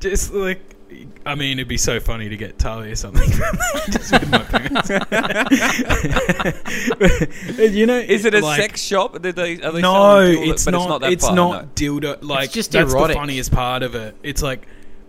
just 0.00 0.32
like. 0.32 0.71
I 1.24 1.34
mean, 1.36 1.58
it'd 1.58 1.68
be 1.68 1.76
so 1.76 2.00
funny 2.00 2.28
to 2.28 2.36
get 2.36 2.58
Tali 2.58 2.90
or 2.90 2.96
something 2.96 3.30
from 3.30 3.56
just 3.92 4.12
with 4.12 4.30
my 4.30 4.42
parents. 4.42 4.88
But, 6.98 7.70
you 7.72 7.86
know, 7.86 7.98
Is 7.98 8.24
it 8.24 8.34
a 8.34 8.40
like- 8.40 8.60
sex 8.60 8.82
shop? 8.82 9.20
Did 9.22 9.36
they, 9.36 9.60
are 9.62 9.72
they 9.72 9.80
no, 9.80 9.92
selling 9.92 10.32
jewel- 10.34 10.50
it's 10.52 10.64
but 10.64 10.70
not. 10.72 11.00
that 11.00 11.12
It's 11.12 11.24
part, 11.24 11.36
not, 11.36 11.62
no. 11.64 11.68
dildo. 11.74 12.18
Like 12.22 12.50
just 12.50 12.72
that's 12.72 12.92
erotic. 12.92 13.14
the 13.16 13.20
funniest 13.20 13.52
part 13.52 13.82
of 13.82 13.94
it. 13.94 14.16
It's 14.22 14.42
like 14.42 14.66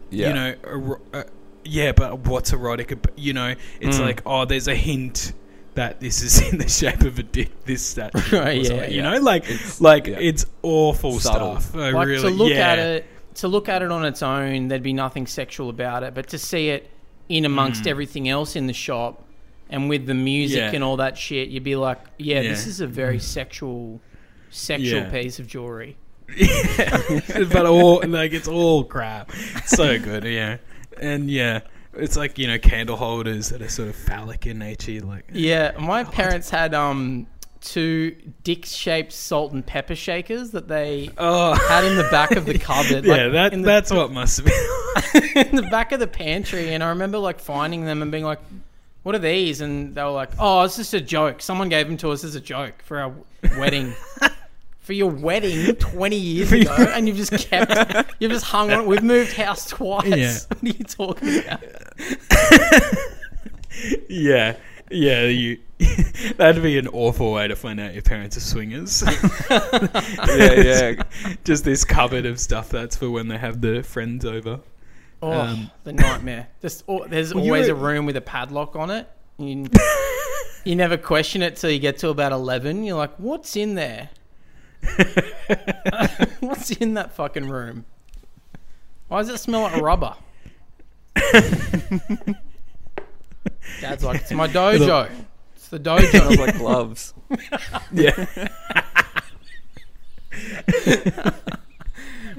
Yeah. 0.10 0.28
you 0.28 0.34
know, 0.34 0.56
ero- 0.68 1.02
uh, 1.14 1.24
yeah, 1.66 1.92
but 1.94 2.20
what's 2.28 2.52
erotic? 2.54 2.92
ab- 2.92 3.12
You 3.16 3.34
know, 3.34 3.56
it's 3.80 3.98
Mm. 3.98 4.02
like 4.06 4.22
oh, 4.26 4.46
there's 4.46 4.68
a 4.68 4.76
hint 4.76 5.34
that 5.76 6.00
this 6.00 6.22
is 6.22 6.52
in 6.52 6.60
the 6.60 6.70
shape 6.70 7.02
of 7.02 7.18
a 7.18 7.24
dick. 7.24 7.66
This 7.66 7.94
that, 7.96 8.14
Right, 8.32 8.34
or 8.34 8.52
yeah, 8.52 8.64
something, 8.64 8.92
you 8.92 8.98
yeah. 9.02 9.10
know, 9.12 9.20
like 9.20 9.46
It's- 9.46 9.82
like 9.82 10.08
yeah. 10.08 10.18
it's 10.20 10.46
awful 10.62 11.20
Subtle. 11.20 11.60
stuff. 11.60 11.76
I 11.76 11.90
like 11.92 12.08
really, 12.08 12.22
to 12.22 12.30
look 12.30 12.52
yeah. 12.52 12.72
at 12.74 12.80
it 12.80 13.06
to 13.36 13.48
look 13.48 13.68
at 13.70 13.82
it 13.82 13.92
on 13.92 14.06
its 14.06 14.22
own 14.24 14.68
there'd 14.68 14.84
be 14.84 14.94
nothing 14.94 15.26
sexual 15.28 15.70
about 15.70 16.04
it 16.04 16.14
but 16.14 16.28
to 16.28 16.38
see 16.38 16.70
it 16.70 16.90
in 17.30 17.46
amongst 17.46 17.84
Mm. 17.84 17.88
everything 17.88 18.30
else 18.30 18.56
in 18.56 18.68
the 18.68 18.74
shop 18.74 19.24
and 19.70 19.90
with 19.90 20.06
the 20.06 20.14
music 20.14 20.58
Yeah. 20.60 20.72
and 20.74 20.84
all 20.84 20.98
that 20.98 21.18
shit 21.18 21.50
you'd 21.50 21.64
be 21.64 21.76
like 21.76 22.00
yeah, 22.18 22.42
this 22.42 22.68
is 22.68 22.80
a 22.82 22.88
very 22.88 23.20
sexual 23.20 24.02
sexual 24.50 25.00
Yeah. 25.02 25.10
piece 25.10 25.40
of 25.40 25.48
jewelry 25.48 25.98
but 27.52 27.66
all 27.66 28.02
like 28.08 28.34
it's 28.34 28.48
all 28.48 28.84
crap. 28.84 29.32
So 29.66 30.00
good, 30.00 30.24
yeah, 30.24 30.58
and 31.00 31.30
yeah, 31.30 31.62
it's 31.94 32.16
like 32.18 32.38
you 32.38 32.48
know 32.48 32.58
candle 32.58 32.96
holders 32.96 33.50
that 33.50 33.62
are 33.62 33.70
sort 33.70 33.90
of 33.90 33.96
phallic 33.96 34.46
in 34.48 34.58
nature, 34.60 35.02
like 35.02 35.26
yeah 35.34 35.72
my 35.80 36.04
parents 36.04 36.50
had 36.50 36.74
um 36.74 37.28
two 37.64 38.16
dick 38.44 38.66
shaped 38.66 39.14
salt 39.14 39.54
and 39.54 39.66
pepper 39.66 39.96
shakers 39.96 40.52
that 40.52 40.68
they 40.68 41.10
oh. 41.18 41.54
had 41.54 41.86
in 41.86 41.96
the 41.96 42.08
back 42.12 42.32
of 42.32 42.46
the 42.46 42.60
cupboard 42.60 43.06
Yeah, 43.06 43.28
like, 43.28 43.32
that 43.32 43.52
the, 43.54 43.58
that's 43.60 43.92
what 43.92 44.12
must 44.12 44.44
be. 44.44 44.52
in 45.36 45.56
the 45.56 45.68
back 45.72 45.94
of 45.94 46.02
the 46.02 46.08
pantry 46.08 46.74
and 46.74 46.84
I 46.84 46.90
remember 46.90 47.18
like 47.18 47.40
finding 47.40 47.86
them 47.86 48.02
and 48.02 48.12
being 48.12 48.26
like, 48.26 48.40
what 49.04 49.16
are 49.16 49.20
these? 49.20 49.62
And 49.62 49.96
they 49.96 50.04
were 50.04 50.12
like, 50.12 50.32
oh, 50.40 50.64
it's 50.64 50.76
just 50.76 50.94
a 50.94 51.02
joke. 51.02 51.42
Someone 51.42 51.70
gave 51.70 51.88
them 51.88 51.98
to 51.98 52.12
us 52.12 52.24
as 52.24 52.36
a 52.36 52.42
joke 52.42 52.82
for 52.84 53.00
our 53.00 53.14
wedding. 53.58 53.94
for 54.80 54.92
your 54.92 55.10
wedding 55.10 55.74
20 55.76 56.16
years 56.18 56.52
ago 56.52 56.76
and 56.76 57.08
you've 57.08 57.16
just 57.16 57.32
kept, 57.32 58.14
you've 58.20 58.32
just 58.32 58.44
hung 58.46 58.72
on 58.72 58.82
it. 58.82 58.86
We've 58.86 59.02
moved 59.02 59.32
house 59.34 59.66
twice. 59.66 60.06
Yeah. 60.06 60.38
What 60.50 60.64
are 60.64 60.68
you 60.68 60.84
talking 60.84 61.40
about? 61.40 61.64
yeah, 64.10 64.58
yeah, 64.94 65.24
you. 65.26 65.60
that'd 66.38 66.64
be 66.64 66.78
an 66.78 66.88
awful 66.88 67.34
way 67.34 67.48
to 67.48 67.56
find 67.56 67.80
out 67.80 67.94
your 67.94 68.04
parents 68.04 68.38
are 68.38 68.42
swingers. 68.42 69.04
Yeah, 69.50 70.54
yeah. 70.54 71.04
Just 71.44 71.64
this 71.66 71.84
cupboard 71.84 72.26
of 72.26 72.40
stuff 72.40 72.70
that's 72.70 72.96
for 72.96 73.10
when 73.10 73.28
they 73.28 73.38
have 73.38 73.60
the 73.62 73.84
friends 73.84 74.24
over. 74.26 74.60
Oh, 75.22 75.32
Um, 75.32 75.72
the 75.84 75.94
nightmare. 75.94 76.48
Just, 76.62 76.84
oh, 76.88 77.06
there's 77.08 77.34
Well, 77.34 77.44
always 77.44 77.68
were- 77.68 77.74
a 77.74 77.78
room 77.78 78.06
with 78.06 78.16
a 78.18 78.22
padlock 78.22 78.76
on 78.76 78.90
it. 78.92 79.10
You, 79.38 79.68
you 80.64 80.76
never 80.76 80.96
question 80.98 81.42
it 81.42 81.56
till 81.58 81.70
you 81.72 81.80
get 81.80 81.98
to 82.00 82.10
about 82.10 82.32
11. 82.32 82.84
You're 82.84 82.98
like, 82.98 83.16
what's 83.18 83.56
in 83.56 83.76
there? 83.76 84.10
What's 86.40 86.72
in 86.72 86.94
that 86.96 87.14
fucking 87.16 87.50
room? 87.50 87.86
Why 89.08 89.20
does 89.20 89.30
it 89.30 89.38
smell 89.40 89.62
like 89.62 89.82
rubber? 89.82 90.16
Dad's 93.82 94.04
like, 94.04 94.22
it's 94.22 94.32
my 94.32 94.48
dojo. 94.50 95.10
It's 95.56 95.68
the 95.70 95.80
dojo. 95.80 96.38
like 96.38 96.58
gloves. 96.58 97.14
yeah. 97.92 98.50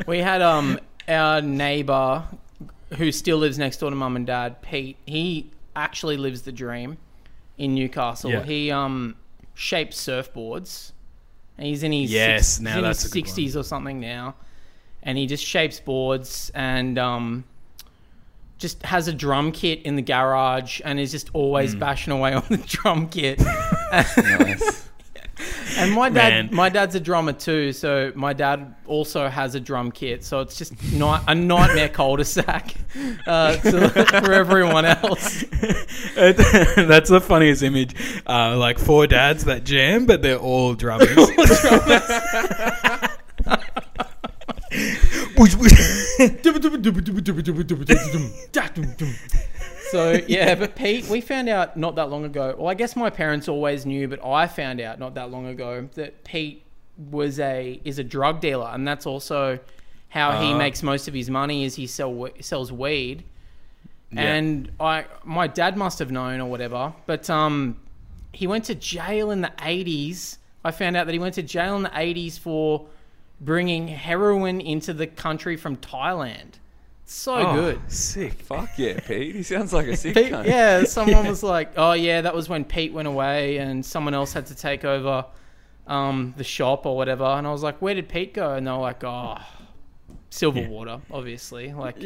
we 0.07 0.19
had 0.19 0.43
um 0.43 0.79
our 1.09 1.41
neighbor 1.41 2.25
who 2.97 3.11
still 3.13 3.39
lives 3.39 3.59
next 3.59 3.79
door 3.79 3.91
to 3.91 3.97
mum 3.97 4.17
and 4.17 4.27
dad, 4.27 4.63
Pete. 4.63 4.97
He 5.07 5.51
actually 5.77 6.17
lives 6.17 6.43
the 6.43 6.53
dream 6.53 6.97
in 7.59 7.75
Newcastle. 7.75 8.31
Yeah. 8.31 8.43
He 8.43 8.71
um 8.71 9.17
shapes 9.55 9.97
surfboards. 10.03 10.93
And 11.57 11.69
he's 11.69 11.85
in 11.85 11.93
his 11.93 12.11
Yes, 12.11 12.49
six- 12.55 12.61
now 12.61 12.81
that's 12.81 13.03
his 13.03 13.13
a 13.13 13.15
good 13.15 13.21
one. 13.21 13.27
sixties 13.27 13.57
or 13.57 13.63
something 13.63 14.01
now. 14.01 14.35
And 15.03 15.17
he 15.19 15.27
just 15.27 15.45
shapes 15.45 15.79
boards 15.81 16.51
and 16.55 16.99
um 16.99 17.45
just 18.59 18.83
has 18.85 19.09
a 19.09 19.13
drum 19.13 19.53
kit 19.53 19.83
in 19.83 19.97
the 19.97 20.03
garage 20.03 20.81
and 20.85 20.99
is 21.01 21.11
just 21.11 21.31
always 21.33 21.75
Mm. 21.75 21.79
bashing 21.81 22.13
away 22.13 22.35
on 22.35 22.45
the 22.49 22.57
drum 22.59 23.09
kit. 23.09 23.41
nice. 23.41 24.83
And 25.77 25.91
my 25.93 26.09
dad, 26.11 26.31
Man. 26.47 26.49
my 26.55 26.69
dad's 26.69 26.95
a 26.95 27.01
drummer 27.01 27.33
too, 27.33 27.73
so 27.73 28.13
my 28.15 28.33
dad 28.33 28.73
also 28.87 29.27
has 29.29 29.57
a 29.57 29.61
drum 29.61 29.91
kit. 29.91 30.23
So 30.23 30.39
it's 30.41 30.57
just 30.57 30.73
not 30.93 31.25
a 31.27 31.35
nightmare 31.35 31.89
cul-de-sac 31.89 32.73
uh, 33.27 33.57
to, 33.57 33.89
for 34.25 34.33
everyone 34.33 34.85
else. 34.85 35.43
That's 36.15 37.11
the 37.11 37.21
funniest 37.21 37.65
image. 37.65 37.97
Uh, 38.29 38.57
like 38.57 38.79
four 38.79 39.09
dads 39.09 39.45
that 39.47 39.65
jam, 39.65 40.07
but 40.07 40.23
they're 40.23 40.39
all 40.39 40.75
drummers. 40.75 41.17
Whoosh, 41.17 41.65
whoosh. 41.65 42.01
So 49.91 50.21
yeah, 50.27 50.55
but 50.55 50.75
Pete, 50.77 51.09
we 51.09 51.21
found 51.21 51.49
out 51.49 51.77
not 51.77 51.97
that 51.97 52.11
long 52.11 52.25
ago. 52.25 52.55
Well, 52.59 52.69
I 52.69 52.75
guess 52.75 52.97
my 52.97 53.11
parents 53.11 53.49
always 53.49 53.85
knew, 53.87 54.09
but 54.09 54.25
I 54.25 54.47
found 54.47 54.81
out 54.81 54.99
not 54.99 55.15
that 55.15 55.31
long 55.31 55.47
ago 55.47 55.89
that 55.95 56.25
Pete 56.25 56.65
was 57.11 57.39
a 57.41 57.81
is 57.85 57.99
a 57.99 58.05
drug 58.05 58.41
dealer, 58.41 58.71
and 58.73 58.87
that's 58.87 59.07
also 59.07 59.59
how 60.09 60.41
he 60.41 60.53
Ah. 60.53 60.59
makes 60.59 60.83
most 60.83 61.09
of 61.09 61.15
his 61.15 61.29
money. 61.31 61.65
Is 61.65 61.75
he 61.75 61.87
sell 61.87 62.29
sells 62.41 62.71
weed. 62.73 63.25
Yeah. 64.13 64.21
and 64.35 64.71
I 64.79 65.07
my 65.25 65.49
dad 65.49 65.77
must 65.77 65.99
have 65.99 66.13
known 66.13 66.41
or 66.41 66.49
whatever. 66.49 66.93
But 67.07 67.29
um, 67.29 67.77
he 68.33 68.47
went 68.47 68.65
to 68.67 68.75
jail 68.77 69.31
in 69.33 69.41
the 69.41 69.51
eighties. 69.63 70.39
I 70.65 70.71
found 70.71 70.97
out 70.97 71.07
that 71.07 71.13
he 71.13 71.19
went 71.19 71.35
to 71.35 71.43
jail 71.43 71.77
in 71.77 71.83
the 71.83 71.91
eighties 71.95 72.39
for 72.39 72.87
bringing 73.45 73.89
heroin 73.89 74.61
into 74.61 74.93
the 74.93 75.07
country 75.07 75.57
from 75.57 75.77
Thailand. 75.77 76.55
So 77.07 77.35
Oh, 77.35 77.55
good. 77.55 77.81
Sick. 77.93 78.33
Fuck 78.33 78.71
yeah, 78.79 78.99
Pete. 79.01 79.35
He 79.37 79.43
sounds 79.43 79.73
like 79.75 79.87
a 79.87 79.97
sick 79.97 80.15
Pete, 80.15 80.33
cunt. 80.33 80.47
yeah, 80.47 80.85
someone 80.85 81.27
was 81.29 81.43
like, 81.43 81.73
"Oh 81.77 81.93
yeah, 81.93 82.23
that 82.23 82.35
was 82.35 82.49
when 82.49 82.65
Pete 82.65 82.93
went 82.95 83.07
away, 83.09 83.59
and 83.59 83.85
someone 83.85 84.15
else 84.15 84.33
had 84.33 84.47
to 84.47 84.55
take 84.55 84.85
over 84.87 85.27
um, 85.87 86.33
the 86.39 86.45
shop 86.45 86.87
or 86.87 86.97
whatever." 86.97 87.25
And 87.25 87.47
I 87.47 87.53
was 87.53 87.63
like, 87.63 87.81
"Where 87.83 87.95
did 87.95 88.09
Pete 88.09 88.33
go?" 88.33 88.55
And 88.55 88.67
they 88.67 88.71
were 88.71 88.79
like, 88.79 89.05
"Oh, 89.05 89.37
Silverwater, 90.31 91.01
obviously." 91.11 91.73
Like 91.79 91.99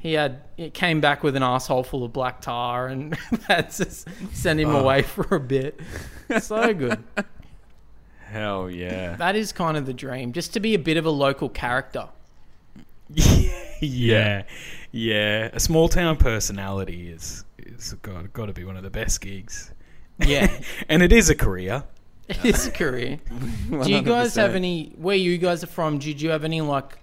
he 0.00 0.14
had, 0.14 0.42
it 0.56 0.74
came 0.74 1.00
back 1.00 1.22
with 1.22 1.36
an 1.36 1.44
asshole 1.44 1.84
full 1.84 2.02
of 2.02 2.12
black 2.12 2.40
tar, 2.40 2.88
and 2.88 3.14
had 3.46 3.70
to 3.70 3.86
s- 3.86 4.04
send 4.32 4.58
him 4.60 4.70
Oh. 4.70 4.80
away 4.80 5.02
for 5.02 5.36
a 5.36 5.40
bit. 5.40 5.78
So 6.40 6.74
good. 6.74 7.04
Hell 8.26 8.68
yeah. 8.68 9.14
That 9.16 9.36
is 9.36 9.52
kind 9.52 9.76
of 9.76 9.86
the 9.86 9.94
dream, 9.94 10.32
just 10.32 10.52
to 10.54 10.60
be 10.60 10.74
a 10.74 10.78
bit 10.78 10.96
of 10.96 11.06
a 11.06 11.10
local 11.10 11.48
character. 11.48 12.08
yeah, 13.80 14.42
yeah. 14.90 15.50
A 15.52 15.60
small 15.60 15.88
town 15.88 16.16
personality 16.16 17.08
is 17.08 17.44
is 17.58 17.92
got 18.02 18.32
got 18.32 18.46
to 18.46 18.52
be 18.52 18.64
one 18.64 18.76
of 18.76 18.82
the 18.82 18.90
best 18.90 19.20
gigs. 19.20 19.70
Yeah, 20.18 20.48
and 20.88 21.02
it 21.02 21.12
is 21.12 21.30
a 21.30 21.36
career. 21.36 21.84
it 22.28 22.44
is 22.44 22.66
a 22.66 22.72
career. 22.72 23.20
Do 23.70 23.92
you 23.92 24.02
guys 24.02 24.34
have 24.34 24.56
any? 24.56 24.92
Where 24.96 25.16
you 25.16 25.38
guys 25.38 25.62
are 25.62 25.68
from? 25.68 25.98
Did 25.98 26.20
you 26.20 26.30
have 26.30 26.42
any 26.42 26.60
like 26.60 26.98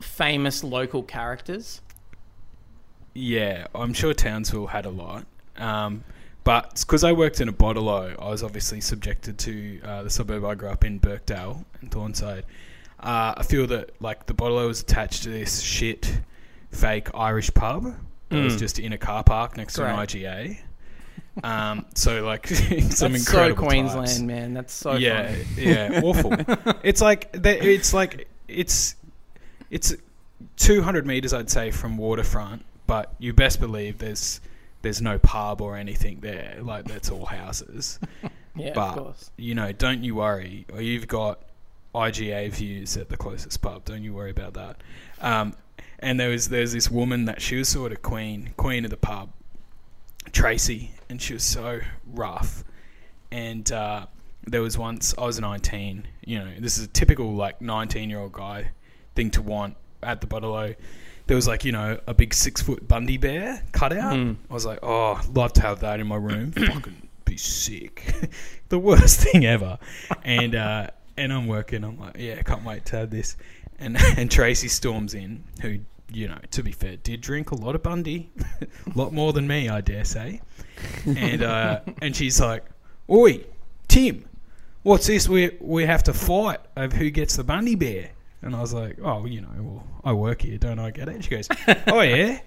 famous 0.00 0.64
local 0.64 1.02
characters? 1.02 1.82
Yeah, 3.12 3.66
I'm 3.74 3.92
sure 3.92 4.14
Townsville 4.14 4.68
had 4.68 4.86
a 4.86 4.90
lot. 4.90 5.26
Um, 5.58 6.04
but 6.44 6.80
because 6.80 7.04
I 7.04 7.12
worked 7.12 7.40
in 7.40 7.48
a 7.48 7.52
bottle-o, 7.52 8.14
I 8.18 8.28
was 8.30 8.42
obviously 8.42 8.80
subjected 8.80 9.38
to 9.38 9.80
uh, 9.84 10.02
the 10.02 10.10
suburb 10.10 10.44
I 10.44 10.54
grew 10.54 10.68
up 10.68 10.84
in, 10.84 10.98
Birkdale 10.98 11.64
and 11.80 11.90
Thorneside. 11.90 12.44
Uh, 13.00 13.34
I 13.36 13.42
feel 13.42 13.66
that 13.68 13.90
like 14.00 14.26
the 14.26 14.34
bottle-o 14.34 14.66
was 14.68 14.80
attached 14.80 15.22
to 15.24 15.28
this 15.30 15.60
shit 15.60 16.20
fake 16.70 17.08
Irish 17.14 17.52
pub 17.54 17.94
that 18.30 18.42
was 18.42 18.56
Mm. 18.56 18.58
just 18.60 18.78
in 18.78 18.92
a 18.92 18.98
car 18.98 19.22
park 19.24 19.56
next 19.56 19.74
to 19.74 19.84
an 19.84 19.96
IGA. 19.96 20.58
Um, 21.42 21.86
so 21.94 22.24
like 22.24 22.46
some 22.90 23.12
That's 23.12 23.24
so 23.26 23.54
Queensland, 23.54 24.06
types. 24.08 24.20
man. 24.20 24.54
That's 24.54 24.72
so 24.74 24.94
yeah, 24.94 25.32
funny. 25.32 25.44
yeah, 25.56 26.00
awful. 26.04 26.32
it's 26.82 27.00
like 27.00 27.30
it's 27.34 27.92
like 27.94 28.28
it's 28.48 28.96
it's 29.70 29.94
200 30.56 31.06
meters, 31.06 31.32
I'd 31.32 31.48
say, 31.50 31.70
from 31.70 31.96
waterfront. 31.96 32.64
But 32.86 33.14
you 33.18 33.32
best 33.32 33.60
believe 33.60 33.98
there's 33.98 34.40
there's 34.82 35.00
no 35.00 35.18
pub 35.18 35.60
or 35.60 35.76
anything 35.76 36.20
there. 36.20 36.58
Like 36.60 36.84
that's 36.86 37.10
all 37.10 37.26
houses. 37.26 37.98
Yeah, 38.54 38.72
But- 38.74 38.88
of 38.98 39.04
course. 39.04 39.30
you 39.38 39.54
know, 39.54 39.72
don't 39.72 40.04
you 40.04 40.14
worry. 40.16 40.66
You've 40.78 41.08
got 41.08 41.40
IGA 41.94 42.50
views 42.52 42.98
at 42.98 43.08
the 43.08 43.16
closest 43.16 43.62
pub. 43.62 43.86
Don't 43.86 44.02
you 44.02 44.12
worry 44.12 44.30
about 44.30 44.52
that. 44.52 44.82
Um, 45.22 45.54
and 46.00 46.20
there 46.20 46.28
was 46.28 46.50
there's 46.50 46.72
this 46.74 46.90
woman 46.90 47.24
that 47.24 47.40
she 47.40 47.56
was 47.56 47.70
sort 47.70 47.92
of 47.92 48.02
queen 48.02 48.50
queen 48.58 48.84
of 48.84 48.90
the 48.90 48.98
pub, 48.98 49.30
Tracy, 50.32 50.90
and 51.08 51.20
she 51.20 51.32
was 51.34 51.42
so 51.44 51.80
rough. 52.12 52.64
And 53.30 53.70
uh, 53.72 54.06
there 54.46 54.60
was 54.62 54.76
once 54.76 55.14
I 55.16 55.24
was 55.24 55.40
19. 55.40 56.06
You 56.24 56.38
know, 56.40 56.52
this 56.58 56.78
is 56.78 56.84
a 56.84 56.88
typical 56.88 57.34
like 57.34 57.60
19 57.62 58.10
year 58.10 58.18
old 58.20 58.32
guy 58.32 58.70
thing 59.14 59.30
to 59.32 59.42
want 59.42 59.76
at 60.02 60.20
the 60.20 60.26
Bottle 60.26 60.54
There 61.26 61.36
was 61.36 61.46
like 61.46 61.64
you 61.64 61.72
know 61.72 61.98
a 62.06 62.14
big 62.14 62.34
six 62.34 62.60
foot 62.60 62.86
Bundy 62.86 63.16
bear 63.16 63.62
cutout. 63.72 64.14
Mm. 64.14 64.36
I 64.50 64.54
was 64.54 64.66
like, 64.66 64.80
oh, 64.82 65.14
I'd 65.14 65.28
love 65.36 65.52
to 65.54 65.62
have 65.62 65.80
that 65.80 66.00
in 66.00 66.06
my 66.06 66.16
room. 66.16 66.52
Fucking 66.52 67.08
be 67.24 67.36
sick. 67.36 68.30
the 68.68 68.78
worst 68.78 69.20
thing 69.20 69.46
ever. 69.46 69.78
And 70.24 70.54
uh, 70.54 70.88
and 71.16 71.32
I'm 71.32 71.46
working. 71.46 71.84
I'm 71.84 71.98
like, 71.98 72.16
yeah, 72.18 72.40
can't 72.42 72.64
wait 72.64 72.84
to 72.86 72.96
have 72.96 73.10
this. 73.10 73.36
And 73.78 73.96
and 74.16 74.30
Tracy 74.30 74.68
storms 74.68 75.14
in, 75.14 75.44
who 75.60 75.78
you 76.12 76.28
know, 76.28 76.38
to 76.50 76.62
be 76.62 76.72
fair, 76.72 76.96
did 76.96 77.20
drink 77.20 77.50
a 77.50 77.54
lot 77.54 77.74
of 77.74 77.82
Bundy, 77.82 78.30
a 78.60 78.66
lot 78.94 79.12
more 79.12 79.32
than 79.32 79.46
me, 79.46 79.68
I 79.68 79.80
dare 79.80 80.04
say. 80.04 80.40
And 81.06 81.42
uh, 81.42 81.80
and 82.00 82.14
she's 82.14 82.40
like, 82.40 82.64
"Oi, 83.08 83.44
Tim, 83.88 84.28
what's 84.82 85.06
this? 85.06 85.28
We 85.28 85.56
we 85.60 85.86
have 85.86 86.02
to 86.04 86.12
fight 86.12 86.60
over 86.76 86.94
who 86.94 87.10
gets 87.10 87.36
the 87.36 87.44
Bundy 87.44 87.74
bear." 87.74 88.10
And 88.42 88.56
I 88.56 88.60
was 88.60 88.74
like, 88.74 88.98
"Oh, 89.02 89.24
you 89.24 89.40
know, 89.40 89.48
well, 89.58 89.86
I 90.04 90.12
work 90.12 90.42
here, 90.42 90.58
don't 90.58 90.78
I 90.78 90.90
get 90.90 91.08
it?" 91.08 91.24
She 91.24 91.30
goes, 91.30 91.48
"Oh 91.86 92.00
yeah." 92.00 92.40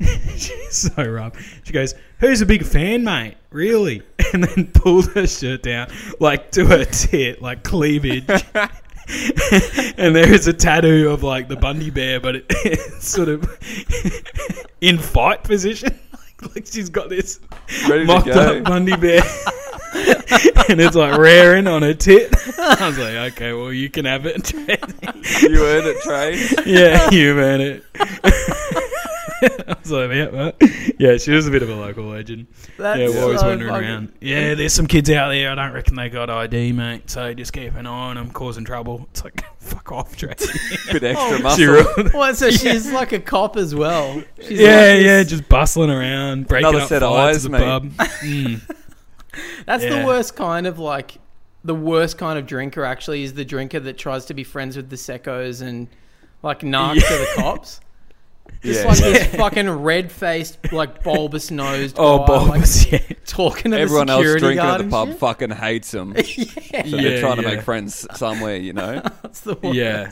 She's 0.36 0.92
so 0.94 1.02
rough. 1.04 1.60
She 1.64 1.72
goes, 1.72 1.94
"Who's 2.20 2.40
a 2.40 2.46
big 2.46 2.64
fan, 2.64 3.04
mate? 3.04 3.36
Really?" 3.50 4.02
And 4.32 4.44
then 4.44 4.68
pulled 4.68 5.10
her 5.14 5.26
shirt 5.26 5.64
down, 5.64 5.88
like 6.20 6.52
to 6.52 6.64
her 6.64 6.84
tit, 6.84 7.42
like 7.42 7.64
cleavage. 7.64 8.30
and 8.30 10.14
there 10.14 10.32
is 10.32 10.46
a 10.46 10.52
tattoo 10.52 11.10
of 11.10 11.24
like 11.24 11.48
the 11.48 11.56
Bundy 11.56 11.90
bear, 11.90 12.20
but 12.20 12.36
it, 12.36 12.46
it's 12.48 13.08
sort 13.08 13.28
of 13.28 13.42
in 14.80 14.98
fight 14.98 15.42
position. 15.42 15.98
Like, 16.12 16.54
like 16.54 16.66
she's 16.66 16.88
got 16.88 17.08
this 17.08 17.40
Ready 17.88 18.04
mocked 18.04 18.28
up 18.28 18.62
Bundy 18.62 18.96
bear, 18.96 19.22
and 20.68 20.80
it's 20.80 20.94
like 20.96 21.18
raring 21.18 21.66
on 21.66 21.82
her 21.82 21.94
tit. 21.94 22.32
I 22.58 22.88
was 22.88 22.98
like, 22.98 23.32
okay, 23.32 23.52
well 23.52 23.72
you 23.72 23.90
can 23.90 24.04
have 24.04 24.24
it. 24.26 24.52
You 24.52 25.64
earned 25.64 25.86
it, 25.86 26.02
Trey. 26.02 26.36
yeah, 26.66 27.10
you 27.10 27.38
earned 27.38 27.62
it. 27.62 27.84
I 29.42 29.76
was 29.82 29.90
like, 29.90 30.10
yeah, 30.10 30.28
well, 30.28 30.52
yeah, 30.98 31.16
she 31.16 31.30
was 31.30 31.46
a 31.46 31.50
bit 31.50 31.62
of 31.62 31.70
a 31.70 31.74
local 31.74 32.04
legend. 32.04 32.46
That's 32.76 32.98
yeah, 32.98 33.08
we're 33.08 33.22
always 33.22 33.40
so 33.40 33.46
wandering 33.46 33.70
fucking- 33.72 33.88
around. 33.88 34.12
Yeah, 34.20 34.54
there's 34.54 34.74
some 34.74 34.86
kids 34.86 35.08
out 35.10 35.30
there. 35.30 35.50
I 35.50 35.54
don't 35.54 35.72
reckon 35.72 35.96
they 35.96 36.10
got 36.10 36.28
ID, 36.28 36.72
mate. 36.72 37.08
So 37.10 37.32
just 37.32 37.54
keep 37.54 37.74
an 37.74 37.86
eye 37.86 37.90
on 38.10 38.16
them, 38.16 38.30
causing 38.32 38.66
trouble. 38.66 39.06
It's 39.12 39.24
like, 39.24 39.42
fuck 39.58 39.92
off, 39.92 40.14
Tracy. 40.14 40.46
Bit 40.92 41.04
extra 41.04 41.38
Oh, 41.38 41.42
muscle. 41.42 41.56
She 41.58 41.64
really- 41.64 42.10
Well, 42.12 42.34
so 42.34 42.50
she's 42.50 42.92
like 42.92 43.12
a 43.12 43.18
cop 43.20 43.56
as 43.56 43.74
well. 43.74 44.22
She's 44.42 44.60
yeah, 44.60 44.66
like 44.66 44.76
this- 44.98 45.04
yeah, 45.06 45.22
just 45.24 45.48
bustling 45.48 45.90
around, 45.90 46.46
breaking 46.46 46.68
Another 46.68 46.82
up 46.82 46.88
set 46.90 47.02
of 47.02 47.10
fights 47.10 47.38
eyes, 47.38 47.46
at 47.46 47.50
the 47.52 47.58
mate. 47.58 47.64
pub. 47.64 47.88
Mm. 48.20 48.76
That's 49.66 49.84
Yeah. 49.84 50.00
the 50.00 50.06
worst 50.06 50.36
kind 50.36 50.66
of 50.66 50.78
like 50.78 51.18
the 51.64 51.74
worst 51.74 52.18
kind 52.18 52.38
of 52.38 52.46
drinker. 52.46 52.84
Actually, 52.84 53.22
is 53.22 53.34
the 53.34 53.44
drinker 53.44 53.80
that 53.80 53.98
tries 53.98 54.24
to 54.26 54.34
be 54.34 54.44
friends 54.44 54.76
with 54.76 54.90
the 54.90 54.96
secos 54.96 55.62
and 55.62 55.88
like 56.42 56.60
narc 56.60 56.94
to 56.94 57.00
the 57.00 57.28
cops. 57.36 57.80
Just 58.62 58.80
Yeah. 58.82 58.88
like 58.88 58.98
this 58.98 59.26
fucking 59.36 59.70
red 59.70 60.10
faced, 60.10 60.58
like 60.72 61.04
bulbous 61.04 61.50
nosed. 61.50 61.96
Oh, 61.98 62.18
guy, 62.20 62.26
bulbous, 62.26 62.90
yeah. 62.90 62.98
Talking 63.24 63.70
to 63.70 63.78
Everyone 63.78 64.08
the 64.08 64.14
else 64.14 64.24
drinking 64.40 64.58
at 64.58 64.78
the 64.78 64.84
pub 64.88 65.08
shit. 65.10 65.18
fucking 65.18 65.50
hates. 65.50 65.88
So 65.88 66.04
yeah, 66.04 66.82
they're 66.82 66.86
Yeah, 66.86 67.20
trying 67.20 67.36
to 67.36 67.42
make 67.42 67.62
friends 67.62 68.06
somewhere, 68.18 68.56
you 68.56 68.72
know. 68.72 69.02
that's 69.22 69.40
the 69.42 69.54
worst. 69.54 69.76
Yeah. 69.76 70.10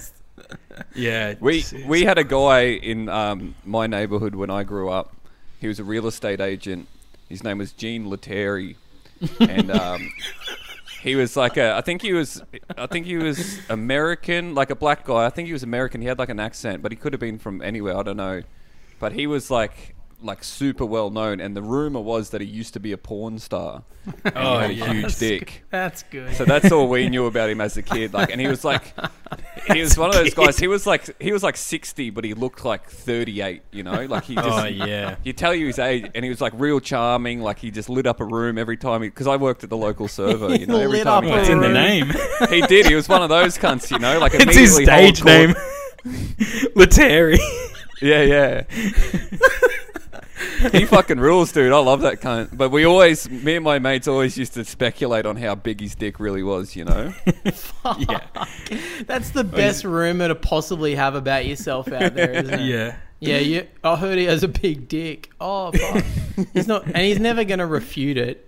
Yeah. 0.95 1.35
We 1.41 1.65
we 1.87 2.05
had 2.05 2.17
a 2.19 2.25
guy 2.25 2.61
in 2.69 3.09
um, 3.09 3.57
my 3.65 3.87
neighbourhood 3.89 4.37
when 4.37 4.51
I 4.51 4.63
grew 4.63 4.89
up. 4.89 5.15
He 5.61 5.67
was 5.67 5.81
a 5.81 5.85
real 5.85 6.07
estate 6.07 6.41
agent. 6.41 6.87
His 7.29 7.43
name 7.43 7.59
was 7.59 7.73
Gene 7.73 8.07
Lettieri, 8.09 8.77
and 9.41 9.71
um, 9.71 10.13
he 11.03 11.15
was 11.15 11.37
like 11.37 11.57
a. 11.57 11.75
I 11.77 11.81
think 11.81 12.03
he 12.03 12.13
was. 12.13 12.43
I 12.77 12.87
think 12.87 13.07
he 13.07 13.17
was 13.17 13.61
American, 13.69 14.55
like 14.55 14.71
a 14.71 14.77
black 14.77 15.05
guy. 15.05 15.27
I 15.27 15.31
think 15.31 15.47
he 15.47 15.53
was 15.53 15.63
American. 15.63 16.01
He 16.01 16.09
had 16.09 16.19
like 16.19 16.29
an 16.29 16.41
accent, 16.41 16.83
but 16.83 16.93
he 16.93 16.97
could 16.97 17.13
have 17.13 17.21
been 17.21 17.39
from 17.39 17.63
anywhere. 17.63 17.97
I 17.97 18.03
don't 18.03 18.17
know. 18.17 18.43
But 18.99 19.13
he 19.13 19.27
was 19.27 19.51
like 19.51 19.95
like 20.21 20.43
super 20.43 20.85
well 20.85 21.11
known, 21.11 21.41
and 21.41 21.57
the 21.57 21.63
rumor 21.63 22.01
was 22.01 22.31
that 22.31 22.41
he 22.41 22.47
used 22.47 22.75
to 22.75 22.81
be 22.81 22.93
a 22.93 22.99
porn 22.99 23.39
star. 23.39 23.85
And 24.25 24.35
Oh, 24.37 24.61
he 24.61 24.79
had 24.79 24.89
a 24.89 24.91
oh, 24.91 24.93
yeah. 24.93 24.93
huge 24.93 25.17
dick. 25.19 25.65
That's 25.69 26.03
good. 26.05 26.35
So 26.35 26.47
that's 26.47 26.73
all 26.73 26.89
we 26.89 27.11
knew 27.11 27.27
about 27.27 27.51
him 27.51 27.61
as 27.61 27.77
a 27.77 27.83
kid. 27.83 28.15
Like, 28.15 28.31
and 28.31 28.41
he 28.41 28.47
was 28.47 28.65
like, 28.65 28.95
he 29.73 29.83
was 29.83 29.99
one 29.99 30.09
of 30.09 30.15
those 30.15 30.33
guys. 30.33 30.59
He 30.59 30.67
was 30.67 30.87
like, 30.87 31.21
he 31.21 31.31
was 31.31 31.43
like 31.43 31.59
sixty, 31.59 32.09
but 32.09 32.25
he 32.25 32.33
looked 32.33 32.65
like 32.65 32.89
thirty-eight. 32.89 33.63
You 33.71 33.83
know, 33.83 34.07
like 34.07 34.25
he 34.25 34.37
oh, 34.39 34.43
just. 34.43 34.59
Oh, 34.59 34.67
yeah. 34.67 35.17
You 35.25 35.35
tell 35.35 35.55
you 35.55 35.67
his 35.67 35.79
age, 35.79 36.11
and 36.15 36.25
he 36.25 36.31
was 36.31 36.41
like 36.41 36.55
real 36.57 36.81
charming. 36.81 37.43
Like 37.43 37.59
he 37.59 37.71
just 37.71 37.91
lit 37.91 38.07
up 38.07 38.21
a 38.21 38.25
room 38.25 38.57
every 38.57 38.79
time. 38.79 39.03
Because 39.03 39.27
I 39.27 39.37
worked 39.37 39.63
at 39.63 39.71
the 39.71 39.77
local 39.77 40.09
server, 40.19 40.55
you 40.55 40.67
know. 40.67 40.79
Every 40.79 40.99
Lit 40.99 41.05
time 41.05 41.19
up 41.19 41.25
he, 41.25 41.31
a 41.31 41.33
Well, 41.33 41.41
it's 41.41 41.51
in 41.51 41.61
the 41.61 41.69
name. 41.69 42.13
he 42.49 42.63
did. 42.63 42.87
He 42.87 42.95
was 42.95 43.09
one 43.09 43.23
of 43.23 43.29
those 43.29 43.59
cunts, 43.59 43.91
you 43.91 43.99
know. 43.99 44.19
Like 44.19 44.33
it's 44.35 44.57
his 44.57 44.75
stage 44.75 45.23
name. 45.23 45.55
Lettieri. 46.75 47.39
Yeah, 48.01 48.23
yeah. 48.23 48.63
he 50.73 50.85
fucking 50.85 51.19
rules, 51.19 51.53
dude. 51.53 51.73
I 51.73 51.79
love 51.79 52.03
that 52.03 52.21
cunt. 52.21 52.57
But 52.57 52.71
we 52.71 52.85
always, 52.85 53.29
me 53.29 53.57
and 53.57 53.65
my 53.65 53.79
mates 53.79 54.09
always 54.09 54.37
used 54.37 54.55
to 54.55 54.65
speculate 54.65 55.27
on 55.27 55.37
how 55.37 55.55
big 55.55 55.81
his 55.81 55.95
dick 55.95 56.21
really 56.21 56.43
was, 56.43 56.77
you 56.77 56.85
know. 56.85 57.13
yeah. 57.99 58.21
That's 59.07 59.31
the 59.31 59.45
best 59.45 59.85
rumor 59.85 60.29
to 60.29 60.35
possibly 60.35 60.95
have 60.95 61.15
about 61.15 61.47
yourself 61.47 61.91
out 61.93 62.15
there, 62.15 62.31
isn't 62.35 62.55
it? 62.55 62.67
Yeah. 62.67 62.97
Yeah, 63.21 63.39
you, 63.39 63.67
I 63.83 63.97
heard 63.97 64.17
he 64.17 64.27
has 64.27 64.45
a 64.45 64.49
big 64.49 64.87
dick. 64.87 65.31
Oh, 65.41 65.73
fuck. 65.73 66.05
he's 66.55 66.69
not, 66.69 66.85
and 66.85 66.99
he's 66.99 67.19
never 67.19 67.43
going 67.43 67.59
to 67.59 67.67
refute 67.67 68.17
it. 68.17 68.45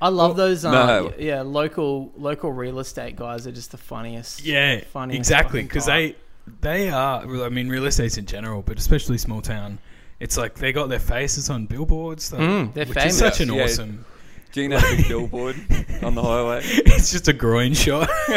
I 0.00 0.08
love 0.08 0.36
those. 0.36 0.64
Um, 0.64 0.72
no. 0.72 1.14
Yeah, 1.18 1.40
local 1.40 2.12
local 2.16 2.52
real 2.52 2.78
estate 2.78 3.16
guys 3.16 3.46
are 3.46 3.50
just 3.50 3.72
the 3.72 3.76
funniest. 3.78 4.44
Yeah, 4.44 4.82
funniest 4.92 5.18
exactly. 5.18 5.62
Because 5.62 5.86
they 5.86 6.14
they 6.60 6.90
are. 6.90 7.22
I 7.44 7.48
mean, 7.48 7.68
real 7.68 7.86
estate's 7.86 8.18
in 8.18 8.26
general, 8.26 8.62
but 8.62 8.78
especially 8.78 9.18
small 9.18 9.40
town. 9.40 9.78
It's 10.18 10.36
like 10.36 10.54
they 10.54 10.72
got 10.72 10.88
their 10.88 10.98
faces 10.98 11.50
on 11.50 11.66
billboards, 11.66 12.30
though, 12.30 12.38
Mm, 12.38 12.72
they're 12.74 12.86
which 12.86 12.94
famous. 12.98 13.12
is 13.14 13.18
such 13.18 13.40
an 13.40 13.52
Yeah. 13.52 13.64
awesome. 13.64 14.04
Gene 14.52 14.70
had 14.70 14.82
a 14.82 14.96
big 14.96 15.08
billboard 15.08 15.56
on 16.02 16.14
the 16.14 16.22
highway. 16.22 16.62
It's 16.64 17.10
just 17.12 17.28
a 17.28 17.34
groin 17.34 17.74
shot. 17.74 18.08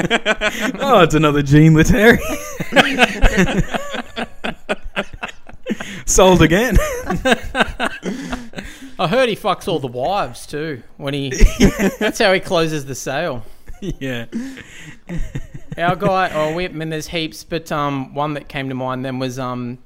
oh, 0.79 0.99
it's 1.01 1.15
another 1.15 1.41
Gene 1.41 1.73
Lettieri. 1.73 2.19
Sold 6.05 6.41
again. 6.41 6.75
I 8.99 9.07
heard 9.07 9.29
he 9.29 9.35
fucks 9.35 9.67
all 9.67 9.79
the 9.79 9.87
wives 9.87 10.45
too. 10.45 10.81
When 10.97 11.13
he, 11.13 11.29
that's 11.99 12.19
how 12.19 12.33
he 12.33 12.39
closes 12.41 12.85
the 12.85 12.95
sale. 12.95 13.45
yeah. 13.79 14.25
Our 15.77 15.95
guy, 15.95 16.31
oh, 16.33 16.53
we, 16.55 16.65
I 16.65 16.69
mean, 16.69 16.89
there's 16.89 17.07
heaps, 17.07 17.43
but 17.45 17.71
um, 17.71 18.13
one 18.13 18.33
that 18.33 18.49
came 18.49 18.67
to 18.69 18.75
mind 18.75 19.05
then 19.05 19.19
was 19.19 19.39
um, 19.39 19.77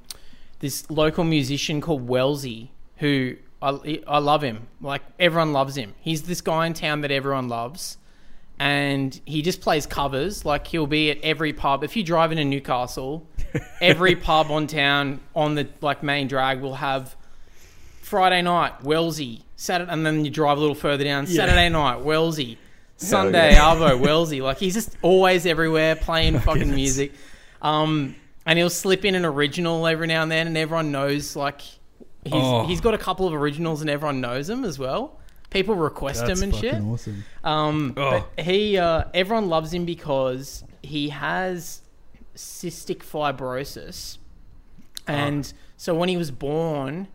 this 0.64 0.90
local 0.90 1.24
musician 1.24 1.82
called 1.82 2.08
Wellesley, 2.08 2.72
who 2.96 3.36
I, 3.60 4.00
I 4.06 4.18
love 4.18 4.42
him. 4.42 4.66
Like 4.80 5.02
everyone 5.20 5.52
loves 5.52 5.76
him. 5.76 5.94
He's 6.00 6.22
this 6.22 6.40
guy 6.40 6.66
in 6.66 6.72
town 6.72 7.02
that 7.02 7.10
everyone 7.10 7.48
loves, 7.48 7.98
and 8.58 9.20
he 9.26 9.42
just 9.42 9.60
plays 9.60 9.84
covers. 9.84 10.46
Like 10.46 10.66
he'll 10.66 10.86
be 10.86 11.10
at 11.10 11.18
every 11.22 11.52
pub. 11.52 11.84
If 11.84 11.96
you 11.96 12.02
drive 12.02 12.32
into 12.32 12.46
Newcastle, 12.46 13.26
every 13.82 14.16
pub 14.16 14.50
on 14.50 14.66
town 14.66 15.20
on 15.36 15.54
the 15.54 15.68
like 15.82 16.02
main 16.02 16.28
drag 16.28 16.62
will 16.62 16.76
have 16.76 17.14
Friday 18.00 18.40
night 18.40 18.82
Wellesley, 18.82 19.42
Saturday, 19.56 19.92
and 19.92 20.06
then 20.06 20.24
you 20.24 20.30
drive 20.30 20.56
a 20.56 20.60
little 20.62 20.74
further 20.74 21.04
down. 21.04 21.26
Yeah. 21.26 21.44
Saturday 21.44 21.68
night 21.68 22.00
Wellesley, 22.00 22.56
Sunday 22.96 23.52
yeah. 23.52 23.74
Arvo 23.74 24.00
Wellesley. 24.00 24.40
Like 24.40 24.56
he's 24.56 24.72
just 24.72 24.96
always 25.02 25.44
everywhere 25.44 25.94
playing 25.94 26.38
fucking 26.38 26.60
goodness. 26.60 26.74
music. 26.74 27.12
Um, 27.60 28.16
and 28.46 28.58
he'll 28.58 28.70
slip 28.70 29.04
in 29.04 29.14
an 29.14 29.24
original 29.24 29.86
every 29.86 30.06
now 30.06 30.22
and 30.22 30.30
then, 30.30 30.46
and 30.46 30.56
everyone 30.56 30.92
knows 30.92 31.34
like 31.36 31.60
he's 31.60 32.32
Oh. 32.32 32.66
he's 32.66 32.80
got 32.80 32.94
a 32.94 32.98
couple 32.98 33.26
of 33.26 33.34
originals, 33.34 33.80
and 33.80 33.90
everyone 33.90 34.20
knows 34.20 34.46
them 34.46 34.64
as 34.64 34.78
well. 34.78 35.18
People 35.50 35.74
request 35.76 36.26
That's 36.26 36.40
him 36.40 36.44
and 36.44 36.54
fucking 36.54 36.70
shit. 36.72 36.82
awesome. 36.82 37.24
Um, 37.44 37.94
Oh. 37.96 38.26
but 38.36 38.44
he, 38.44 38.76
uh, 38.76 39.04
everyone 39.14 39.48
loves 39.48 39.72
him 39.72 39.84
because 39.84 40.64
he 40.82 41.10
has 41.10 41.82
cystic 42.36 42.98
fibrosis, 42.98 44.18
and 45.06 45.52
so 45.76 45.94
when 45.94 46.08
he 46.08 46.16
was 46.16 46.30
born, 46.30 47.08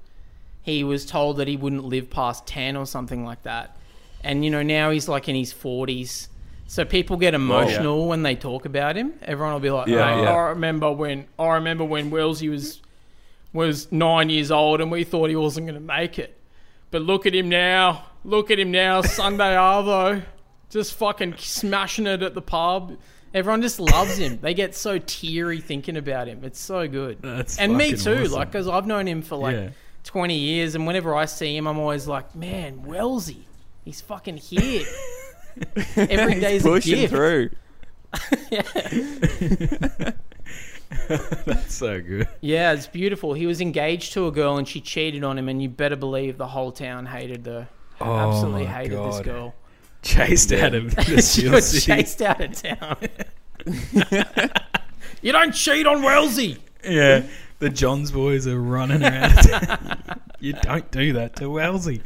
he 0.62 0.84
was 0.84 1.06
told 1.06 1.38
that 1.38 1.48
he 1.48 1.58
wouldn't 1.58 1.84
live 1.86 2.10
past 2.10 2.46
ten 2.48 2.76
or 2.76 2.86
something 2.86 3.26
like 3.26 3.44
that. 3.44 3.76
And 4.24 4.44
you 4.46 4.52
know 4.52 4.62
now 4.64 4.92
he's 4.92 5.08
like 5.08 5.28
in 5.30 5.36
his 5.36 5.52
forties, 5.54 6.30
so 6.70 6.86
people 6.86 7.18
get 7.18 7.34
emotional 7.34 8.08
when 8.08 8.22
they 8.22 8.36
talk 8.36 8.66
about 8.66 8.96
him. 8.96 9.14
Everyone 9.24 9.54
will 9.54 9.60
be 9.60 9.72
like, 9.72 9.88
Yeah, 9.88 10.14
"Oh, 10.16 10.22
yeah. 10.22 10.30
I 10.32 10.50
remember 10.50 10.92
when 10.92 11.26
I 11.40 11.56
remember 11.56 11.84
when 11.84 12.12
Wellesley 12.12 12.48
was 12.50 12.80
was 13.54 13.92
nine 13.92 14.30
years 14.30 14.52
old 14.52 14.80
and 14.80 14.92
we 14.92 15.04
thought 15.04 15.30
he 15.32 15.36
wasn't 15.36 15.66
going 15.66 15.80
to 15.82 15.86
make 15.86 16.20
it." 16.20 16.38
But 16.92 17.02
look 17.02 17.26
at 17.26 17.34
him 17.34 17.50
now. 17.50 18.06
Look 18.24 18.52
at 18.52 18.60
him 18.60 18.70
now, 18.70 19.02
Sunday 19.20 19.56
Arvo. 19.56 20.22
just 20.70 20.94
fucking 20.94 21.38
smashing 21.38 22.06
it 22.06 22.22
at 22.22 22.36
the 22.36 22.42
pub. 22.42 22.98
Everyone 23.34 23.62
just 23.64 23.80
loves 23.80 24.18
him. 24.18 24.38
They 24.40 24.54
get 24.54 24.76
so 24.76 25.00
teary 25.00 25.62
thinking 25.62 25.98
about 25.98 26.28
him. 26.28 26.44
It's 26.44 26.60
so 26.60 26.88
good. 26.88 27.20
That's 27.22 27.58
and 27.58 27.76
me 27.78 27.94
too, 27.96 28.14
awesome. 28.24 28.32
like 28.34 28.52
because 28.52 28.68
I've 28.68 28.86
known 28.86 29.08
him 29.08 29.24
for 29.24 29.38
like 29.38 29.56
Yeah. 29.56 29.70
20 30.04 30.36
years, 30.38 30.76
and 30.76 30.86
whenever 30.86 31.16
I 31.16 31.26
see 31.26 31.56
him, 31.58 31.68
I'm 31.68 31.78
always 31.80 32.08
like, 32.08 32.36
man, 32.36 32.84
Wellesley, 32.86 33.48
he's 33.86 34.02
fucking 34.02 34.38
here. 34.38 34.84
Every 35.96 36.34
He's 36.36 36.42
day's 36.42 36.66
a 36.66 36.80
gift. 36.80 37.14
through. 37.14 37.50
That's 41.46 41.74
so 41.74 42.02
good. 42.02 42.28
Yeah, 42.42 42.74
it's 42.74 42.88
beautiful. 42.88 43.34
He 43.34 43.46
was 43.46 43.62
engaged 43.62 44.14
to 44.14 44.28
a 44.28 44.32
girl 44.32 44.58
and 44.58 44.68
she 44.68 44.82
cheated 44.82 45.24
on 45.24 45.38
him, 45.38 45.48
and 45.50 45.62
you 45.62 45.70
better 45.70 45.96
believe 45.96 46.38
the 46.38 46.48
whole 46.48 46.72
town 46.72 47.06
hated 47.06 47.44
the 47.44 47.68
Oh 48.02 48.16
absolutely 48.16 48.64
my 48.66 48.72
hated 48.72 48.98
this 48.98 49.20
girl. 49.22 49.54
Chased 50.02 50.52
out 50.54 50.74
of 50.74 50.96
the 50.96 51.22
she 51.22 51.48
was 51.50 51.70
City. 51.70 52.02
chased 52.02 52.22
out 52.22 52.40
of 52.42 52.54
town. 52.54 52.98
you 55.22 55.32
don't 55.34 55.52
cheat 55.52 55.86
on 55.86 56.02
Wellesley. 56.02 56.58
Yeah, 56.84 57.24
the 57.60 57.70
Johns 57.70 58.12
boys 58.12 58.48
are 58.48 58.60
running 58.60 59.04
around. 59.04 59.38
you 60.40 60.54
don't 60.54 60.90
do 60.92 61.14
that 61.14 61.36
to 61.38 61.50
Wellesley. 61.50 62.02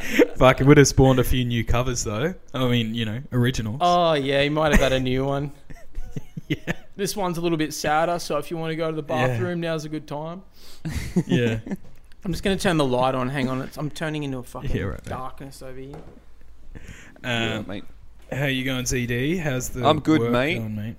Fuck, 0.36 0.60
it 0.60 0.64
would 0.66 0.78
have 0.78 0.88
spawned 0.88 1.18
a 1.18 1.24
few 1.24 1.44
new 1.44 1.64
covers 1.64 2.04
though. 2.04 2.34
I 2.54 2.68
mean, 2.68 2.94
you 2.94 3.04
know, 3.04 3.20
originals. 3.32 3.78
Oh 3.80 4.14
yeah, 4.14 4.42
he 4.42 4.48
might 4.48 4.72
have 4.72 4.80
had 4.80 4.92
a 4.92 5.00
new 5.00 5.24
one. 5.24 5.52
yeah, 6.48 6.56
This 6.96 7.14
one's 7.16 7.38
a 7.38 7.40
little 7.40 7.58
bit 7.58 7.72
sadder, 7.74 8.18
so 8.18 8.38
if 8.38 8.50
you 8.50 8.56
want 8.56 8.70
to 8.70 8.76
go 8.76 8.90
to 8.90 9.00
the 9.00 9.06
Yeah. 9.14 9.26
bathroom, 9.28 9.60
now's 9.60 9.84
a 9.84 9.88
good 9.88 10.06
time. 10.06 10.42
yeah. 11.26 11.60
I'm 12.24 12.32
just 12.32 12.42
going 12.42 12.56
to 12.56 12.62
turn 12.62 12.76
the 12.76 12.84
light 12.84 13.14
on. 13.14 13.28
Hang 13.30 13.48
on, 13.48 13.62
it's, 13.62 13.76
I'm 13.78 13.90
turning 13.90 14.22
into 14.24 14.38
a 14.38 14.42
fucking 14.42 14.70
Yeah, 14.74 14.82
right, 14.84 15.04
mate. 15.04 15.10
darkness 15.10 15.62
over 15.62 15.78
here. 15.78 15.94
Yeah, 17.22 17.58
Um, 17.58 17.66
mate. 17.66 17.84
how 18.32 18.46
you 18.46 18.64
going, 18.64 18.86
CD? 18.86 19.36
How's 19.36 19.70
the? 19.70 19.86
I'm 19.86 20.00
good, 20.00 20.20
work 20.20 20.30
mate. 20.32 20.58
going, 20.58 20.74
mate? 20.76 20.96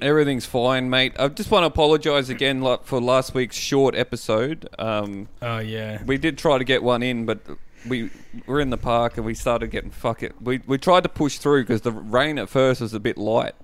Everything's 0.00 0.46
fine, 0.46 0.88
mate. 0.90 1.12
I 1.18 1.28
just 1.28 1.50
want 1.50 1.62
to 1.62 1.66
apologise 1.66 2.28
again 2.28 2.60
like, 2.62 2.84
for 2.84 3.00
last 3.00 3.34
week's 3.34 3.56
short 3.56 3.94
episode. 3.94 4.68
Um, 4.78 5.28
Oh 5.42 5.58
yeah. 5.58 6.02
we 6.04 6.18
did 6.18 6.38
try 6.38 6.56
to 6.58 6.64
get 6.64 6.82
one 6.82 7.02
in, 7.02 7.24
but 7.26 7.40
we 7.86 8.10
were 8.46 8.60
in 8.60 8.70
the 8.70 8.76
park 8.76 9.16
and 9.16 9.26
we 9.26 9.34
started 9.34 9.70
getting 9.70 9.90
fuck 9.90 10.22
it. 10.22 10.34
We 10.40 10.60
we 10.66 10.78
tried 10.78 11.02
to 11.04 11.08
push 11.08 11.38
through 11.38 11.62
because 11.64 11.82
the 11.82 11.92
rain 11.92 12.38
at 12.38 12.48
first 12.48 12.80
was 12.80 12.94
a 12.94 13.00
bit 13.00 13.16
light, 13.18 13.54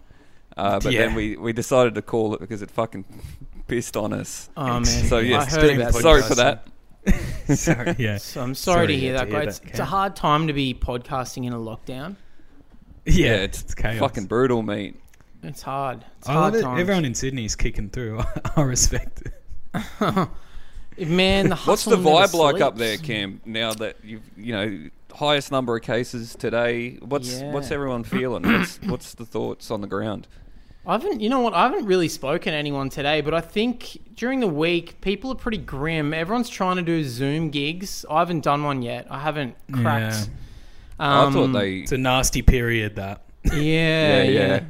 uh, 0.56 0.80
but 0.80 0.92
Yeah. 0.92 1.00
then 1.06 1.14
we, 1.14 1.36
we 1.36 1.52
decided 1.52 1.94
to 1.96 2.02
call 2.02 2.34
it 2.34 2.40
because 2.40 2.62
it 2.62 2.70
fucking 2.70 3.04
pissed 3.66 3.96
on 3.96 4.12
us. 4.12 4.48
Oh 4.56 4.64
man, 4.66 4.84
So 4.84 5.18
yeah, 5.18 5.40
I 5.40 5.44
heard 5.46 5.76
about 5.76 5.94
sorry 5.94 6.22
for 6.22 6.34
that. 6.36 6.66
Sorry, 7.54 7.94
yeah. 7.98 8.16
So 8.16 8.40
I'm 8.40 8.54
sorry, 8.54 8.76
Sorry 8.76 8.86
to 8.86 8.96
hear 8.96 9.12
that, 9.12 9.28
hear 9.28 9.44
guys. 9.44 9.58
It's, 9.58 9.70
it's 9.72 9.78
a 9.78 9.84
hard 9.84 10.16
time 10.16 10.46
to 10.46 10.54
be 10.54 10.72
podcasting 10.72 11.44
in 11.44 11.52
a 11.52 11.58
lockdown. 11.58 12.16
Yeah, 13.04 13.26
Yeah, 13.26 13.32
it's, 13.42 13.60
it's 13.60 13.74
chaos. 13.74 13.98
fucking 13.98 14.24
brutal, 14.24 14.62
mate. 14.62 14.98
It's 15.42 15.60
hard. 15.60 16.02
It's 16.20 16.28
I 16.30 16.32
hard 16.32 16.54
love 16.54 16.60
it. 16.60 16.62
times. 16.64 16.80
Everyone 16.80 17.04
in 17.04 17.14
Sydney 17.14 17.44
is 17.44 17.54
kicking 17.56 17.90
through. 17.90 18.22
I 18.56 18.62
respect 18.62 19.24
it. 19.26 20.28
Man, 20.99 21.45
the 21.49 21.51
What's 21.57 21.62
hustle 21.84 21.92
the 21.92 21.97
never 21.99 22.26
vibe 22.28 22.34
like 22.34 22.61
up 22.62 22.76
there. 22.76 22.97
Cam? 22.97 23.40
Now 23.45 23.72
that 23.74 23.97
you've 24.05 24.22
you 24.36 24.53
know 24.53 24.88
highest 25.14 25.51
number 25.53 25.76
of 25.76 25.82
cases 25.82 26.34
today, 26.34 26.97
what's 27.01 27.40
what's 27.40 27.70
everyone 27.70 28.05
feeling? 28.05 28.42
What's 28.45 28.76
what's 28.84 29.14
the 29.14 29.24
thoughts 29.26 29.70
on 29.70 29.80
the 29.80 29.86
ground? 29.86 30.28
I 30.86 30.92
haven't, 30.92 31.22
you 31.22 31.30
know 31.30 31.40
what? 31.40 31.55
I 31.55 31.62
haven't 31.62 31.86
really 31.86 32.09
spoken 32.09 32.53
to 32.53 32.59
anyone 32.59 32.90
today, 32.90 33.22
but 33.22 33.32
I 33.32 33.40
think 33.40 33.99
during 34.16 34.40
the 34.40 34.47
week 34.47 35.01
people 35.01 35.32
are 35.32 35.34
pretty 35.36 35.57
grim. 35.57 36.12
Everyone's 36.12 36.51
trying 36.51 36.76
to 36.76 36.82
do 36.82 37.03
Zoom 37.05 37.49
gigs. 37.49 38.05
I 38.11 38.18
haven't 38.18 38.42
done 38.45 38.64
one 38.64 38.82
yet. 38.82 39.07
I 39.11 39.18
haven't 39.20 39.57
cracked. 39.72 40.28
I 41.01 41.30
thought 41.30 41.36
Um, 41.45 41.53
they. 41.53 41.76
It's 41.78 41.92
a 41.92 41.97
nasty 41.99 42.42
period. 42.42 42.97
That. 42.97 43.22
Yeah, 43.47 43.53
Yeah, 43.55 44.22
yeah. 44.24 44.47
yeah. 44.49 44.61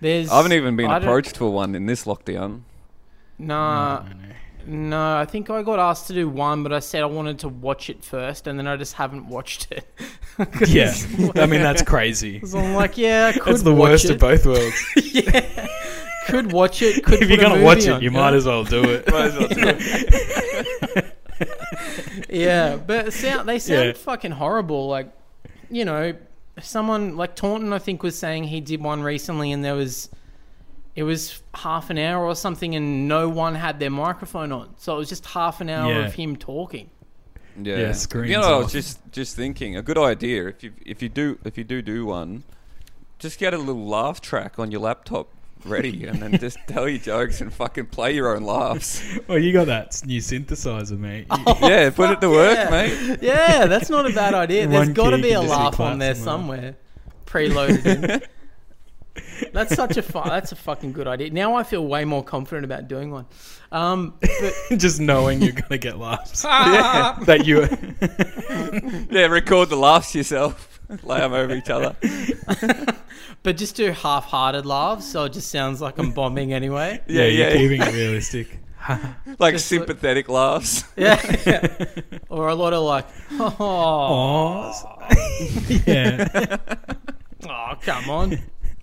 There's. 0.00 0.30
I 0.30 0.36
haven't 0.38 0.52
even 0.54 0.76
been 0.76 0.86
I 0.90 0.94
don't- 0.98 1.02
approached 1.02 1.36
for 1.36 1.50
one 1.52 1.74
in 1.74 1.84
this 1.84 2.04
lockdown. 2.06 2.62
Nah, 3.38 4.00
No, 4.02 4.06
no, 4.66 4.74
no. 4.76 4.88
no. 4.90 5.16
I 5.20 5.24
think 5.24 5.50
I 5.50 5.62
got 5.62 5.78
asked 5.78 6.06
to 6.08 6.14
do 6.14 6.28
one, 6.28 6.62
but 6.62 6.72
I 6.72 6.78
said 6.80 7.02
I 7.02 7.06
wanted 7.06 7.38
to 7.40 7.48
watch 7.48 7.90
it 7.90 8.04
first, 8.04 8.46
and 8.46 8.58
then 8.58 8.66
I 8.66 8.76
just 8.76 8.94
haven't 8.94 9.28
watched 9.28 9.68
it. 9.70 9.86
Yeah, 10.66 10.94
I 11.34 11.44
mean 11.44 11.60
that's 11.60 11.82
crazy. 11.82 12.40
I'm 12.54 12.74
like, 12.74 12.96
yeah, 12.96 13.26
I 13.34 13.38
could 13.38 13.52
That's 13.52 13.62
the 13.62 13.74
watch 13.74 13.90
worst 13.90 14.04
it. 14.06 14.12
of 14.12 14.18
both 14.20 14.46
worlds. 14.46 14.86
yeah, 15.12 15.66
could 16.28 16.50
watch 16.52 16.80
it. 16.80 17.04
Could 17.04 17.22
if 17.22 17.28
you're 17.28 17.36
gonna 17.38 17.62
watch 17.62 17.78
movie 17.80 17.90
it, 17.90 17.92
on, 17.92 18.02
you 18.02 18.10
know? 18.10 18.20
might 18.20 18.32
as 18.34 18.46
well 18.46 18.64
do 18.64 18.82
it. 18.86 19.06
Yeah, 22.28 22.76
but 22.76 23.08
it 23.08 23.12
sound, 23.12 23.48
they 23.48 23.58
sound 23.58 23.86
Yeah. 23.86 23.92
fucking 23.92 24.32
horrible. 24.32 24.88
Like, 24.88 25.12
you 25.70 25.84
know, 25.84 26.14
someone 26.60 27.16
like 27.16 27.34
Taunton, 27.36 27.72
I 27.72 27.78
think, 27.78 28.02
was 28.02 28.18
saying 28.18 28.44
he 28.44 28.60
did 28.60 28.82
one 28.82 29.02
recently, 29.02 29.52
and 29.52 29.64
there 29.64 29.74
was, 29.74 30.08
it 30.96 31.02
was 31.04 31.42
half 31.54 31.90
an 31.90 31.98
hour 31.98 32.24
or 32.24 32.34
something, 32.34 32.74
and 32.74 33.06
no 33.08 33.28
one 33.28 33.54
had 33.54 33.78
their 33.80 33.90
microphone 33.90 34.52
on, 34.52 34.70
so 34.76 34.94
it 34.94 34.98
was 34.98 35.08
just 35.08 35.24
half 35.26 35.60
an 35.60 35.70
hour 35.70 35.92
Yeah. 35.92 36.06
of 36.06 36.14
him 36.14 36.36
talking. 36.36 36.90
Yeah, 37.60 37.76
Yeah, 37.78 37.92
screens 37.92 38.30
You 38.30 38.38
know, 38.38 38.54
I 38.54 38.56
was 38.58 38.66
off. 38.66 38.72
just 38.72 38.98
just 39.12 39.36
thinking 39.36 39.76
a 39.76 39.82
good 39.82 39.98
idea 39.98 40.46
if 40.48 40.62
you 40.62 40.72
if 40.86 41.02
you 41.02 41.08
do 41.08 41.38
if 41.44 41.58
you 41.58 41.64
do 41.64 41.82
do 41.82 42.06
one, 42.06 42.44
just 43.18 43.38
get 43.38 43.52
a 43.54 43.58
little 43.58 43.86
laugh 43.86 44.20
track 44.20 44.58
on 44.58 44.70
your 44.70 44.80
laptop 44.80 45.28
ready, 45.66 46.06
and 46.06 46.22
then 46.22 46.38
just 46.38 46.56
tell 46.68 46.88
your 46.88 46.98
jokes 46.98 47.40
and 47.42 47.52
fucking 47.52 47.86
play 47.86 48.14
your 48.14 48.34
own 48.34 48.44
laughs. 48.44 49.02
well, 49.28 49.38
you 49.38 49.52
got 49.52 49.66
that 49.66 50.00
new 50.06 50.20
synthesizer, 50.20 50.98
mate. 50.98 51.26
You- 51.30 51.44
oh, 51.46 51.58
yeah, 51.68 51.90
put 51.90 52.10
it 52.10 52.20
to 52.22 52.30
work, 52.30 52.56
yeah. 52.56 52.70
mate. 52.70 53.18
Yeah, 53.20 53.66
that's 53.66 53.90
not 53.90 54.08
a 54.10 54.14
bad 54.14 54.32
idea. 54.32 54.66
There's 54.68 54.86
One 54.88 54.94
got 54.94 55.10
to 55.10 55.16
key 55.16 55.22
be 55.22 55.30
a 55.32 55.40
can 55.40 55.42
just 55.48 55.58
be 55.58 55.62
laugh 55.62 55.66
on 55.66 55.72
clapped 55.76 55.98
there 55.98 56.14
somewhere. 56.14 56.76
somewhere, 57.26 57.46
preloaded 57.48 57.86
in. 58.14 58.22
That's 59.52 59.74
such 59.74 59.96
a 59.96 60.02
fu- 60.02 60.22
that's 60.24 60.52
a 60.52 60.56
fucking 60.56 60.92
good 60.92 61.06
idea. 61.08 61.30
Now 61.30 61.54
I 61.54 61.62
feel 61.64 61.86
way 61.86 62.04
more 62.04 62.22
confident 62.22 62.64
about 62.64 62.88
doing 62.88 63.10
one. 63.10 63.26
Um, 63.72 64.14
but 64.20 64.54
just 64.78 65.00
knowing 65.00 65.40
you're 65.42 65.52
gonna 65.52 65.78
get 65.78 65.98
laughs. 65.98 66.44
yeah. 66.48 67.16
that 67.26 67.46
you. 67.46 67.62
yeah, 69.10 69.26
record 69.26 69.68
the 69.70 69.76
laughs 69.76 70.14
yourself, 70.14 70.80
lay 71.02 71.18
them 71.20 71.32
over 71.32 71.54
each 71.54 71.70
other. 71.70 71.94
but 73.42 73.56
just 73.56 73.76
do 73.76 73.90
half-hearted 73.92 74.66
laughs, 74.66 75.06
so 75.06 75.24
it 75.24 75.32
just 75.32 75.50
sounds 75.50 75.80
like 75.80 75.98
I'm 75.98 76.12
bombing 76.12 76.52
anyway. 76.52 77.00
Yeah, 77.06 77.24
you're 77.24 77.48
yeah, 77.48 77.56
keeping 77.56 77.80
it 77.82 77.92
realistic. 77.94 78.58
like 78.88 79.00
Just 79.26 79.38
like- 79.40 79.58
sympathetic 79.60 80.28
laughs. 80.28 80.84
Yeah, 80.96 81.20
yeah. 81.46 81.86
or 82.28 82.48
a 82.48 82.54
lot 82.54 82.72
of 82.72 82.82
like, 82.82 83.06
oh, 83.32 84.72
Oh, 84.72 84.98
yeah. 85.86 86.56
oh, 87.48 87.74
come 87.82 88.10
on. 88.10 88.38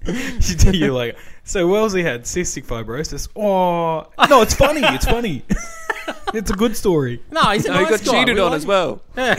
you're 0.73 0.91
like, 0.91 1.17
so 1.43 1.67
Wellesley 1.67 2.03
had 2.03 2.23
cystic 2.23 2.65
fibrosis. 2.65 3.27
Oh, 3.35 4.07
no, 4.29 4.41
it's 4.41 4.53
funny. 4.53 4.81
It's 4.83 5.05
funny. 5.05 5.43
it's 6.33 6.51
a 6.51 6.55
good 6.55 6.75
story. 6.75 7.21
No, 7.31 7.41
he's 7.51 7.65
a 7.65 7.69
No, 7.69 7.79
he 7.79 7.85
got 7.85 8.03
guy. 8.03 8.11
cheated 8.11 8.35
We 8.35 8.41
on 8.41 8.51
like 8.51 8.57
as 8.57 8.65
well. 8.65 9.01
Yeah. 9.15 9.35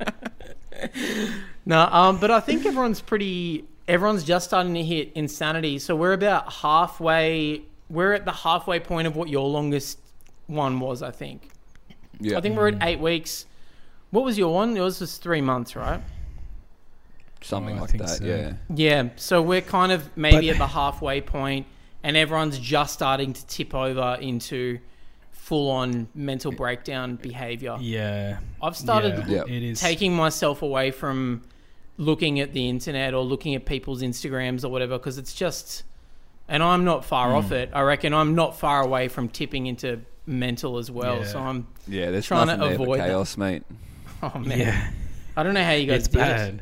No, 1.66 1.82
um, 1.92 2.18
but 2.18 2.30
I 2.30 2.40
think 2.40 2.64
everyone's 2.66 3.00
pretty. 3.00 3.64
Everyone's 3.86 4.24
just 4.24 4.46
starting 4.46 4.74
to 4.74 4.82
hit 4.82 5.12
insanity. 5.14 5.78
So 5.78 5.94
we're 5.94 6.14
about 6.14 6.52
halfway. 6.52 7.62
We're 7.88 8.12
at 8.12 8.24
the 8.24 8.32
halfway 8.32 8.80
point 8.80 9.06
of 9.06 9.14
what 9.14 9.28
your 9.28 9.46
longest 9.48 9.98
one 10.46 10.80
was. 10.80 11.02
I 11.02 11.10
think. 11.10 11.50
Yeah, 12.18 12.38
I 12.38 12.40
think 12.40 12.56
we're 12.56 12.68
at 12.68 12.82
eight 12.82 12.98
weeks. 12.98 13.46
What 14.10 14.24
was 14.24 14.36
your 14.36 14.52
one? 14.52 14.74
Yours 14.74 15.00
was 15.00 15.18
three 15.18 15.40
months, 15.40 15.76
right? 15.76 16.00
Something 17.42 17.78
Oh, 17.78 17.82
like 17.82 17.92
that. 17.98 18.08
so. 18.08 18.24
Yeah. 18.24 18.52
Yeah. 18.74 19.08
So 19.16 19.40
we're 19.42 19.60
kind 19.60 19.92
of 19.92 20.16
maybe 20.16 20.46
But- 20.48 20.54
at 20.54 20.58
the 20.58 20.66
halfway 20.68 21.20
point, 21.20 21.66
and 22.02 22.16
everyone's 22.16 22.58
just 22.58 22.94
starting 22.94 23.32
to 23.34 23.46
tip 23.46 23.74
over 23.74 24.16
into 24.20 24.78
full-on 25.32 26.08
mental 26.14 26.52
breakdown 26.52 27.16
behavior. 27.16 27.76
Yeah. 27.80 28.38
I've 28.62 28.76
started 28.76 29.24
Yeah. 29.26 29.42
It 29.48 29.62
is. 29.62 29.80
taking 29.80 30.14
myself 30.14 30.62
away 30.62 30.90
from 30.92 31.42
looking 31.98 32.40
at 32.40 32.52
the 32.52 32.68
internet 32.68 33.14
or 33.14 33.22
looking 33.24 33.54
at 33.54 33.66
people's 33.66 34.02
Instagrams 34.02 34.64
or 34.64 34.68
whatever 34.68 34.96
because 34.98 35.18
it's 35.18 35.34
just, 35.34 35.82
and 36.48 36.62
I'm 36.62 36.84
not 36.84 37.04
far 37.04 37.30
Hmm. 37.30 37.36
off 37.36 37.52
it. 37.52 37.70
I 37.72 37.80
reckon 37.82 38.14
I'm 38.14 38.34
not 38.34 38.58
far 38.58 38.82
away 38.82 39.08
from 39.08 39.28
tipping 39.28 39.66
into 39.66 40.00
mental 40.26 40.78
as 40.78 40.90
well. 40.90 41.18
Yeah. 41.18 41.24
So 41.26 41.40
I'm, 41.40 41.66
Yeah, 41.88 42.10
there's 42.10 42.26
Trying 42.26 42.46
to 42.46 42.56
nothing 42.56 42.68
there 42.68 42.78
but 42.78 42.82
avoid 42.84 43.00
that. 43.00 43.06
chaos, 43.08 43.36
mate. 43.36 43.64
oh 44.22 44.38
man, 44.38 44.58
yeah. 44.58 44.90
I 45.36 45.42
don't 45.42 45.54
know 45.54 45.64
how 45.64 45.72
you 45.72 45.86
guys 45.86 46.00
it's 46.04 46.08
do 46.08 46.18
bad. 46.18 46.54
it. 46.54 46.60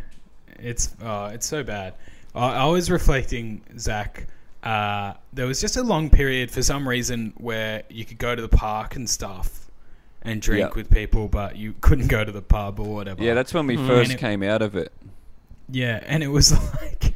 It's 0.58 0.94
oh, 1.02 1.26
it's 1.26 1.46
so 1.46 1.62
bad. 1.62 1.94
I, 2.34 2.54
I 2.56 2.64
was 2.66 2.90
reflecting, 2.90 3.62
Zach. 3.78 4.26
Uh, 4.62 5.14
there 5.32 5.46
was 5.46 5.60
just 5.60 5.76
a 5.76 5.82
long 5.82 6.10
period 6.10 6.50
for 6.50 6.62
some 6.62 6.88
reason 6.88 7.32
where 7.36 7.84
you 7.88 8.04
could 8.04 8.18
go 8.18 8.34
to 8.34 8.42
the 8.42 8.48
park 8.48 8.96
and 8.96 9.08
stuff 9.08 9.70
and 10.22 10.42
drink 10.42 10.70
Yeah. 10.70 10.74
with 10.74 10.90
people, 10.90 11.28
but 11.28 11.56
you 11.56 11.74
couldn't 11.80 12.08
go 12.08 12.24
to 12.24 12.32
the 12.32 12.42
pub 12.42 12.80
or 12.80 12.92
whatever. 12.94 13.22
Yeah, 13.22 13.34
that's 13.34 13.54
when 13.54 13.66
we 13.66 13.76
Mm. 13.76 13.86
first 13.86 14.10
And 14.10 14.18
it- 14.18 14.20
came 14.20 14.42
out 14.42 14.62
of 14.62 14.74
it. 14.74 14.92
yeah, 15.70 16.00
and 16.06 16.22
it 16.22 16.28
was 16.28 16.52
like 16.82 17.14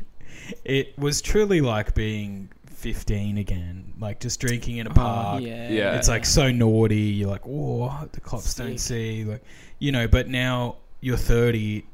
it 0.65 0.97
was 0.99 1.21
truly 1.21 1.61
like 1.61 1.95
being 1.95 2.49
fifteen 2.67 3.39
again, 3.39 3.93
like 4.01 4.21
just 4.21 4.41
drinking 4.41 4.77
in 4.79 4.87
a 4.87 4.91
Oh, 4.91 4.95
park. 4.95 5.43
yeah, 5.43 5.69
Yeah. 5.69 5.97
It's 5.97 6.09
like 6.09 6.25
so 6.25 6.51
naughty. 6.53 6.97
You're 7.01 7.29
like, 7.31 7.47
oh, 7.47 8.09
the 8.13 8.21
cops 8.21 8.55
don't 8.55 8.79
see, 8.79 9.25
like 9.25 9.43
you 9.81 9.91
know. 9.93 10.07
But 10.07 10.29
now 10.29 10.77
you're 11.01 11.17
30 11.17 11.85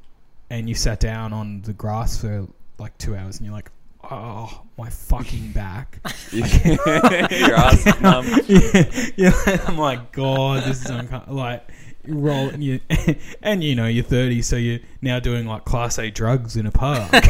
and 0.50 0.68
you 0.68 0.74
sat 0.74 1.00
down 1.00 1.32
on 1.32 1.62
the 1.62 1.72
grass 1.72 2.16
for 2.20 2.46
like 2.78 2.96
two 2.98 3.16
hours 3.16 3.38
and 3.38 3.46
you're 3.46 3.54
like, 3.54 3.70
oh, 4.10 4.62
my 4.76 4.88
fucking 4.90 5.52
back. 5.54 6.00
Your 6.32 7.54
ass 7.56 7.86
is 7.86 8.00
numb. 8.00 8.26
yeah, 8.46 9.10
yeah, 9.16 9.64
I'm 9.66 9.78
like, 9.78 10.12
God, 10.12 10.64
this 10.64 10.84
is 10.84 10.90
uncomfortable. 10.90 11.36
Like, 11.36 11.68
roll 12.08 12.48
and 12.48 12.62
you, 12.62 12.80
and 13.42 13.62
you 13.62 13.74
know, 13.74 13.86
you're 13.86 14.04
30, 14.04 14.42
so 14.42 14.56
you're 14.56 14.80
now 15.02 15.20
doing 15.20 15.46
like 15.46 15.64
class 15.64 15.98
A 15.98 16.10
drugs 16.10 16.56
in 16.56 16.66
a 16.66 16.70
park. 16.72 17.10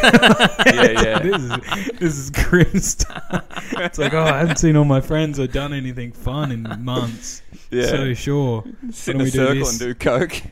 Yeah, 0.66 0.90
yeah. 1.02 1.18
this 1.22 1.42
is 1.42 1.98
this 1.98 2.18
is 2.18 2.30
grim 2.30 2.78
stuff. 2.78 3.44
It's 3.78 3.98
like, 3.98 4.12
oh, 4.14 4.22
I 4.22 4.38
haven't 4.38 4.58
seen 4.58 4.76
all 4.76 4.84
my 4.84 5.00
friends 5.00 5.40
or 5.40 5.46
done 5.46 5.72
anything 5.72 6.12
fun 6.12 6.52
in 6.52 6.62
months. 6.84 7.42
Yeah. 7.70 7.86
So 7.86 8.14
sure. 8.14 8.64
Sit 8.90 9.16
Why 9.16 9.22
in 9.22 9.28
a 9.28 9.30
don't 9.30 9.30
we 9.30 9.30
do 9.30 9.30
circle 9.30 9.54
this? 9.54 9.70
and 9.70 9.78
do 9.80 9.94
coke. 9.94 10.42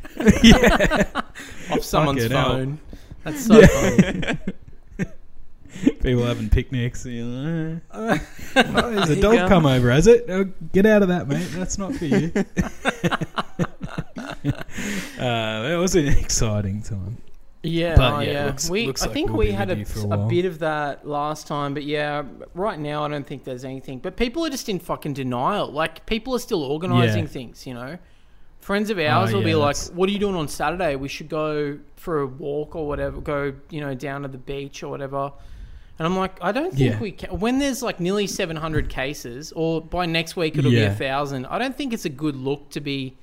yeah. 0.42 1.20
Off 1.70 1.82
someone's 1.84 2.22
Fucking 2.22 2.36
hell. 2.36 2.48
phone. 2.50 2.78
That's 3.24 3.44
so 3.46 3.60
Yeah. 3.60 3.66
funny. 3.66 4.38
People 6.02 6.24
having 6.24 6.48
picnics. 6.50 7.04
and 7.04 7.14
you're 7.14 7.24
like, 8.04 8.20
"Eh." 8.54 8.62
oh, 8.74 8.90
there's 8.94 9.10
a 9.10 9.20
dog 9.20 9.34
go. 9.36 9.48
come 9.48 9.66
over, 9.66 9.90
has 9.90 10.06
it? 10.06 10.24
Oh, 10.28 10.44
get 10.72 10.86
out 10.86 11.02
of 11.02 11.08
that, 11.08 11.26
mate. 11.28 11.48
That's 11.52 11.78
not 11.78 11.94
for 11.94 12.04
you. 12.04 12.32
uh, 14.46 14.52
that 15.18 15.76
was 15.80 15.94
an 15.96 16.06
exciting 16.08 16.82
time. 16.82 17.18
Yeah, 17.62 17.96
But, 17.96 18.12
oh, 18.12 18.20
yeah, 18.20 18.30
yeah. 18.32 18.44
looks- 18.46 18.70
we, 18.70 18.86
looks 18.86 19.02
I 19.02 19.06
like 19.06 19.14
think 19.14 19.28
we'll 19.30 19.38
we 19.38 19.50
had 19.50 19.70
a, 19.70 19.84
a 20.04 20.08
a 20.10 20.28
bit 20.28 20.44
of 20.44 20.60
that 20.60 21.06
last 21.06 21.48
time, 21.48 21.74
but 21.74 21.82
yeah, 21.82 22.22
right 22.54 22.78
now 22.78 23.04
I 23.04 23.08
don't 23.08 23.26
think 23.26 23.42
there's 23.42 23.64
anything. 23.64 23.98
But 23.98 24.16
people 24.16 24.44
are 24.46 24.50
just 24.50 24.68
in 24.68 24.78
fucking 24.78 25.14
denial. 25.14 25.72
Like 25.72 26.06
people 26.06 26.34
are 26.36 26.38
still 26.38 26.62
organising 26.62 27.24
Yeah. 27.24 27.28
things. 27.30 27.66
You 27.66 27.74
know, 27.74 27.98
friends 28.60 28.88
of 28.90 28.98
ours 29.00 29.32
Oh, 29.32 29.38
will 29.38 29.44
be 29.44 29.54
like, 29.56 29.74
that's- 29.74 29.90
"What 29.96 30.08
are 30.08 30.12
you 30.12 30.20
doing 30.20 30.36
on 30.36 30.46
Saturday? 30.46 30.94
We 30.94 31.08
should 31.08 31.28
go 31.28 31.78
for 31.96 32.20
a 32.20 32.26
walk 32.26 32.76
or 32.76 32.86
whatever. 32.86 33.20
Go, 33.20 33.52
you 33.70 33.80
know, 33.80 33.94
down 33.94 34.22
to 34.22 34.28
the 34.28 34.38
beach 34.38 34.84
or 34.84 34.88
whatever." 34.88 35.32
And 35.98 36.06
I'm 36.06 36.16
like, 36.16 36.36
I 36.42 36.52
don't 36.52 36.74
think 36.74 36.92
Yeah. 36.92 36.98
we 37.00 37.12
can. 37.12 37.38
When 37.40 37.58
there's 37.58 37.82
like 37.82 38.00
nearly 38.00 38.26
700 38.26 38.88
cases, 38.88 39.52
or 39.56 39.80
by 39.80 40.04
next 40.06 40.36
week 40.36 40.56
it'll 40.58 40.70
be 40.70 40.82
a 40.82 40.94
thousand. 40.94 41.46
I 41.46 41.58
don't 41.58 41.76
think 41.76 41.92
it's 41.92 42.04
a 42.04 42.10
good 42.10 42.36
look 42.36 42.68
to 42.70 42.80
be 42.80 43.14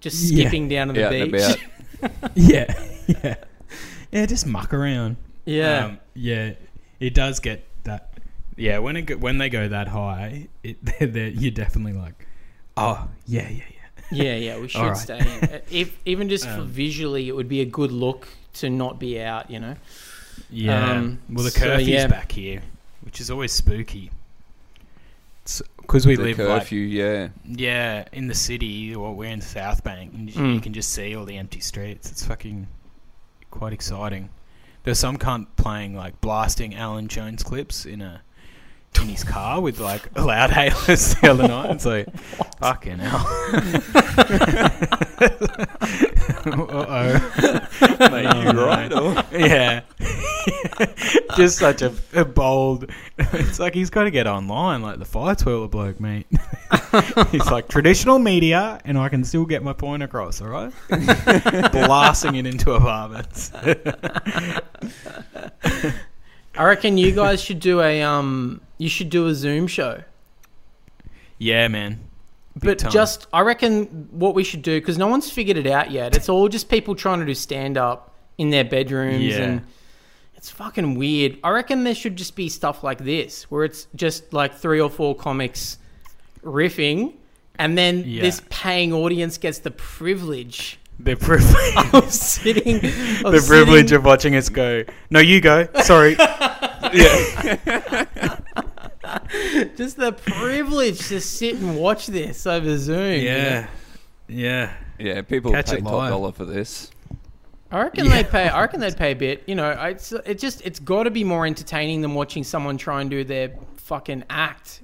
just 0.00 0.30
Yeah. 0.30 0.42
skipping 0.48 0.68
down 0.68 0.88
to 0.88 0.92
the 0.94 1.22
Out 1.22 1.30
beach. 1.32 2.10
yeah, 2.34 2.84
yeah, 3.06 3.34
yeah. 4.10 4.26
Just 4.26 4.46
muck 4.46 4.74
around. 4.74 5.16
Yeah. 5.46 5.86
um, 5.86 5.98
yeah. 6.14 6.52
It 7.00 7.14
does 7.14 7.40
get 7.40 7.64
that. 7.84 8.12
Yeah, 8.56 8.78
when 8.78 8.96
it 8.96 9.02
go, 9.02 9.16
when 9.16 9.38
they 9.38 9.48
go 9.48 9.68
that 9.68 9.88
high, 9.88 10.48
it 10.62 10.76
they're, 10.84 11.08
they're, 11.08 11.28
you're 11.28 11.50
definitely 11.50 11.94
like, 11.94 12.26
oh 12.76 13.08
yeah, 13.26 13.48
yeah, 13.48 13.64
yeah. 13.70 13.78
Yeah, 14.14 14.34
yeah, 14.36 14.58
we 14.60 14.68
should 14.68 14.82
Alright. 14.82 14.96
stay 14.98 15.18
in. 15.18 15.62
If 15.70 15.96
even 16.04 16.28
just 16.28 16.44
for 16.44 16.60
Um, 16.60 16.66
visually, 16.68 17.28
it 17.28 17.32
would 17.34 17.48
be 17.48 17.62
a 17.62 17.64
good 17.64 17.90
look 17.90 18.28
to 18.54 18.68
not 18.68 19.00
be 19.00 19.18
out. 19.18 19.50
You 19.50 19.60
know. 19.60 19.76
Yeah. 20.50 20.92
Um, 20.92 21.18
well, 21.30 21.44
the 21.44 21.50
so, 21.50 21.60
curfew's 21.60 21.88
yeah. 21.88 22.06
back 22.06 22.32
here, 22.32 22.62
which 23.02 23.20
is 23.20 23.30
always 23.30 23.52
spooky. 23.52 24.10
Because 25.78 26.06
we 26.06 26.14
The 26.16 26.22
live 26.22 26.38
like 26.38 26.46
curfew, 26.62 26.80
yeah. 26.80 27.28
yeah 27.44 28.04
in 28.12 28.28
the 28.28 28.34
city. 28.34 28.94
Well, 28.94 29.14
we're 29.14 29.30
in 29.30 29.40
South 29.40 29.82
Bank, 29.82 30.12
and 30.14 30.30
you- 30.32 30.40
Mm. 30.40 30.54
you 30.54 30.60
can 30.60 30.72
just 30.72 30.90
see 30.90 31.16
all 31.16 31.24
the 31.24 31.36
empty 31.36 31.58
streets. 31.60 32.10
It's 32.10 32.24
fucking 32.24 32.68
quite 33.50 33.72
exciting. 33.72 34.30
There's 34.84 34.98
some 35.00 35.16
cunt 35.18 35.46
playing 35.56 35.96
like 35.96 36.20
blasting 36.20 36.74
Alan 36.74 37.08
Jones 37.08 37.42
clips 37.42 37.84
in 37.84 38.00
a 38.00 38.22
in 39.00 39.08
his 39.08 39.24
car 39.24 39.60
with 39.60 39.80
like 39.80 40.16
loud 40.18 40.50
hailers 40.52 41.14
the 41.16 41.30
other 41.30 41.48
night. 41.48 41.70
It's 41.70 41.84
like 41.86 42.08
fucking 42.60 42.98
hell. 42.98 43.26
uh 46.44 46.60
oh. 46.70 47.68
Mate, 48.10 48.26
Oh, 48.26 48.42
you 48.42 48.52
no. 48.52 48.66
right? 48.66 48.92
Or? 48.92 49.24
Yeah. 49.36 49.82
Just 51.36 51.58
such 51.58 51.82
a, 51.82 51.92
a 52.14 52.24
bold. 52.24 52.90
It's 53.18 53.58
like 53.58 53.74
he's 53.74 53.90
got 53.90 54.04
to 54.04 54.10
get 54.10 54.26
online, 54.26 54.82
like 54.82 54.98
the 54.98 55.04
fire 55.04 55.34
twirler 55.34 55.68
bloke, 55.68 56.00
mate. 56.00 56.26
he's 57.30 57.46
like 57.50 57.68
traditional 57.68 58.18
media, 58.18 58.80
and 58.84 58.98
I 58.98 59.08
can 59.08 59.24
still 59.24 59.44
get 59.46 59.62
my 59.62 59.72
point 59.72 60.02
across. 60.02 60.40
All 60.40 60.48
right, 60.48 60.72
blasting 61.72 62.36
it 62.36 62.46
into 62.46 62.72
apartments. 62.72 63.50
I 66.56 66.64
reckon 66.64 66.98
you 66.98 67.12
guys 67.12 67.42
should 67.42 67.60
do 67.60 67.80
a 67.80 68.02
um. 68.02 68.60
You 68.78 68.88
should 68.88 69.10
do 69.10 69.26
a 69.28 69.34
Zoom 69.34 69.66
show. 69.66 70.02
yeah, 71.38 71.68
man. 71.68 72.00
Big 72.54 72.62
But 72.64 72.78
time. 72.80 72.90
just, 72.92 73.26
I 73.32 73.40
reckon 73.40 74.08
what 74.10 74.34
we 74.34 74.44
should 74.44 74.60
do 74.62 74.78
because 74.78 74.98
no 74.98 75.06
one's 75.06 75.30
figured 75.30 75.56
it 75.56 75.66
out 75.66 75.90
yet. 75.90 76.14
It's 76.14 76.28
all 76.28 76.48
just 76.48 76.68
people 76.68 76.94
trying 76.94 77.20
to 77.20 77.24
do 77.26 77.34
stand 77.34 77.78
up 77.78 78.14
in 78.36 78.50
their 78.50 78.64
bedrooms, 78.64 79.22
Yeah. 79.24 79.38
and 79.42 79.62
it's 80.36 80.50
fucking 80.50 80.96
weird. 80.96 81.38
I 81.42 81.50
reckon 81.50 81.84
there 81.84 81.94
should 81.94 82.16
just 82.16 82.36
be 82.36 82.48
stuff 82.50 82.84
like 82.84 82.98
this 82.98 83.44
where 83.50 83.64
it's 83.64 83.86
just 83.94 84.32
like 84.34 84.54
three 84.54 84.80
or 84.80 84.90
four 84.90 85.14
comics 85.14 85.78
riffing, 86.44 87.14
and 87.58 87.78
then 87.78 88.04
Yeah. 88.06 88.20
this 88.22 88.42
paying 88.50 88.92
audience 88.92 89.38
gets 89.38 89.60
the 89.60 89.70
privilege 89.70 90.78
the 90.98 91.16
privilege, 91.16 91.74
of 91.94 92.12
sitting. 92.12 92.76
Of 93.24 93.32
the 93.32 93.44
privilege 93.46 93.86
sitting- 93.88 93.96
of 93.96 94.04
watching 94.04 94.36
us 94.36 94.48
go. 94.48 94.84
No, 95.10 95.20
you 95.20 95.40
go. 95.40 95.68
Sorry. 95.82 96.16
yeah. 96.92 98.36
just 99.76 99.96
the 99.96 100.12
privilege 100.12 101.08
to 101.08 101.20
sit 101.20 101.56
and 101.56 101.76
watch 101.78 102.06
this 102.06 102.46
over 102.46 102.76
Zoom. 102.78 103.20
yeah, 103.22 103.68
yeah. 104.28 104.74
Yeah, 104.98 105.22
people 105.22 105.50
Catch 105.52 105.70
pay 105.70 105.78
it 105.78 105.82
top 105.82 105.92
live. 105.92 106.10
dollar 106.10 106.32
for 106.32 106.44
this. 106.44 106.90
I 107.72 107.82
reckon 107.82 108.04
Yeah. 108.04 108.22
they 108.22 108.24
pay. 108.24 108.48
I 108.48 108.60
reckon 108.60 108.80
they'd 108.80 108.96
pay 108.96 109.12
a 109.12 109.16
bit. 109.16 109.42
You 109.46 109.54
know, 109.56 109.70
it's 109.70 110.12
it 110.12 110.38
just 110.38 110.60
it's 110.64 110.78
got 110.78 111.04
to 111.04 111.10
be 111.10 111.24
more 111.24 111.46
entertaining 111.46 112.02
than 112.02 112.14
watching 112.14 112.44
someone 112.44 112.76
try 112.78 113.00
and 113.00 113.10
do 113.10 113.24
their 113.24 113.52
fucking 113.76 114.24
act. 114.30 114.82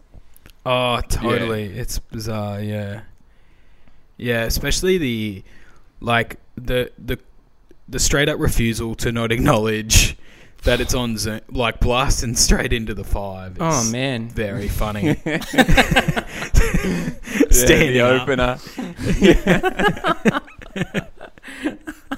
Oh, 0.67 1.01
totally. 1.09 1.67
It's 1.67 1.99
bizarre, 1.99 2.61
yeah. 2.61 3.03
Yeah, 4.17 4.43
especially 4.45 4.99
the 4.99 5.45
like 6.01 6.39
the 6.57 6.91
the 6.99 7.19
the 7.89 7.99
straight 7.99 8.29
up 8.29 8.39
refusal 8.39 8.95
to 8.97 9.11
not 9.13 9.33
acknowledge 9.33 10.17
that 10.65 10.81
it's 10.81 10.93
on 10.95 11.17
Zoom, 11.17 11.41
like 11.51 11.81
blasting 11.81 12.35
straight 12.35 12.73
into 12.73 12.93
the 12.95 13.05
five. 13.05 13.53
It's 13.53 13.61
Oh 13.61 13.91
man, 13.91 14.29
very 14.29 14.69
funny. 14.83 15.17
Yeah, 15.25 15.39
the 17.51 18.01
up. 18.01 18.23
opener. 18.23 18.59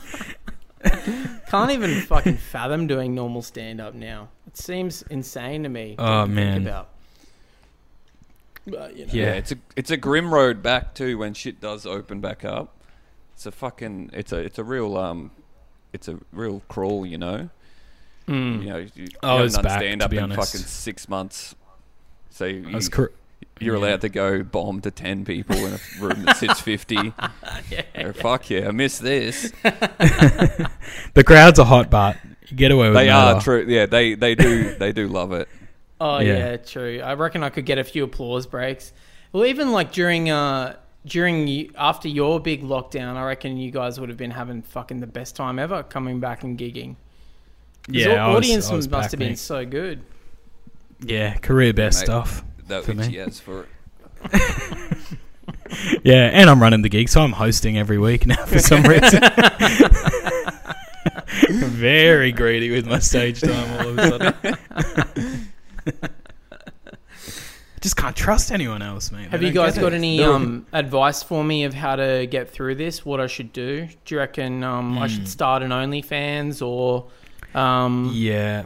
can't 1.48 1.70
even 1.72 2.00
fucking 2.02 2.36
fathom 2.36 2.86
doing 2.86 3.14
normal 3.14 3.42
stand 3.42 3.80
up 3.80 3.94
now. 3.94 4.28
It 4.46 4.56
seems 4.56 5.02
insane 5.02 5.62
to 5.64 5.68
me. 5.68 5.96
Oh, 5.98 6.04
to 6.04 6.12
Oh, 6.12 6.24
think 6.24 6.34
man. 6.34 6.62
about. 6.66 6.88
But, 8.66 8.96
you 8.96 9.06
know. 9.06 9.12
Yeah. 9.12 9.24
Yeah. 9.24 9.32
it's 9.34 9.52
a 9.52 9.56
it's 9.76 9.90
a 9.90 9.96
grim 9.96 10.32
road 10.32 10.62
back 10.62 10.94
too 10.94 11.18
when 11.18 11.34
shit 11.34 11.60
does 11.60 11.86
open 11.86 12.20
back 12.20 12.44
up. 12.44 12.76
It's 13.40 13.46
a 13.46 13.52
fucking 13.52 14.10
it's 14.12 14.32
a 14.32 14.36
it's 14.36 14.58
a 14.58 14.64
real 14.64 14.98
um 14.98 15.30
it's 15.94 16.08
a 16.08 16.18
real 16.30 16.60
crawl, 16.68 17.06
you 17.06 17.16
know. 17.16 17.48
Mm. 18.28 18.62
You 18.62 18.68
know, 18.68 18.76
you, 18.76 18.90
you 18.96 19.06
Oh, 19.22 19.28
haven't 19.28 19.46
it's 19.46 19.54
done 19.54 19.64
back, 19.64 19.80
stand 19.80 20.02
up 20.02 20.12
in 20.12 20.18
honest. 20.24 20.52
fucking 20.52 20.66
six 20.66 21.08
months. 21.08 21.54
So 22.28 22.44
you, 22.44 22.70
That's 22.70 22.90
cor- 22.90 23.12
you're 23.58 23.76
yeah. 23.76 23.80
allowed 23.82 24.02
to 24.02 24.10
go 24.10 24.42
bomb 24.42 24.82
to 24.82 24.90
ten 24.90 25.24
people 25.24 25.56
in 25.56 25.72
a 25.72 25.78
room 26.02 26.22
that 26.24 26.36
sits 26.36 26.60
fifty. 26.60 27.14
Oh, 27.96 28.12
fuck 28.12 28.50
yeah, 28.50 28.68
I 28.68 28.72
miss 28.72 28.98
this. 28.98 29.50
the 31.14 31.24
crowds 31.24 31.58
are 31.58 31.64
hot, 31.64 31.88
but 31.88 32.18
you 32.46 32.56
get 32.58 32.72
away 32.72 32.88
with 32.88 32.94
They 32.96 33.06
murder. 33.08 33.36
are 33.38 33.40
true. 33.40 33.64
Yeah, 33.66 33.86
they 33.86 34.16
they 34.16 34.34
do 34.34 34.74
they 34.74 34.92
do 34.92 35.08
love 35.08 35.32
it. 35.32 35.48
Oh 35.98 36.18
Yeah. 36.18 36.36
yeah. 36.50 36.56
true. 36.58 37.00
I 37.00 37.14
reckon 37.14 37.42
I 37.42 37.48
could 37.48 37.64
get 37.64 37.78
a 37.78 37.84
few 37.84 38.04
applause 38.04 38.46
breaks. 38.46 38.92
Well, 39.32 39.46
even 39.46 39.72
like 39.72 39.92
during 39.92 40.28
uh 40.28 40.76
during 41.06 41.70
after 41.76 42.08
your 42.08 42.40
big 42.40 42.62
lockdown, 42.62 43.16
I 43.16 43.24
reckon 43.24 43.56
you 43.56 43.70
guys 43.70 43.98
would 44.00 44.08
have 44.08 44.18
been 44.18 44.30
having 44.30 44.62
fucking 44.62 45.00
the 45.00 45.06
best 45.06 45.34
time 45.36 45.58
ever 45.58 45.82
coming 45.82 46.20
back 46.20 46.42
and 46.44 46.58
gigging. 46.58 46.96
Yeah, 47.88 48.08
the 48.08 48.16
I 48.16 48.28
was- 48.28 48.36
audience 48.36 48.70
I 48.70 48.74
was 48.74 48.88
must 48.88 49.02
back, 49.04 49.10
have 49.12 49.18
been 49.18 49.28
mate. 49.30 49.38
so 49.38 49.64
good. 49.64 50.02
Yeah, 51.02 51.34
career 51.38 51.72
best 51.72 52.00
mate. 52.00 52.04
stuff. 52.06 52.44
That 52.68 52.84
For 52.84 52.94
me. 52.94 53.04
itchy 53.04 53.20
as 53.20 53.40
for 53.40 53.62
it. 53.64 53.68
Yeah, 56.02 56.30
and 56.32 56.50
I'm 56.50 56.60
running 56.60 56.82
the 56.82 56.88
gig, 56.88 57.08
so 57.08 57.20
I'm 57.20 57.30
hosting 57.32 57.78
every 57.78 57.96
week 57.98 58.26
now 58.26 58.44
for 58.44 58.58
some 58.58 58.82
reason. 58.82 59.20
Very 61.48 62.32
greedy 62.32 62.70
with 62.70 62.86
my 62.88 62.98
stage 62.98 63.40
time 63.40 63.80
all 63.80 63.88
of 63.88 63.98
a 63.98 64.34
sudden. 65.86 66.12
Just 67.80 67.96
can't 67.96 68.14
trust 68.14 68.52
anyone 68.52 68.82
else, 68.82 69.10
mate. 69.10 69.30
Have 69.30 69.42
you 69.42 69.52
guys 69.52 69.78
got 69.78 69.92
it. 69.94 69.96
any 69.96 70.18
No. 70.18 70.34
um, 70.34 70.66
advice 70.72 71.22
for 71.22 71.42
me 71.42 71.64
of 71.64 71.72
how 71.72 71.96
to 71.96 72.26
get 72.30 72.50
through 72.50 72.74
this? 72.74 73.06
What 73.06 73.20
I 73.20 73.26
should 73.26 73.52
do? 73.54 73.88
Do 74.04 74.14
you 74.14 74.18
reckon 74.18 74.62
um, 74.62 74.98
I 74.98 75.08
Hmm. 75.08 75.14
should 75.14 75.28
start 75.28 75.62
an 75.62 75.70
OnlyFans 75.70 76.60
or 76.66 77.06
um, 77.58 78.10
Yeah. 78.12 78.64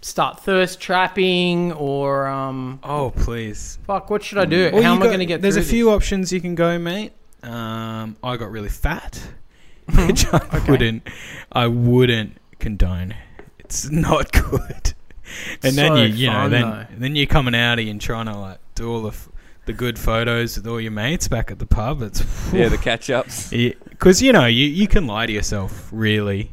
start 0.00 0.40
thirst 0.40 0.80
trapping 0.80 1.72
or 1.72 2.26
um, 2.28 2.78
Oh, 2.82 3.12
please. 3.14 3.78
fuck? 3.86 4.08
What 4.08 4.22
should 4.22 4.38
I 4.38 4.46
do? 4.46 4.70
Well, 4.72 4.82
how 4.82 4.90
you 4.94 4.96
am 4.96 5.02
I 5.02 5.06
going 5.06 5.18
to 5.18 5.26
get? 5.26 5.42
There's 5.42 5.56
a 5.56 5.62
few 5.62 5.86
this? 5.86 5.94
options 5.94 6.32
you 6.32 6.40
can 6.40 6.54
go, 6.54 6.78
mate. 6.78 7.12
Um, 7.42 8.16
I 8.24 8.36
got 8.38 8.50
really 8.50 8.70
fat, 8.70 9.20
which 10.06 10.26
I 10.32 10.64
wouldn't, 10.66 11.06
I 11.52 11.66
wouldn't 11.66 12.38
condone. 12.58 13.14
It's 13.58 13.90
not 13.90 14.32
good. 14.50 14.94
And 15.62 15.74
then 15.76 15.88
So 15.92 15.94
you, 15.96 16.04
you 16.14 16.26
know, 16.28 16.32
fun, 16.34 16.50
then 16.50 16.62
though. 16.70 16.86
then 16.98 17.16
you're 17.16 17.26
coming 17.26 17.54
out 17.54 17.78
of 17.78 17.86
and 17.86 18.00
trying 18.00 18.26
to 18.26 18.36
like 18.36 18.58
do 18.74 18.90
all 18.90 19.02
the 19.02 19.08
f- 19.08 19.28
the 19.66 19.72
good 19.72 19.98
photos 19.98 20.56
with 20.56 20.66
all 20.66 20.80
your 20.80 20.92
mates 20.92 21.26
back 21.28 21.50
at 21.50 21.58
the 21.58 21.66
pub. 21.66 22.00
It's 22.02 22.22
Yeah, 22.52 22.68
the 22.68 22.78
catch 22.78 23.10
ups. 23.10 23.50
because 23.50 24.22
you 24.22 24.32
know 24.32 24.46
you 24.46 24.66
you 24.66 24.86
can 24.86 25.06
lie 25.06 25.26
to 25.26 25.32
yourself 25.32 25.88
really 25.92 26.52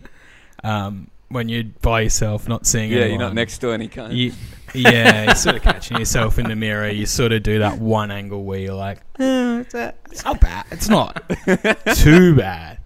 um, 0.64 1.10
when 1.30 1.50
you're 1.50 1.64
by 1.82 2.02
yourself, 2.02 2.48
not 2.48 2.66
seeing 2.66 2.92
Yeah, 2.92 3.06
you're 3.06 3.18
not 3.20 3.34
next 3.34 3.58
to 3.60 3.72
any 3.72 3.88
cunt. 3.90 4.16
You, 4.16 4.32
yeah, 4.74 5.24
you're 5.26 5.36
sort 5.36 5.56
of 5.56 5.62
catching 5.64 5.98
yourself 5.98 6.40
in 6.40 6.48
the 6.48 6.56
mirror. 6.56 6.90
You 6.90 7.06
sort 7.06 7.32
of 7.32 7.44
do 7.44 7.60
that 7.60 7.80
one 7.80 8.12
angle 8.12 8.44
where 8.44 8.60
you're 8.60 8.74
like, 8.76 9.00
eh, 9.20 9.60
it's, 9.60 9.74
it's 10.12 10.24
not 10.26 10.40
bad. 10.40 10.66
It's 10.72 10.90
not 10.90 11.22
too 11.96 12.36
bad. 12.36 12.80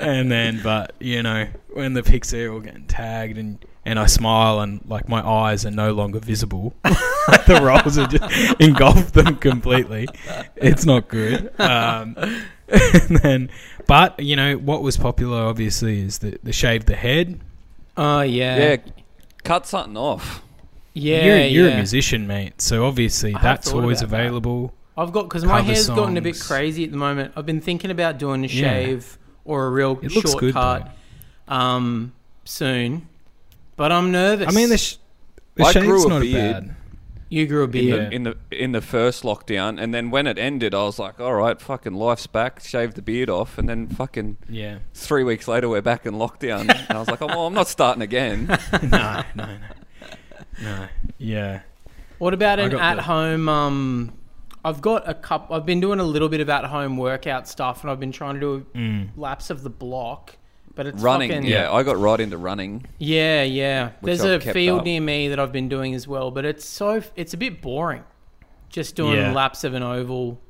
And 0.00 0.30
then, 0.30 0.60
but 0.62 0.94
you 1.00 1.22
know, 1.22 1.48
when 1.72 1.94
the 1.94 2.02
pics 2.02 2.32
are 2.34 2.52
all 2.52 2.60
getting 2.60 2.86
tagged 2.86 3.38
and 3.38 3.64
and 3.84 3.98
I 3.98 4.06
smile 4.06 4.60
and 4.60 4.80
like 4.86 5.08
my 5.08 5.26
eyes 5.26 5.64
are 5.64 5.70
no 5.70 5.92
longer 5.92 6.20
visible, 6.20 6.74
the 6.84 7.60
rolls 7.62 7.98
are 7.98 8.06
just 8.06 8.54
engulfed 8.60 9.14
them 9.14 9.36
completely. 9.36 10.08
It's 10.56 10.84
not 10.84 11.08
good. 11.08 11.52
Um, 11.60 12.16
and 12.68 13.16
then, 13.16 13.50
but 13.86 14.20
you 14.20 14.36
know 14.36 14.56
what 14.56 14.82
was 14.82 14.96
popular 14.96 15.42
obviously 15.44 16.00
is 16.00 16.18
the 16.18 16.38
the 16.42 16.52
shave 16.52 16.86
the 16.86 16.96
head. 16.96 17.40
Oh 17.96 18.20
yeah. 18.20 18.56
yeah, 18.58 18.76
cut 19.44 19.66
something 19.66 19.96
off. 19.96 20.42
Yeah. 20.92 21.24
you're, 21.24 21.38
you're 21.46 21.66
yeah. 21.68 21.74
a 21.74 21.76
musician, 21.76 22.26
mate. 22.26 22.60
So 22.60 22.84
obviously 22.86 23.34
I 23.34 23.40
that's 23.42 23.72
always 23.72 24.02
about 24.02 24.10
that. 24.18 24.20
available. 24.20 24.74
I've 24.96 25.12
got 25.12 25.22
because 25.24 25.44
my 25.44 25.60
cover 25.60 25.72
hair's 25.72 25.88
gotten 25.88 26.16
a 26.16 26.20
bit 26.20 26.38
crazy 26.38 26.84
at 26.84 26.90
the 26.90 26.96
moment. 26.96 27.32
I've 27.36 27.46
been 27.46 27.60
thinking 27.60 27.90
about 27.90 28.18
doing 28.18 28.44
a 28.44 28.48
Yeah. 28.48 28.70
shave 28.70 29.18
or 29.44 29.66
a 29.66 29.70
real 29.70 29.98
It 30.02 30.12
looks 30.12 30.30
short 30.30 30.40
good. 30.40 30.52
cut 30.54 30.94
um, 31.48 32.12
soon, 32.44 33.08
but 33.80 33.90
I'm 33.92 34.10
nervous. 34.12 34.46
I 34.46 34.50
mean, 34.52 34.68
the, 34.68 34.76
sh- 34.76 34.96
the 35.54 35.64
I 35.64 35.72
shave's 35.72 35.86
grew 35.86 36.04
a 36.06 36.08
not 36.10 36.20
beard. 36.20 36.64
bad. 36.66 36.76
you 37.30 37.46
grew 37.46 37.62
a 37.62 37.64
in 37.64 37.70
beard. 37.70 38.10
the, 38.10 38.14
in 38.14 38.22
the 38.24 38.36
in 38.50 38.72
the 38.72 38.80
first 38.82 39.22
lockdown, 39.22 39.80
and 39.80 39.94
then 39.94 40.10
when 40.10 40.26
it 40.26 40.36
ended, 40.38 40.74
I 40.74 40.82
was 40.82 40.98
like, 40.98 41.18
"All 41.18 41.34
right, 41.34 41.58
fucking 41.60 41.94
life's 41.94 42.26
back." 42.26 42.60
Shaved 42.60 42.94
the 42.96 43.02
beard 43.02 43.30
off, 43.30 43.56
and 43.56 43.68
then 43.68 43.88
fucking 43.88 44.36
Yeah. 44.50 44.80
three 44.92 45.24
weeks 45.24 45.48
later, 45.48 45.68
we're 45.68 45.80
back 45.80 46.04
in 46.04 46.14
lockdown, 46.14 46.68
and 46.68 46.90
I 46.90 46.98
was 46.98 47.08
like, 47.08 47.22
"Oh, 47.22 47.26
well, 47.26 47.46
I'm 47.46 47.54
not 47.54 47.68
starting 47.68 48.02
again." 48.02 48.46
no, 48.82 49.22
no, 49.34 49.46
no, 49.46 49.58
no. 50.62 50.86
Yeah. 51.18 51.60
What 52.18 52.34
about 52.34 52.58
an 52.58 52.70
got 52.72 52.98
at-home? 52.98 53.48
Um, 53.48 54.12
I've 54.62 54.82
got 54.82 55.08
a 55.08 55.14
cup. 55.14 55.48
I've 55.50 55.64
been 55.64 55.80
doing 55.80 56.00
a 56.00 56.04
little 56.04 56.28
bit 56.28 56.40
of 56.42 56.50
at 56.50 56.66
home 56.66 56.98
workout 56.98 57.48
stuff, 57.48 57.80
and 57.82 57.90
I've 57.90 57.98
been 58.00 58.12
trying 58.12 58.34
to 58.34 58.40
do 58.40 58.66
Mm. 58.78 59.08
laps 59.16 59.48
of 59.48 59.62
the 59.62 59.70
block. 59.70 60.36
But 60.80 60.86
it's 60.86 61.02
running, 61.02 61.30
fucking, 61.30 61.44
yeah, 61.46 61.70
I 61.70 61.82
got 61.82 61.98
right 61.98 62.18
into 62.18 62.38
running. 62.38 62.86
yeah, 62.96 63.42
yeah. 63.42 63.90
There's 64.00 64.24
I've 64.24 64.46
a 64.46 64.52
field 64.54 64.78
up. 64.78 64.84
near 64.86 64.98
me 65.02 65.28
that 65.28 65.38
I've 65.38 65.52
been 65.52 65.68
doing 65.68 65.92
as 65.94 66.08
well, 66.08 66.30
but 66.30 66.46
it's 66.46 66.64
so 66.64 67.02
it's 67.16 67.34
a 67.34 67.36
bit 67.36 67.60
boring. 67.60 68.02
Just 68.70 68.96
doing 68.96 69.18
Yeah. 69.18 69.32
laps 69.34 69.62
of 69.64 69.74
an 69.74 69.82
oval. 69.82 70.40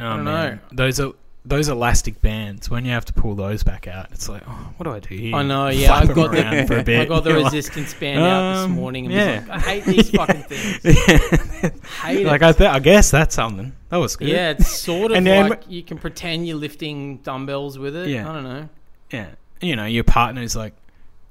Oh, 0.00 0.04
don't 0.16 0.24
man. 0.24 0.56
know. 0.56 0.58
Those 0.72 0.98
are 0.98 1.12
those 1.44 1.68
elastic 1.68 2.20
bands. 2.20 2.68
When 2.70 2.84
you 2.84 2.90
have 2.90 3.04
to 3.04 3.12
pull 3.12 3.36
those 3.36 3.62
back 3.62 3.86
out, 3.86 4.08
it's 4.10 4.28
like, 4.28 4.42
oh, 4.48 4.72
what 4.78 4.84
do 4.84 4.90
I 4.92 4.98
do 4.98 5.14
here? 5.14 5.36
I 5.36 5.42
know, 5.44 5.68
yeah. 5.68 5.92
I 5.94 6.06
got 6.06 6.32
the 6.32 6.64
for 6.66 6.78
a 6.78 6.82
bit. 6.82 6.98
I 7.00 7.04
got 7.04 7.22
the 7.22 7.30
You're 7.34 7.42
like- 7.42 7.52
resistance 7.52 7.94
band 7.94 8.18
out 8.20 8.54
this 8.54 8.64
Um, 8.64 8.70
morning 8.72 9.04
and 9.06 9.14
yeah. 9.14 9.38
was 9.40 9.48
like, 9.48 9.56
I 9.58 9.60
hate 9.60 9.84
these 9.84 10.10
fucking 10.18 10.42
things. 10.44 10.82
Hate 12.02 12.26
like 12.26 12.42
it. 12.42 12.46
I, 12.46 12.52
th- 12.52 12.70
I 12.70 12.78
guess 12.80 13.10
that's 13.12 13.34
something. 13.36 13.72
That 13.90 13.98
was 13.98 14.16
good. 14.16 14.26
yeah, 14.28 14.50
it's 14.50 14.68
sort 14.76 15.12
of 15.12 15.16
And 15.18 15.24
then- 15.26 15.50
like 15.50 15.62
you 15.68 15.84
can 15.84 15.98
pretend 15.98 16.48
you're 16.48 16.56
lifting 16.56 17.18
dumbbells 17.18 17.78
with 17.78 17.94
it. 17.94 18.08
Yeah. 18.08 18.28
I 18.28 18.32
don't 18.32 18.44
know. 18.44 18.68
Yeah. 19.12 19.26
You 19.62 19.76
know, 19.76 19.86
your 19.86 20.04
partner's 20.04 20.54
like 20.56 20.74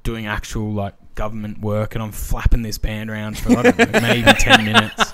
doing 0.03 0.25
actual 0.25 0.71
like 0.71 0.95
government 1.15 1.59
work, 1.59 1.93
and 1.95 2.03
I'm 2.03 2.11
flapping 2.11 2.61
this 2.61 2.77
band 2.77 3.09
around 3.09 3.38
for 3.38 3.57
I 3.57 3.61
don't 3.63 3.77
know, 3.77 3.99
maybe 4.01 4.32
ten 4.39 4.65
minutes. 4.65 5.13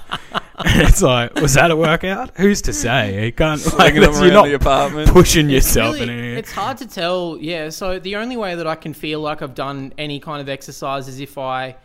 And 0.60 0.82
it's 0.88 1.02
like, 1.04 1.36
was 1.36 1.54
that 1.54 1.70
a 1.72 1.76
workout? 1.76 2.36
Who's 2.38 2.62
to 2.64 2.74
say? 2.74 3.26
You 3.26 3.32
can't 3.32 3.64
like 3.78 3.94
Slinging 3.94 4.02
you're 4.24 4.32
not 4.34 4.46
the 4.46 4.54
apartment. 4.56 5.10
pushing 5.10 5.46
It's 5.50 5.68
yourself 5.68 5.96
really- 6.00 6.04
in 6.14 6.20
any. 6.20 6.34
It's 6.34 6.52
hard 6.52 6.78
to 6.78 6.88
tell. 6.88 7.38
Yeah. 7.40 7.70
So 7.70 8.00
the 8.00 8.16
only 8.16 8.38
way 8.38 8.56
that 8.56 8.66
I 8.68 8.76
can 8.76 8.94
feel 8.94 9.20
like 9.20 9.42
I've 9.42 9.54
done 9.56 9.94
any 9.98 10.20
kind 10.20 10.42
of 10.42 10.50
exercise 10.50 11.08
is 11.08 11.20
if 11.20 11.38
I 11.38 11.76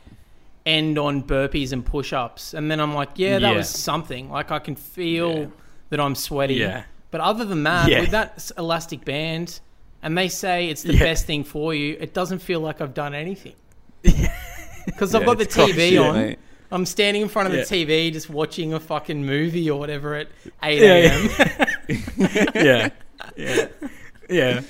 end 0.64 0.96
on 0.98 1.22
burpees 1.22 1.72
and 1.72 1.84
push-ups, 1.84 2.54
and 2.54 2.70
then 2.70 2.78
I'm 2.80 2.94
like, 2.94 3.10
yeah, 3.16 3.38
that 3.38 3.50
Yeah. 3.50 3.56
was 3.56 3.68
something. 3.68 4.30
Like 4.30 4.50
I 4.50 4.58
can 4.58 4.76
feel 4.76 5.32
Yeah. 5.40 5.46
that 5.90 6.00
I'm 6.00 6.14
sweaty. 6.14 6.54
Yeah. 6.54 6.84
But 7.10 7.20
other 7.20 7.44
than 7.44 7.64
that, 7.64 7.88
Yeah. 7.90 8.00
with 8.00 8.10
that 8.12 8.50
elastic 8.56 9.04
band, 9.04 9.60
and 10.02 10.16
they 10.18 10.28
say 10.28 10.68
it's 10.68 10.82
the 10.82 10.94
Yeah. 10.94 11.00
best 11.00 11.26
thing 11.26 11.44
for 11.44 11.74
you, 11.74 11.96
it 12.00 12.12
doesn't 12.14 12.40
feel 12.40 12.60
like 12.60 12.80
I've 12.80 12.94
done 12.94 13.14
anything. 13.14 13.54
Because 14.84 15.14
I've 15.14 15.22
Yeah, 15.22 15.26
got 15.26 15.38
the 15.38 15.46
TV 15.46 15.90
shit, 15.90 15.98
on. 16.00 16.14
mate. 16.16 16.38
I'm 16.72 16.84
standing 16.86 17.22
in 17.22 17.28
front 17.28 17.46
of 17.48 17.54
Yeah. 17.54 17.62
the 17.64 17.84
TV 17.86 18.10
just 18.12 18.28
watching 18.28 18.72
a 18.74 18.80
fucking 18.80 19.24
movie 19.24 19.70
or 19.70 19.78
whatever 19.78 20.16
at 20.16 20.26
8 20.60 20.82
a.m. 20.82 21.28
yeah, 22.56 22.88
yeah, 23.36 23.66
yeah. 24.28 24.60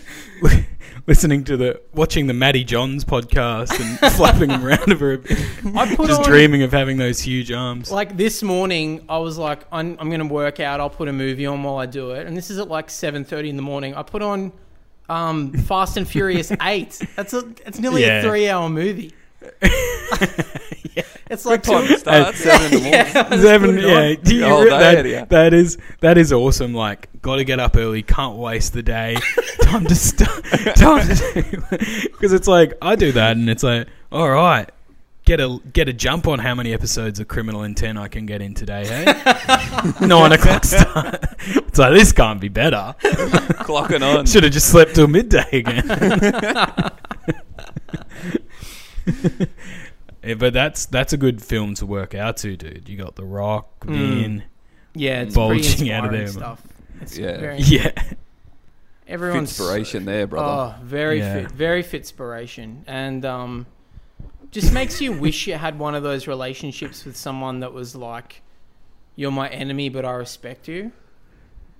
Listening 1.06 1.42
to 1.44 1.56
the, 1.56 1.80
watching 1.94 2.26
the 2.26 2.34
Maddie 2.34 2.62
Johns 2.62 3.04
podcast 3.04 3.72
and 3.80 4.12
flapping 4.12 4.50
them 4.50 4.64
around 4.64 4.96
for 4.98 5.14
a 5.14 5.18
bit. 5.18 5.32
I 5.74 5.96
put 5.96 6.08
Just 6.08 6.20
on, 6.20 6.26
dreaming 6.28 6.62
of 6.62 6.70
having 6.72 6.96
those 6.98 7.18
huge 7.20 7.50
arms. 7.50 7.90
Like 7.90 8.16
this 8.16 8.42
morning, 8.42 9.04
I 9.08 9.18
was 9.18 9.36
like, 9.38 9.64
I'm, 9.72 9.96
I'm 9.98 10.10
going 10.10 10.20
to 10.20 10.32
work 10.32 10.60
out. 10.60 10.78
I'll 10.78 10.90
put 10.90 11.08
a 11.08 11.12
movie 11.12 11.46
on 11.46 11.62
while 11.62 11.78
I 11.78 11.86
do 11.86 12.10
it. 12.12 12.26
And 12.26 12.36
this 12.36 12.50
is 12.50 12.58
at 12.58 12.68
like 12.68 12.88
7.30 12.88 13.48
in 13.48 13.56
the 13.56 13.62
morning. 13.62 13.94
I 13.94 14.02
put 14.02 14.22
on 14.22 14.52
um, 15.12 15.52
Fast 15.52 15.96
and 15.96 16.08
Furious 16.08 16.50
8. 16.62 17.00
That's 17.16 17.32
a, 17.34 17.40
it's 17.66 17.78
nearly 17.78 18.02
Yeah. 18.02 18.20
a 18.20 18.22
three-hour 18.22 18.68
movie. 18.68 19.12
It's 21.30 21.46
like 21.46 21.62
Time 21.62 21.86
two, 21.86 21.94
to 21.94 21.98
start 21.98 22.34
seven 22.34 22.66
in 22.66 22.70
the 22.72 22.76
morning. 22.80 22.92
Yeah, 22.92 23.30
Seven, 23.40 23.74
put 23.76 23.84
yeah, 23.84 24.14
do 24.22 24.34
you 24.34 24.64
re- 24.64 24.68
that, 24.68 25.06
yeah. 25.06 25.24
that 25.24 25.54
is 25.54 25.78
that 26.00 26.18
is 26.18 26.30
awesome. 26.30 26.74
Like, 26.74 27.08
got 27.22 27.36
to 27.36 27.44
get 27.44 27.58
up 27.58 27.74
early, 27.74 28.02
can't 28.02 28.36
waste 28.36 28.74
the 28.74 28.82
day. 28.82 29.16
time 29.62 29.86
to 29.86 29.94
start, 29.94 30.44
time 30.76 31.08
to 31.08 32.04
because 32.12 32.34
it's 32.34 32.46
like 32.46 32.74
I 32.82 32.96
do 32.96 33.12
that, 33.12 33.38
and 33.38 33.48
it's 33.48 33.62
like, 33.62 33.88
all 34.10 34.28
right, 34.30 34.68
get 35.36 35.40
a 35.40 35.58
get 35.72 35.88
a 35.88 35.92
jump 35.94 36.28
on 36.28 36.38
how 36.38 36.54
many 36.54 36.74
episodes 36.74 37.18
of 37.18 37.26
Criminal 37.26 37.62
Intent 37.62 37.96
I 37.96 38.06
can 38.08 38.26
get 38.26 38.42
in 38.42 38.52
today. 38.52 38.84
Hey, 38.86 39.04
nine 40.06 40.32
o'clock 40.32 40.62
start. 40.64 41.24
It's 41.46 41.78
like 41.78 41.94
this 41.94 42.12
can't 42.12 42.38
be 42.38 42.48
better. 42.50 42.94
Clocking 43.00 44.02
on. 44.02 44.26
Should 44.26 44.42
have 44.44 44.52
just 44.52 44.68
slept 44.70 44.94
till 44.94 45.08
midday 45.08 45.48
again. 45.52 45.88
Yeah, 50.24 50.34
but 50.34 50.52
that's 50.52 50.86
that's 50.86 51.12
a 51.12 51.16
good 51.16 51.42
film 51.42 51.74
to 51.74 51.84
work 51.86 52.14
out 52.14 52.36
to, 52.38 52.56
dude. 52.56 52.88
You 52.88 52.96
got 52.96 53.16
The 53.16 53.24
Rock, 53.24 53.80
Mm. 53.86 53.90
Vin. 54.20 54.42
Yeah, 54.94 55.22
it's 55.22 55.34
Bulging 55.34 55.90
out 55.90 56.04
of 56.04 56.12
inspiring 56.14 56.18
there, 56.20 56.26
stuff. 56.28 56.62
It's 57.00 57.18
Yeah. 57.18 57.40
very, 57.40 57.58
Yeah, 57.62 57.90
everyone's 59.08 59.48
Inspiration 59.50 60.04
there, 60.04 60.28
brother. 60.28 60.76
Oh, 60.78 60.84
very 60.84 61.18
Yeah. 61.18 61.34
fit, 61.34 61.50
very 61.50 61.82
fit 61.82 62.02
inspiration, 62.02 62.84
and 62.86 63.24
um, 63.24 63.66
just 64.52 64.72
makes 64.72 65.00
you 65.00 65.12
wish 65.12 65.46
you 65.48 65.54
had 65.54 65.78
one 65.78 65.94
of 65.96 66.02
those 66.04 66.26
relationships 66.28 67.04
with 67.04 67.16
someone 67.16 67.60
that 67.60 67.72
was 67.72 67.96
like, 67.96 68.42
"You're 69.16 69.32
my 69.32 69.48
enemy, 69.48 69.88
but 69.88 70.04
I 70.04 70.12
respect 70.12 70.68
you." 70.68 70.92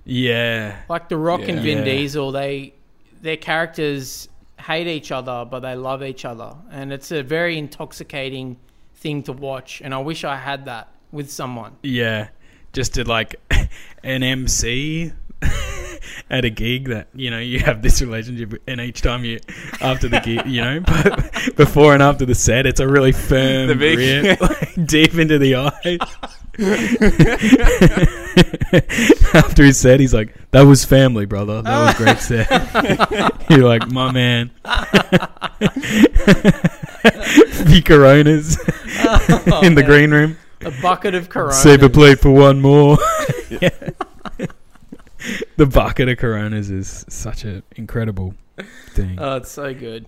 yeah, 0.05 0.81
Like 0.89 1.07
The 1.07 1.15
Rock 1.17 1.47
and 1.47 1.61
Vin 1.61 1.77
Yeah. 1.79 1.83
Diesel, 1.85 2.31
they 2.33 2.73
their 3.21 3.37
characters 3.37 4.27
hate 4.59 4.87
each 4.87 5.11
other, 5.13 5.45
but 5.49 5.61
they 5.61 5.75
love 5.75 6.03
each 6.03 6.25
other, 6.25 6.55
and 6.71 6.91
it's 6.91 7.09
a 7.11 7.23
very 7.23 7.57
intoxicating 7.57 8.57
thing 8.95 9.23
to 9.23 9.31
watch. 9.33 9.81
And 9.81 9.93
I 9.93 9.99
wish 9.99 10.23
I 10.25 10.35
had 10.35 10.65
that 10.65 10.89
with 11.11 11.31
someone. 11.31 11.77
yeah. 11.83 12.29
Just 12.73 12.95
to 12.95 13.03
like 13.07 13.35
an 14.03 14.23
MC 14.23 15.13
at 16.29 16.45
a 16.45 16.49
gig 16.49 16.89
that 16.89 17.07
you 17.13 17.29
know 17.31 17.39
you 17.39 17.59
have 17.59 17.81
this 17.81 18.01
relationship, 18.01 18.61
and 18.67 18.79
each 18.81 19.01
time 19.01 19.23
you 19.25 19.39
after 19.81 20.07
the 20.07 20.19
gig, 20.19 20.45
you 20.45 20.61
know, 20.61 20.79
but 20.85 21.55
before 21.55 21.93
and 21.93 22.03
after 22.03 22.25
the 22.25 22.35
set, 22.35 22.65
it's 22.65 22.79
a 22.79 22.87
really 22.87 23.11
firm 23.11 23.67
The 23.67 23.75
big- 23.75 24.37
grip, 24.37 24.41
like, 24.75 24.85
deep 24.85 25.15
into 25.15 25.37
the 25.39 25.55
eye. 25.55 25.97
after 29.33 29.63
he 29.63 29.71
said, 29.71 29.99
he's 29.99 30.13
like, 30.13 30.35
"That 30.51 30.61
was 30.63 30.85
family, 30.85 31.25
brother. 31.25 31.61
That 31.61 31.85
was 31.85 31.95
great 31.95 32.19
set." 32.19 33.49
You're 33.49 33.67
like, 33.67 33.89
"My 33.91 34.11
man." 34.11 34.51
the 37.63 37.81
Coronas 37.85 38.57
oh, 39.05 39.61
in 39.63 39.75
the 39.75 39.81
man. 39.81 39.89
green 39.89 40.11
room. 40.11 40.37
A 40.61 40.71
bucket 40.81 41.13
of 41.15 41.29
Corona. 41.29 41.53
Save 41.53 41.83
a 41.83 41.89
plate 41.89 42.19
for 42.19 42.31
one 42.31 42.61
more. 42.61 42.97
Yeah. 43.49 43.69
The 45.57 45.65
bucket 45.65 46.09
of 46.09 46.17
Coronas 46.17 46.69
is 46.69 47.05
such 47.09 47.43
an 47.43 47.63
incredible 47.75 48.35
thing. 48.91 49.17
Oh, 49.19 49.37
it's 49.37 49.51
so 49.51 49.73
good. 49.73 50.05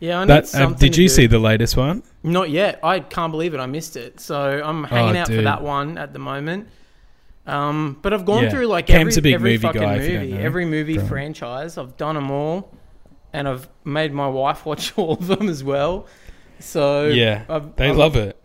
Yeah, 0.00 0.18
I 0.18 0.24
need 0.24 0.28
that 0.30 0.44
uh, 0.44 0.46
something 0.46 0.78
did 0.90 0.94
to 0.94 1.02
you 1.02 1.08
do. 1.08 1.14
see 1.14 1.26
the 1.26 1.38
latest 1.40 1.76
one? 1.76 2.02
Not 2.22 2.50
yet. 2.50 2.78
I 2.84 3.00
can't 3.00 3.32
believe 3.32 3.52
it. 3.54 3.58
I 3.58 3.66
missed 3.66 3.96
it. 3.96 4.20
So 4.20 4.62
I'm 4.64 4.84
hanging 4.84 5.16
Oh, 5.16 5.20
out 5.20 5.26
for 5.26 5.32
dude. 5.32 5.46
that 5.46 5.62
one 5.62 5.98
at 5.98 6.12
the 6.12 6.18
moment. 6.20 6.68
Um, 7.46 7.98
but 8.02 8.12
I've 8.12 8.24
gone 8.24 8.44
Yeah. 8.44 8.50
through 8.50 8.66
like 8.66 8.86
Cam's 8.86 9.16
every, 9.16 9.32
a 9.32 9.32
big 9.32 9.34
every 9.34 9.52
movie 9.54 9.62
fucking 9.66 9.80
guy, 9.80 9.94
if 9.96 10.02
you 10.04 10.08
don't 10.18 10.20
movie, 10.26 10.32
know. 10.34 10.40
every 10.40 10.64
movie 10.66 10.94
Go 10.96 11.02
on. 11.02 11.08
franchise. 11.08 11.78
I've 11.78 11.96
done 11.96 12.14
them 12.14 12.30
all. 12.30 12.72
and 13.32 13.46
I've 13.46 13.68
made 13.84 14.12
my 14.12 14.26
wife 14.28 14.64
watch 14.64 14.92
all 14.96 15.12
of 15.12 15.26
them 15.26 15.48
as 15.48 15.62
well. 15.64 16.06
So 16.60 17.06
yeah, 17.08 17.44
I've, 17.48 17.76
they 17.76 17.88
I've- 17.88 17.96
love 17.98 18.16
it. 18.16 18.36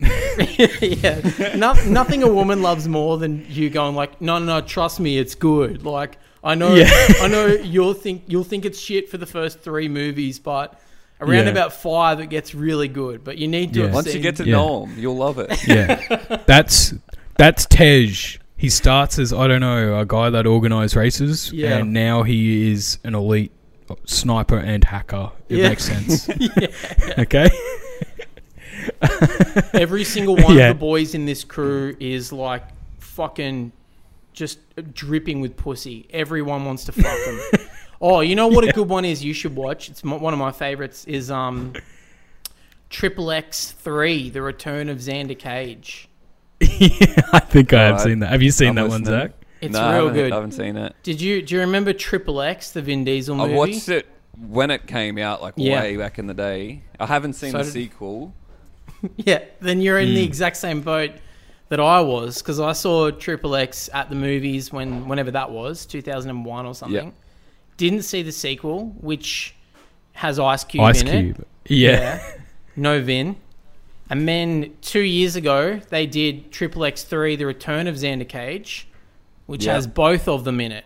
yeah, 1.02 1.54
no, 1.56 1.72
nothing 1.86 2.22
a 2.22 2.28
woman 2.32 2.62
loves 2.62 2.88
more 2.88 3.18
than 3.18 3.46
you 3.48 3.70
going 3.70 3.94
like, 3.94 4.20
no, 4.20 4.38
no, 4.38 4.60
no, 4.60 4.66
trust 4.66 5.00
me, 5.00 5.18
it's 5.18 5.34
good. 5.34 5.84
Like 5.84 6.18
I 6.42 6.54
know, 6.54 6.74
Yeah. 6.74 6.90
I 7.20 7.28
know 7.28 7.46
you'll 7.46 7.94
think 7.94 8.24
you'll 8.26 8.44
think 8.44 8.64
it's 8.64 8.78
shit 8.78 9.08
for 9.08 9.16
the 9.18 9.26
first 9.26 9.60
three 9.60 9.88
movies, 9.88 10.38
but 10.38 10.80
around 11.20 11.44
Yeah. 11.46 11.52
about 11.52 11.72
five 11.72 12.20
it 12.20 12.28
gets 12.30 12.54
really 12.54 12.88
good. 12.88 13.24
But 13.24 13.38
you 13.38 13.48
need 13.48 13.72
to 13.74 13.80
Yeah. 13.80 13.84
have 13.86 13.94
Once 13.94 14.14
you 14.14 14.20
get 14.20 14.36
to 14.36 14.44
Yeah. 14.44 14.56
know 14.56 14.86
him, 14.86 14.98
you'll 14.98 15.16
love 15.16 15.38
it. 15.38 15.66
yeah, 15.66 16.42
that's 16.46 16.94
that's 17.36 17.66
Tej. 17.66 18.38
He 18.56 18.68
starts 18.70 19.18
as 19.18 19.32
I 19.32 19.46
don't 19.48 19.60
know 19.60 19.98
a 19.98 20.06
guy 20.06 20.30
that 20.30 20.46
organised 20.46 20.96
races, 20.96 21.52
Yeah. 21.52 21.78
and 21.78 21.92
now 21.92 22.22
he 22.22 22.70
is 22.72 22.98
an 23.04 23.14
elite 23.14 23.52
sniper 24.06 24.56
and 24.58 24.82
hacker. 24.84 25.30
It 25.48 25.58
Yeah. 25.58 25.68
makes 25.68 25.84
sense. 25.84 26.28
Okay. 27.18 27.48
Every 29.74 30.04
single 30.04 30.36
one 30.36 30.56
Yeah. 30.56 30.70
of 30.70 30.76
the 30.76 30.80
boys 30.80 31.14
in 31.14 31.26
this 31.26 31.44
crew 31.44 31.96
is 32.00 32.32
like 32.32 32.64
fucking 33.00 33.72
just 34.32 34.58
dripping 34.92 35.40
with 35.40 35.56
pussy. 35.56 36.06
Everyone 36.10 36.64
wants 36.64 36.84
to 36.84 36.92
fuck 36.92 37.04
them. 37.26 37.66
oh, 38.00 38.20
you 38.20 38.34
know 38.34 38.48
what 38.48 38.64
a 38.68 38.72
good 38.72 38.88
one 38.88 39.04
is? 39.04 39.22
You 39.24 39.32
should 39.32 39.54
watch. 39.54 39.88
It's 39.88 40.02
one 40.02 40.32
of 40.32 40.38
my 40.38 40.52
favorites. 40.52 41.04
Is 41.06 41.30
um, 41.30 41.72
Triple 42.90 43.30
X 43.30 43.72
Three: 43.72 44.30
The 44.30 44.42
Return 44.42 44.88
of 44.88 44.98
Xander 44.98 45.38
Cage. 45.38 46.08
yeah, 46.60 46.68
I 47.32 47.40
think 47.40 47.72
I 47.72 47.82
have 47.84 48.00
seen 48.00 48.20
that. 48.20 48.30
Have 48.30 48.42
you 48.42 48.50
seen 48.50 48.70
I'm 48.70 48.74
that 48.76 48.88
one, 48.88 49.02
listening. 49.02 49.20
Zach? 49.28 49.32
It's 49.60 49.72
No, 49.72 49.80
real 49.92 49.92
haven't- 50.06 50.14
good. 50.14 50.32
I 50.32 50.34
haven't 50.36 50.52
seen 50.52 50.76
it. 50.76 50.94
Did 51.02 51.20
you 51.20 51.42
do 51.42 51.54
you 51.54 51.60
remember 51.60 51.92
Triple 51.92 52.40
X, 52.42 52.70
the 52.72 52.82
Vin 52.82 53.04
Diesel 53.04 53.34
movie? 53.36 53.54
I 53.54 53.56
watched 53.56 53.88
it 53.88 54.06
when 54.48 54.70
it 54.70 54.86
came 54.86 55.18
out, 55.18 55.42
like 55.42 55.54
Yeah. 55.56 55.80
way 55.80 55.96
back 55.96 56.18
in 56.18 56.26
the 56.26 56.34
day. 56.34 56.82
I 57.00 57.06
haven't 57.06 57.34
seen 57.34 57.52
So 57.52 57.58
the 57.58 57.64
did- 57.64 57.72
sequel. 57.72 58.34
Yeah, 59.16 59.40
then 59.60 59.80
you're 59.80 59.98
in 59.98 60.14
the 60.14 60.22
Mm. 60.22 60.26
exact 60.28 60.56
same 60.56 60.80
boat 60.80 61.10
that 61.68 61.80
I 61.80 62.00
was 62.00 62.38
because 62.42 62.60
I 62.60 62.72
saw 62.72 63.10
Triple 63.10 63.54
X 63.56 63.88
at 63.92 64.08
the 64.10 64.16
movies 64.16 64.72
when 64.72 65.08
whenever 65.08 65.30
that 65.32 65.50
was, 65.50 65.86
2001 65.86 66.66
or 66.66 66.74
something. 66.74 67.12
Didn't 67.76 68.02
see 68.02 68.22
the 68.22 68.32
sequel, 68.32 68.94
which 69.00 69.54
has 70.12 70.38
Ice 70.38 70.62
Cube 70.64 70.84
Ice 70.84 71.02
in 71.02 71.08
Cube. 71.08 71.40
it. 71.40 71.70
Yeah. 71.70 72.22
no 72.76 73.00
Vin. 73.02 73.36
And 74.10 74.28
then 74.28 74.74
two 74.82 75.00
years 75.00 75.34
ago, 75.34 75.80
they 75.90 76.06
did 76.06 76.52
Triple 76.52 76.84
X 76.84 77.02
Three: 77.04 77.36
The 77.36 77.46
Return 77.46 77.86
of 77.86 77.96
Xander 77.96 78.28
Cage, 78.28 78.86
which 79.46 79.64
Yeah. 79.64 79.74
has 79.74 79.86
both 79.86 80.28
of 80.28 80.44
them 80.44 80.60
in 80.60 80.70
it. 80.72 80.84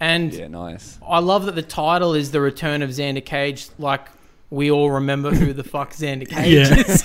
And 0.00 0.32
Yeah, 0.32 0.48
nice. 0.48 0.98
I 1.06 1.18
love 1.20 1.44
that 1.46 1.54
the 1.54 1.62
title 1.62 2.14
is 2.14 2.30
The 2.30 2.40
Return 2.40 2.82
of 2.82 2.90
Xander 2.90 3.24
Cage, 3.24 3.68
like 3.78 4.08
we 4.50 4.70
all 4.70 4.90
remember 4.90 5.30
who 5.30 5.52
the 5.52 5.64
fuck 5.64 5.92
Xander 5.92 6.28
Cage 6.34 6.52
Yeah. 6.52 6.74
is. 6.74 7.02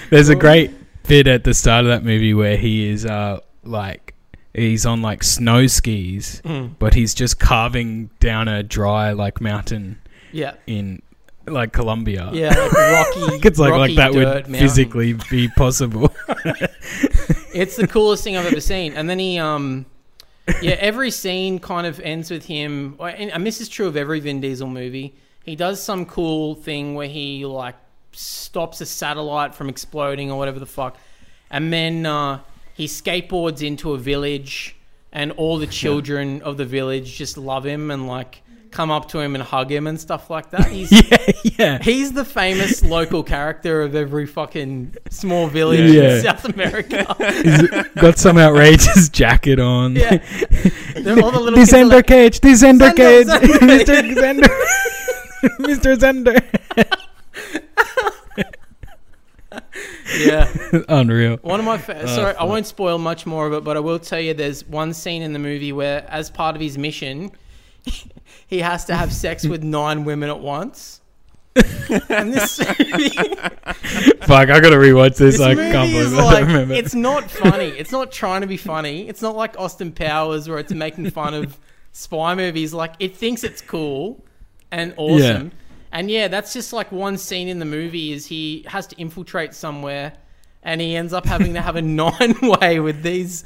There's 0.10 0.28
a 0.28 0.34
great 0.36 0.70
bit 1.06 1.26
at 1.26 1.44
the 1.44 1.54
start 1.54 1.84
of 1.84 1.88
that 1.90 2.04
movie 2.04 2.34
where 2.34 2.56
he 2.56 2.88
is 2.88 3.04
uh 3.06 3.40
like 3.64 4.14
he's 4.54 4.84
on 4.86 5.02
like 5.02 5.22
snow 5.24 5.66
skis, 5.66 6.40
Mm. 6.44 6.74
but 6.78 6.94
he's 6.94 7.14
just 7.14 7.38
carving 7.38 8.10
down 8.20 8.48
a 8.48 8.62
dry 8.62 9.12
like 9.12 9.40
mountain 9.40 9.98
Yeah. 10.32 10.54
in 10.66 11.02
like 11.46 11.72
Colombia. 11.72 12.30
Yeah, 12.32 12.48
like 12.50 12.72
rocky. 12.72 13.48
It's 13.48 13.58
like 13.58 13.70
rocky 13.72 13.94
like 13.94 13.96
that 13.96 14.14
would 14.14 14.26
mountain. 14.28 14.54
physically 14.54 15.14
be 15.30 15.48
possible. 15.56 16.14
It's 17.52 17.74
the 17.76 17.88
coolest 17.88 18.22
thing 18.22 18.36
I've 18.36 18.46
ever 18.46 18.60
seen. 18.60 18.92
And 18.94 19.10
then 19.10 19.18
he, 19.18 19.38
um, 19.38 19.86
yeah, 20.62 20.76
every 20.78 21.10
scene 21.10 21.58
kind 21.58 21.86
of 21.86 22.00
ends 22.00 22.30
with 22.30 22.46
him. 22.46 22.96
And 23.00 23.46
this 23.46 23.60
is 23.60 23.68
true 23.68 23.86
of 23.86 23.96
every 23.96 24.20
Vin 24.20 24.40
Diesel 24.40 24.68
movie. 24.68 25.14
He 25.44 25.56
does 25.56 25.82
some 25.82 26.06
cool 26.06 26.54
thing 26.54 26.94
where 26.94 27.08
he 27.08 27.46
like 27.46 27.76
stops 28.12 28.80
a 28.80 28.86
satellite 28.86 29.54
from 29.54 29.68
exploding 29.68 30.30
or 30.30 30.38
whatever 30.38 30.58
the 30.58 30.66
fuck, 30.66 30.98
and 31.50 31.72
then 31.72 32.06
uh, 32.06 32.40
he 32.74 32.86
skateboards 32.86 33.66
into 33.66 33.92
a 33.92 33.98
village, 33.98 34.76
and 35.12 35.32
all 35.32 35.58
the 35.58 35.66
children 35.66 36.42
of 36.42 36.56
the 36.56 36.64
village 36.64 37.16
just 37.16 37.38
love 37.38 37.64
him 37.64 37.90
and 37.90 38.06
like 38.06 38.42
come 38.70 38.90
up 38.90 39.08
to 39.08 39.18
him 39.18 39.34
and 39.34 39.42
hug 39.42 39.70
him 39.70 39.86
and 39.86 40.00
stuff 40.00 40.30
like 40.30 40.50
that. 40.50 40.66
He's 40.70 40.90
yeah, 40.92 41.32
yeah. 41.58 41.78
He's 41.82 42.12
the 42.12 42.24
famous 42.24 42.84
local 42.84 43.22
character 43.22 43.82
of 43.82 43.94
every 43.94 44.26
fucking 44.26 44.94
small 45.10 45.48
village 45.48 45.90
Yeah. 45.92 46.16
in 46.16 46.22
South 46.22 46.44
America. 46.46 47.16
He's 47.42 47.68
got 48.02 48.18
some 48.18 48.38
outrageous 48.38 49.08
jacket 49.08 49.58
on. 49.58 49.96
yeah. 49.96 50.18
They're 50.96 51.20
all 51.22 51.30
the 51.32 51.40
little 51.40 51.58
kids 51.58 51.72
are 51.74 51.84
like, 51.84 52.06
cage, 52.06 52.40
the 52.40 52.48
Zender 52.50 52.90
Zender, 52.92 52.96
cage, 52.96 54.16
Zender. 54.16 54.48
Mr. 55.60 55.96
Zender. 55.96 56.86
Yeah. 60.18 60.52
Unreal. 60.88 61.36
One 61.42 61.60
of 61.60 61.66
my 61.66 61.78
fa- 61.78 62.02
Oh, 62.02 62.06
sorry, 62.06 62.34
I 62.36 62.44
won't 62.44 62.66
spoil 62.66 62.98
much 62.98 63.26
more 63.26 63.46
of 63.46 63.52
it, 63.52 63.64
but 63.64 63.76
I 63.76 63.80
will 63.80 63.98
tell 63.98 64.20
you 64.20 64.34
there's 64.34 64.64
one 64.66 64.92
scene 64.92 65.22
in 65.22 65.32
the 65.32 65.38
movie 65.38 65.72
where, 65.72 66.04
as 66.08 66.30
part 66.30 66.54
of 66.56 66.60
his 66.62 66.76
mission, 66.78 67.30
he 68.50 68.58
has 68.58 68.84
to 68.86 68.94
have 68.96 69.12
sex 69.12 69.46
with 69.46 69.62
nine 69.62 70.04
women 70.04 70.28
at 70.28 70.40
once. 70.40 71.00
and 71.56 72.32
this 72.32 72.58
movie, 72.60 73.08
Fuck, 73.10 74.50
I 74.50 74.60
gotta 74.60 74.76
rewatch 74.76 75.16
this. 75.16 75.38
this 75.38 75.40
I 75.40 75.54
movie 75.54 75.70
can't 75.72 75.90
is 75.90 76.10
believe 76.10 76.18
I 76.18 76.24
like, 76.24 76.38
don't 76.40 76.46
remember. 76.48 76.74
it's 76.74 76.94
not 76.94 77.30
funny. 77.30 77.68
It's 77.68 77.90
not 77.92 78.12
trying 78.12 78.42
to 78.42 78.46
be 78.46 78.56
funny. 78.56 79.08
It's 79.08 79.22
not 79.22 79.34
like 79.34 79.58
Austin 79.58 79.92
Powers 79.92 80.48
where 80.48 80.58
it's 80.58 80.72
making 80.72 81.10
fun 81.10 81.34
of 81.34 81.58
spy 81.92 82.34
movies. 82.34 82.72
Like 82.74 82.94
it 83.00 83.16
thinks 83.16 83.42
it's 83.42 83.60
cool 83.62 84.24
and 84.70 84.94
awesome. 84.96 85.52
And 85.92 86.08
yeah, 86.10 86.28
that's 86.28 86.52
just 86.52 86.72
like 86.72 86.92
one 86.92 87.18
scene 87.18 87.48
in 87.48 87.58
the 87.58 87.64
movie 87.64 88.12
is 88.12 88.26
he 88.26 88.64
has 88.68 88.86
to 88.88 88.96
infiltrate 88.96 89.54
somewhere 89.54 90.12
and 90.62 90.80
he 90.80 90.94
ends 90.94 91.12
up 91.12 91.26
having 91.26 91.54
to 91.54 91.60
have 91.60 91.74
a 91.74 91.82
nine 92.02 92.36
way 92.42 92.78
with 92.78 93.02
these 93.02 93.42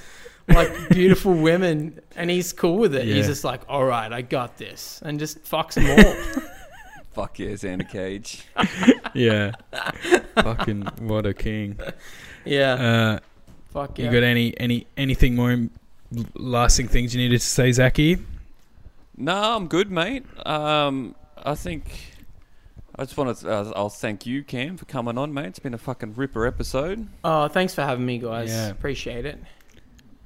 like 0.49 0.89
beautiful 0.91 1.33
women 1.35 2.01
and 2.17 2.31
he's 2.31 2.53
cool 2.53 2.77
with 2.79 2.95
it. 2.95 3.07
Yeah. 3.07 3.15
He's 3.17 3.27
just 3.27 3.45
like, 3.45 3.63
All 3.69 3.85
right, 3.85 4.13
I 4.13 4.23
got 4.23 4.57
this 4.59 5.01
and 5.05 5.19
just 5.19 5.43
fucks 5.45 5.75
them 5.75 5.89
all. 5.91 6.43
Fuck 7.13 7.39
yeah, 7.39 7.51
Xander 7.51 7.89
Cage. 7.89 8.45
yeah. 9.15 9.53
Fucking 10.35 10.83
what 11.01 11.27
a 11.27 11.33
king. 11.35 11.79
yeah. 12.45 12.73
Uh, 12.75 13.19
fuck 13.73 13.99
You 13.99 14.11
got 14.11 14.25
any 14.25 14.59
any 14.59 14.87
anything 14.97 15.37
more 15.37 15.53
im- 15.53 15.71
lasting 16.35 16.89
things 16.89 17.15
you 17.15 17.21
needed 17.23 17.41
to 17.41 17.47
say, 17.47 17.71
Zachy? 17.71 18.19
No, 19.17 19.33
I'm 19.55 19.69
good, 19.69 19.93
mate. 19.93 20.25
Um, 20.45 21.15
I 21.39 21.55
think 21.55 22.15
I 22.97 23.05
just 23.05 23.17
want 23.17 23.39
to. 23.39 23.49
Uh, 23.49 23.73
I'll 23.77 23.91
thank 23.91 24.27
you, 24.27 24.43
Cam, 24.43 24.77
for 24.77 24.85
coming 24.87 25.17
on, 25.17 25.33
mate. 25.33 25.47
It's 25.47 25.61
been 25.61 25.75
a 25.75 25.79
fucking 25.79 26.15
ripper 26.15 26.47
episode. 26.47 27.07
Oh, 27.23 27.47
thanks 27.47 27.77
for 27.77 27.83
having 27.83 28.05
me, 28.07 28.19
guys. 28.19 28.51
Yeah. 28.51 28.71
Appreciate 28.71 29.25
it. 29.25 29.39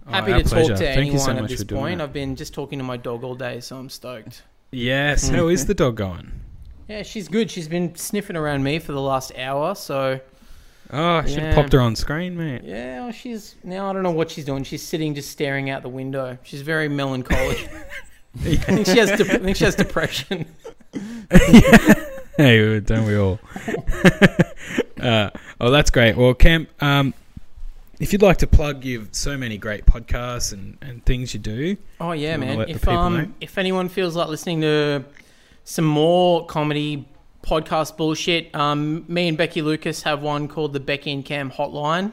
Oh, 0.08 0.12
Happy 0.12 0.32
our 0.32 0.42
to 0.42 0.48
pleasure. 0.48 0.68
talk 0.70 0.78
to 0.78 0.84
Thank 0.94 1.12
you 1.12 1.18
so 1.18 1.30
anyone 1.30 1.44
at 1.44 1.50
this 1.50 1.64
point. 1.64 2.00
I've 2.00 2.12
been 2.14 2.34
just 2.34 2.54
talking 2.54 2.78
to 2.78 2.84
my 2.84 2.96
dog 2.96 3.24
all 3.24 3.34
day, 3.34 3.60
so 3.60 3.76
I'm 3.76 3.90
stoked. 3.90 4.42
Yes. 4.72 5.28
How 5.28 5.48
is 5.48 5.66
the 5.66 5.74
dog 5.74 5.96
going? 5.96 6.32
Yeah, 6.88 7.02
she's 7.02 7.28
good. 7.28 7.50
She's 7.50 7.68
been 7.68 7.94
sniffing 7.96 8.34
around 8.34 8.62
me 8.62 8.78
for 8.78 8.92
the 8.92 9.00
last 9.02 9.36
hour, 9.36 9.74
so 9.74 10.20
Oh, 10.90 11.16
I 11.16 11.26
should 11.26 11.40
have 11.40 11.48
Yeah. 11.50 11.54
popped 11.54 11.74
her 11.74 11.80
on 11.82 11.94
screen, 11.94 12.34
mate. 12.34 12.62
yeah, 12.64 13.00
well, 13.02 13.12
she's 13.12 13.56
now 13.62 13.90
I 13.90 13.92
don't 13.92 14.02
know 14.02 14.10
what 14.10 14.30
she's 14.30 14.46
doing. 14.46 14.64
She's 14.64 14.82
sitting 14.82 15.14
just 15.14 15.30
staring 15.30 15.68
out 15.68 15.82
the 15.82 15.90
window. 15.90 16.38
She's 16.44 16.62
very 16.62 16.88
melancholic. 16.88 17.68
I 18.40 18.56
think 18.56 18.86
she 18.86 18.96
has. 18.96 19.10
De- 19.20 19.34
I 19.34 19.36
think 19.38 19.58
she 19.58 19.64
has 19.66 19.74
depression. 19.74 20.46
hey, 22.38 22.80
don't 22.80 23.04
we 23.06 23.18
all? 23.18 23.38
uh, 25.00 25.28
oh, 25.60 25.70
that's 25.70 25.90
great. 25.90 26.16
Well, 26.16 26.32
Cam, 26.32 26.68
um, 26.80 27.12
if 28.00 28.12
you'd 28.12 28.22
like 28.22 28.38
to 28.38 28.46
plug, 28.46 28.84
you've 28.84 29.08
so 29.12 29.36
many 29.36 29.58
great 29.58 29.84
podcasts 29.84 30.52
and, 30.52 30.78
and 30.80 31.04
things 31.04 31.34
you 31.34 31.40
do. 31.40 31.76
Oh 32.00 32.12
yeah, 32.12 32.36
man. 32.36 32.60
If 32.68 32.86
know? 32.86 32.92
um 32.92 33.34
if 33.40 33.58
anyone 33.58 33.88
feels 33.88 34.14
like 34.14 34.28
listening 34.28 34.60
to 34.60 35.04
some 35.64 35.84
more 35.84 36.46
comedy 36.46 37.08
podcast 37.42 37.96
bullshit, 37.96 38.54
um 38.54 39.04
me 39.08 39.28
and 39.28 39.36
Becky 39.36 39.62
Lucas 39.62 40.02
have 40.02 40.22
one 40.22 40.48
called 40.48 40.72
the 40.72 40.80
Becky 40.80 41.12
and 41.12 41.24
Cam 41.24 41.50
Hotline. 41.50 42.12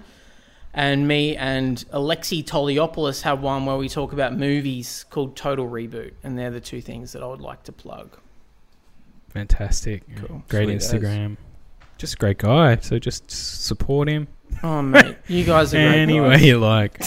And 0.73 1.07
me 1.07 1.37
and 1.37 1.85
Alexei 1.91 2.43
Toliopoulos 2.43 3.21
have 3.21 3.39
one 3.39 3.65
where 3.65 3.77
we 3.77 3.87
talk 3.87 4.11
about 4.11 4.35
movies 4.35 5.05
called 5.09 5.37
Total 5.37 5.65
Reboot, 5.65 6.11
and 6.21 6.37
they're 6.37 6.51
the 6.51 6.59
two 6.59 6.81
things 6.81 7.13
that 7.13 7.23
I 7.23 7.27
would 7.27 7.39
like 7.39 7.63
to 7.63 7.71
plug. 7.71 8.17
Fantastic. 9.29 10.03
Cool. 10.17 10.43
Great 10.49 10.65
Sweet 10.65 10.75
as. 10.75 10.91
Instagram. 10.91 11.37
Just 11.97 12.15
a 12.15 12.17
great 12.17 12.39
guy. 12.39 12.75
So 12.77 12.99
just 12.99 13.31
support 13.31 14.09
him 14.09 14.27
Oh 14.67 14.81
mate, 14.81 15.15
you 15.27 15.43
guys 15.43 15.75
are 15.75 15.77
great. 15.77 15.99
any 15.99 16.19
way 16.19 16.31
guys. 16.31 16.43
you 16.43 16.57
like. 16.71 16.97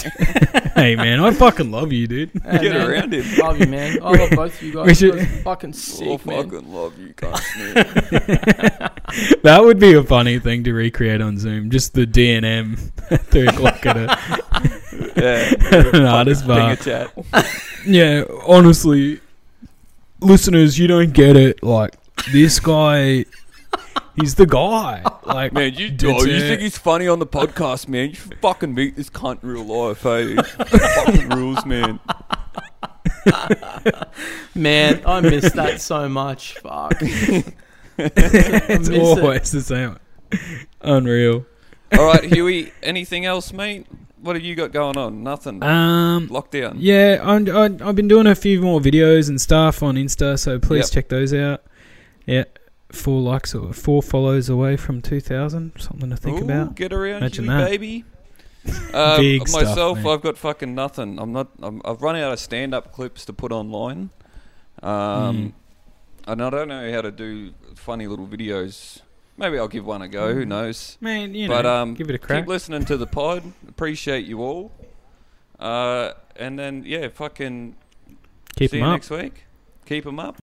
hey, 0.75 0.95
man, 0.95 1.19
I 1.19 1.31
fucking 1.31 1.69
love 1.71 1.91
you, 1.91 2.07
dude. 2.07 2.31
Hey, 2.45 2.59
Get 2.59 2.71
man, 2.71 2.89
around 2.89 3.13
him. 3.13 3.25
Love 3.37 3.59
you, 3.59 3.67
man. 3.67 4.01
I 4.01 4.11
love 4.11 4.29
both 4.29 4.53
of 4.55 4.61
you 4.63 4.73
guys. 4.75 4.85
We 4.87 4.95
should- 4.95 5.15
You 5.15 5.19
guys 5.25 5.39
are 5.39 5.41
fucking 5.41 5.73
sick, 5.73 6.07
oh, 6.07 6.21
man. 6.23 6.49
fucking 6.49 6.73
love 6.73 6.97
you 6.97 7.13
guys, 7.17 7.41
man. 7.57 8.89
That 9.43 9.61
would 9.63 9.77
be 9.77 9.93
a 9.95 10.03
funny 10.03 10.39
thing 10.39 10.63
to 10.63 10.73
recreate 10.73 11.19
on 11.19 11.37
Zoom. 11.37 11.69
Just 11.69 11.93
the 11.95 12.05
D 12.05 12.33
and 12.33 12.45
M 12.45 12.77
at 13.09 13.25
three 13.25 13.47
o'clock 13.47 13.85
at 13.85 13.97
a 13.97 14.17
yeah. 15.17 15.89
an 15.95 16.05
artist 16.05 16.47
bar. 16.47 16.71
a 16.71 16.75
chat. 16.77 17.11
Yeah, 17.85 18.23
honestly, 18.47 19.19
listeners, 20.21 20.79
you 20.79 20.87
don't 20.87 21.11
get 21.11 21.35
it. 21.35 21.61
Like 21.61 21.95
this 22.31 22.59
guy, 22.59 23.25
he's 24.15 24.35
the 24.35 24.45
guy. 24.45 25.03
Like 25.29 25.53
Man, 25.53 25.73
you, 25.75 25.91
Dead 25.91 26.15
oh, 26.17 26.23
you 26.25 26.39
think 26.39 26.59
he's 26.61 26.77
funny 26.77 27.07
on 27.07 27.19
the 27.19 27.27
podcast, 27.27 27.87
man? 27.87 28.09
You 28.09 28.15
should 28.15 28.39
fucking 28.39 28.73
meet 28.73 28.95
this 28.95 29.09
cunt 29.11 29.43
in 29.43 29.49
real 29.49 29.63
life, 29.63 30.01
hey? 30.01 30.35
fucking 30.35 31.29
rules, 31.29 31.63
man. 31.67 31.99
Man, 34.55 35.01
I 35.05 35.21
miss 35.21 35.51
that 35.53 35.81
so 35.81 36.09
much. 36.09 36.55
Fuck. 36.59 36.93
it's 37.01 38.89
miss 38.89 38.89
it. 38.89 38.99
always 38.99 39.51
the 39.51 39.61
same. 39.61 39.97
Unreal. 40.81 41.45
All 41.97 42.05
right, 42.05 42.23
Huey. 42.23 42.71
Anything 42.81 43.25
else, 43.25 43.53
mate? 43.53 43.85
What 44.21 44.35
have 44.35 44.43
you 44.43 44.55
got 44.55 44.71
going 44.71 44.97
on? 44.97 45.23
Nothing. 45.23 45.63
Um, 45.63 46.27
Lockdown. 46.29 46.75
Yeah, 46.77 47.19
I'm, 47.23 47.47
I, 47.49 47.87
I've 47.87 47.95
been 47.95 48.07
doing 48.07 48.27
a 48.27 48.35
few 48.35 48.61
more 48.61 48.79
videos 48.79 49.29
and 49.29 49.39
stuff 49.39 49.81
on 49.81 49.95
Insta, 49.95 50.37
so 50.37 50.59
please 50.59 50.87
Yep. 50.87 50.91
check 50.91 51.09
those 51.09 51.33
out. 51.33 51.63
Yeah, 52.25 52.43
four 52.91 53.21
likes 53.21 53.53
or 53.55 53.73
four 53.73 54.01
follows 54.01 54.49
away 54.49 54.77
from 54.77 55.01
2,000. 55.01 55.73
Something 55.79 56.09
to 56.09 56.17
think 56.17 56.39
Ooh, 56.41 56.45
about. 56.45 56.75
Get 56.75 56.93
around, 56.93 57.17
Imagine 57.17 57.45
Huey, 57.45 57.57
that. 57.57 57.69
baby. 57.69 58.05
Uh, 58.93 59.17
Big 59.17 59.47
stuff, 59.47 59.63
myself, 59.63 59.97
mate. 59.99 60.11
I've 60.11 60.21
got 60.21 60.37
fucking 60.37 60.75
nothing. 60.75 61.17
I'm 61.17 61.31
not. 61.31 61.47
I'm, 61.61 61.81
I've 61.85 62.01
run 62.01 62.17
out 62.17 62.33
of 62.33 62.39
stand-up 62.39 62.91
clips 62.91 63.23
to 63.25 63.33
put 63.33 63.53
online, 63.53 64.09
um, 64.83 65.53
and 66.27 66.43
I 66.43 66.49
don't 66.49 66.67
know 66.67 66.91
how 66.91 67.01
to 67.01 67.09
do 67.09 67.53
funny 67.75 68.05
little 68.05 68.27
videos. 68.27 68.99
Maybe 69.37 69.57
I'll 69.57 69.69
give 69.69 69.85
one 69.85 70.01
a 70.01 70.09
go. 70.09 70.33
Who 70.33 70.45
knows? 70.45 70.97
Man, 70.99 71.33
you 71.33 71.47
know, 71.47 71.55
but 71.55 71.65
um, 71.65 71.93
give 71.93 72.09
it 72.09 72.15
a 72.15 72.19
crack. 72.19 72.43
Keep 72.43 72.49
listening 72.49 72.83
to 72.85 72.97
the 72.97 73.07
pod. 73.07 73.43
Appreciate 73.67 74.25
you 74.25 74.41
all. 74.43 74.71
Uh, 75.57 76.11
and 76.35 76.59
then 76.59 76.83
yeah, 76.85 77.07
fucking 77.07 77.75
Keep 78.57 78.71
see 78.71 78.77
you 78.79 78.83
up. 78.83 78.91
next 78.91 79.09
week. 79.09 79.45
Keep 79.85 80.03
them 80.03 80.19
up. 80.19 80.37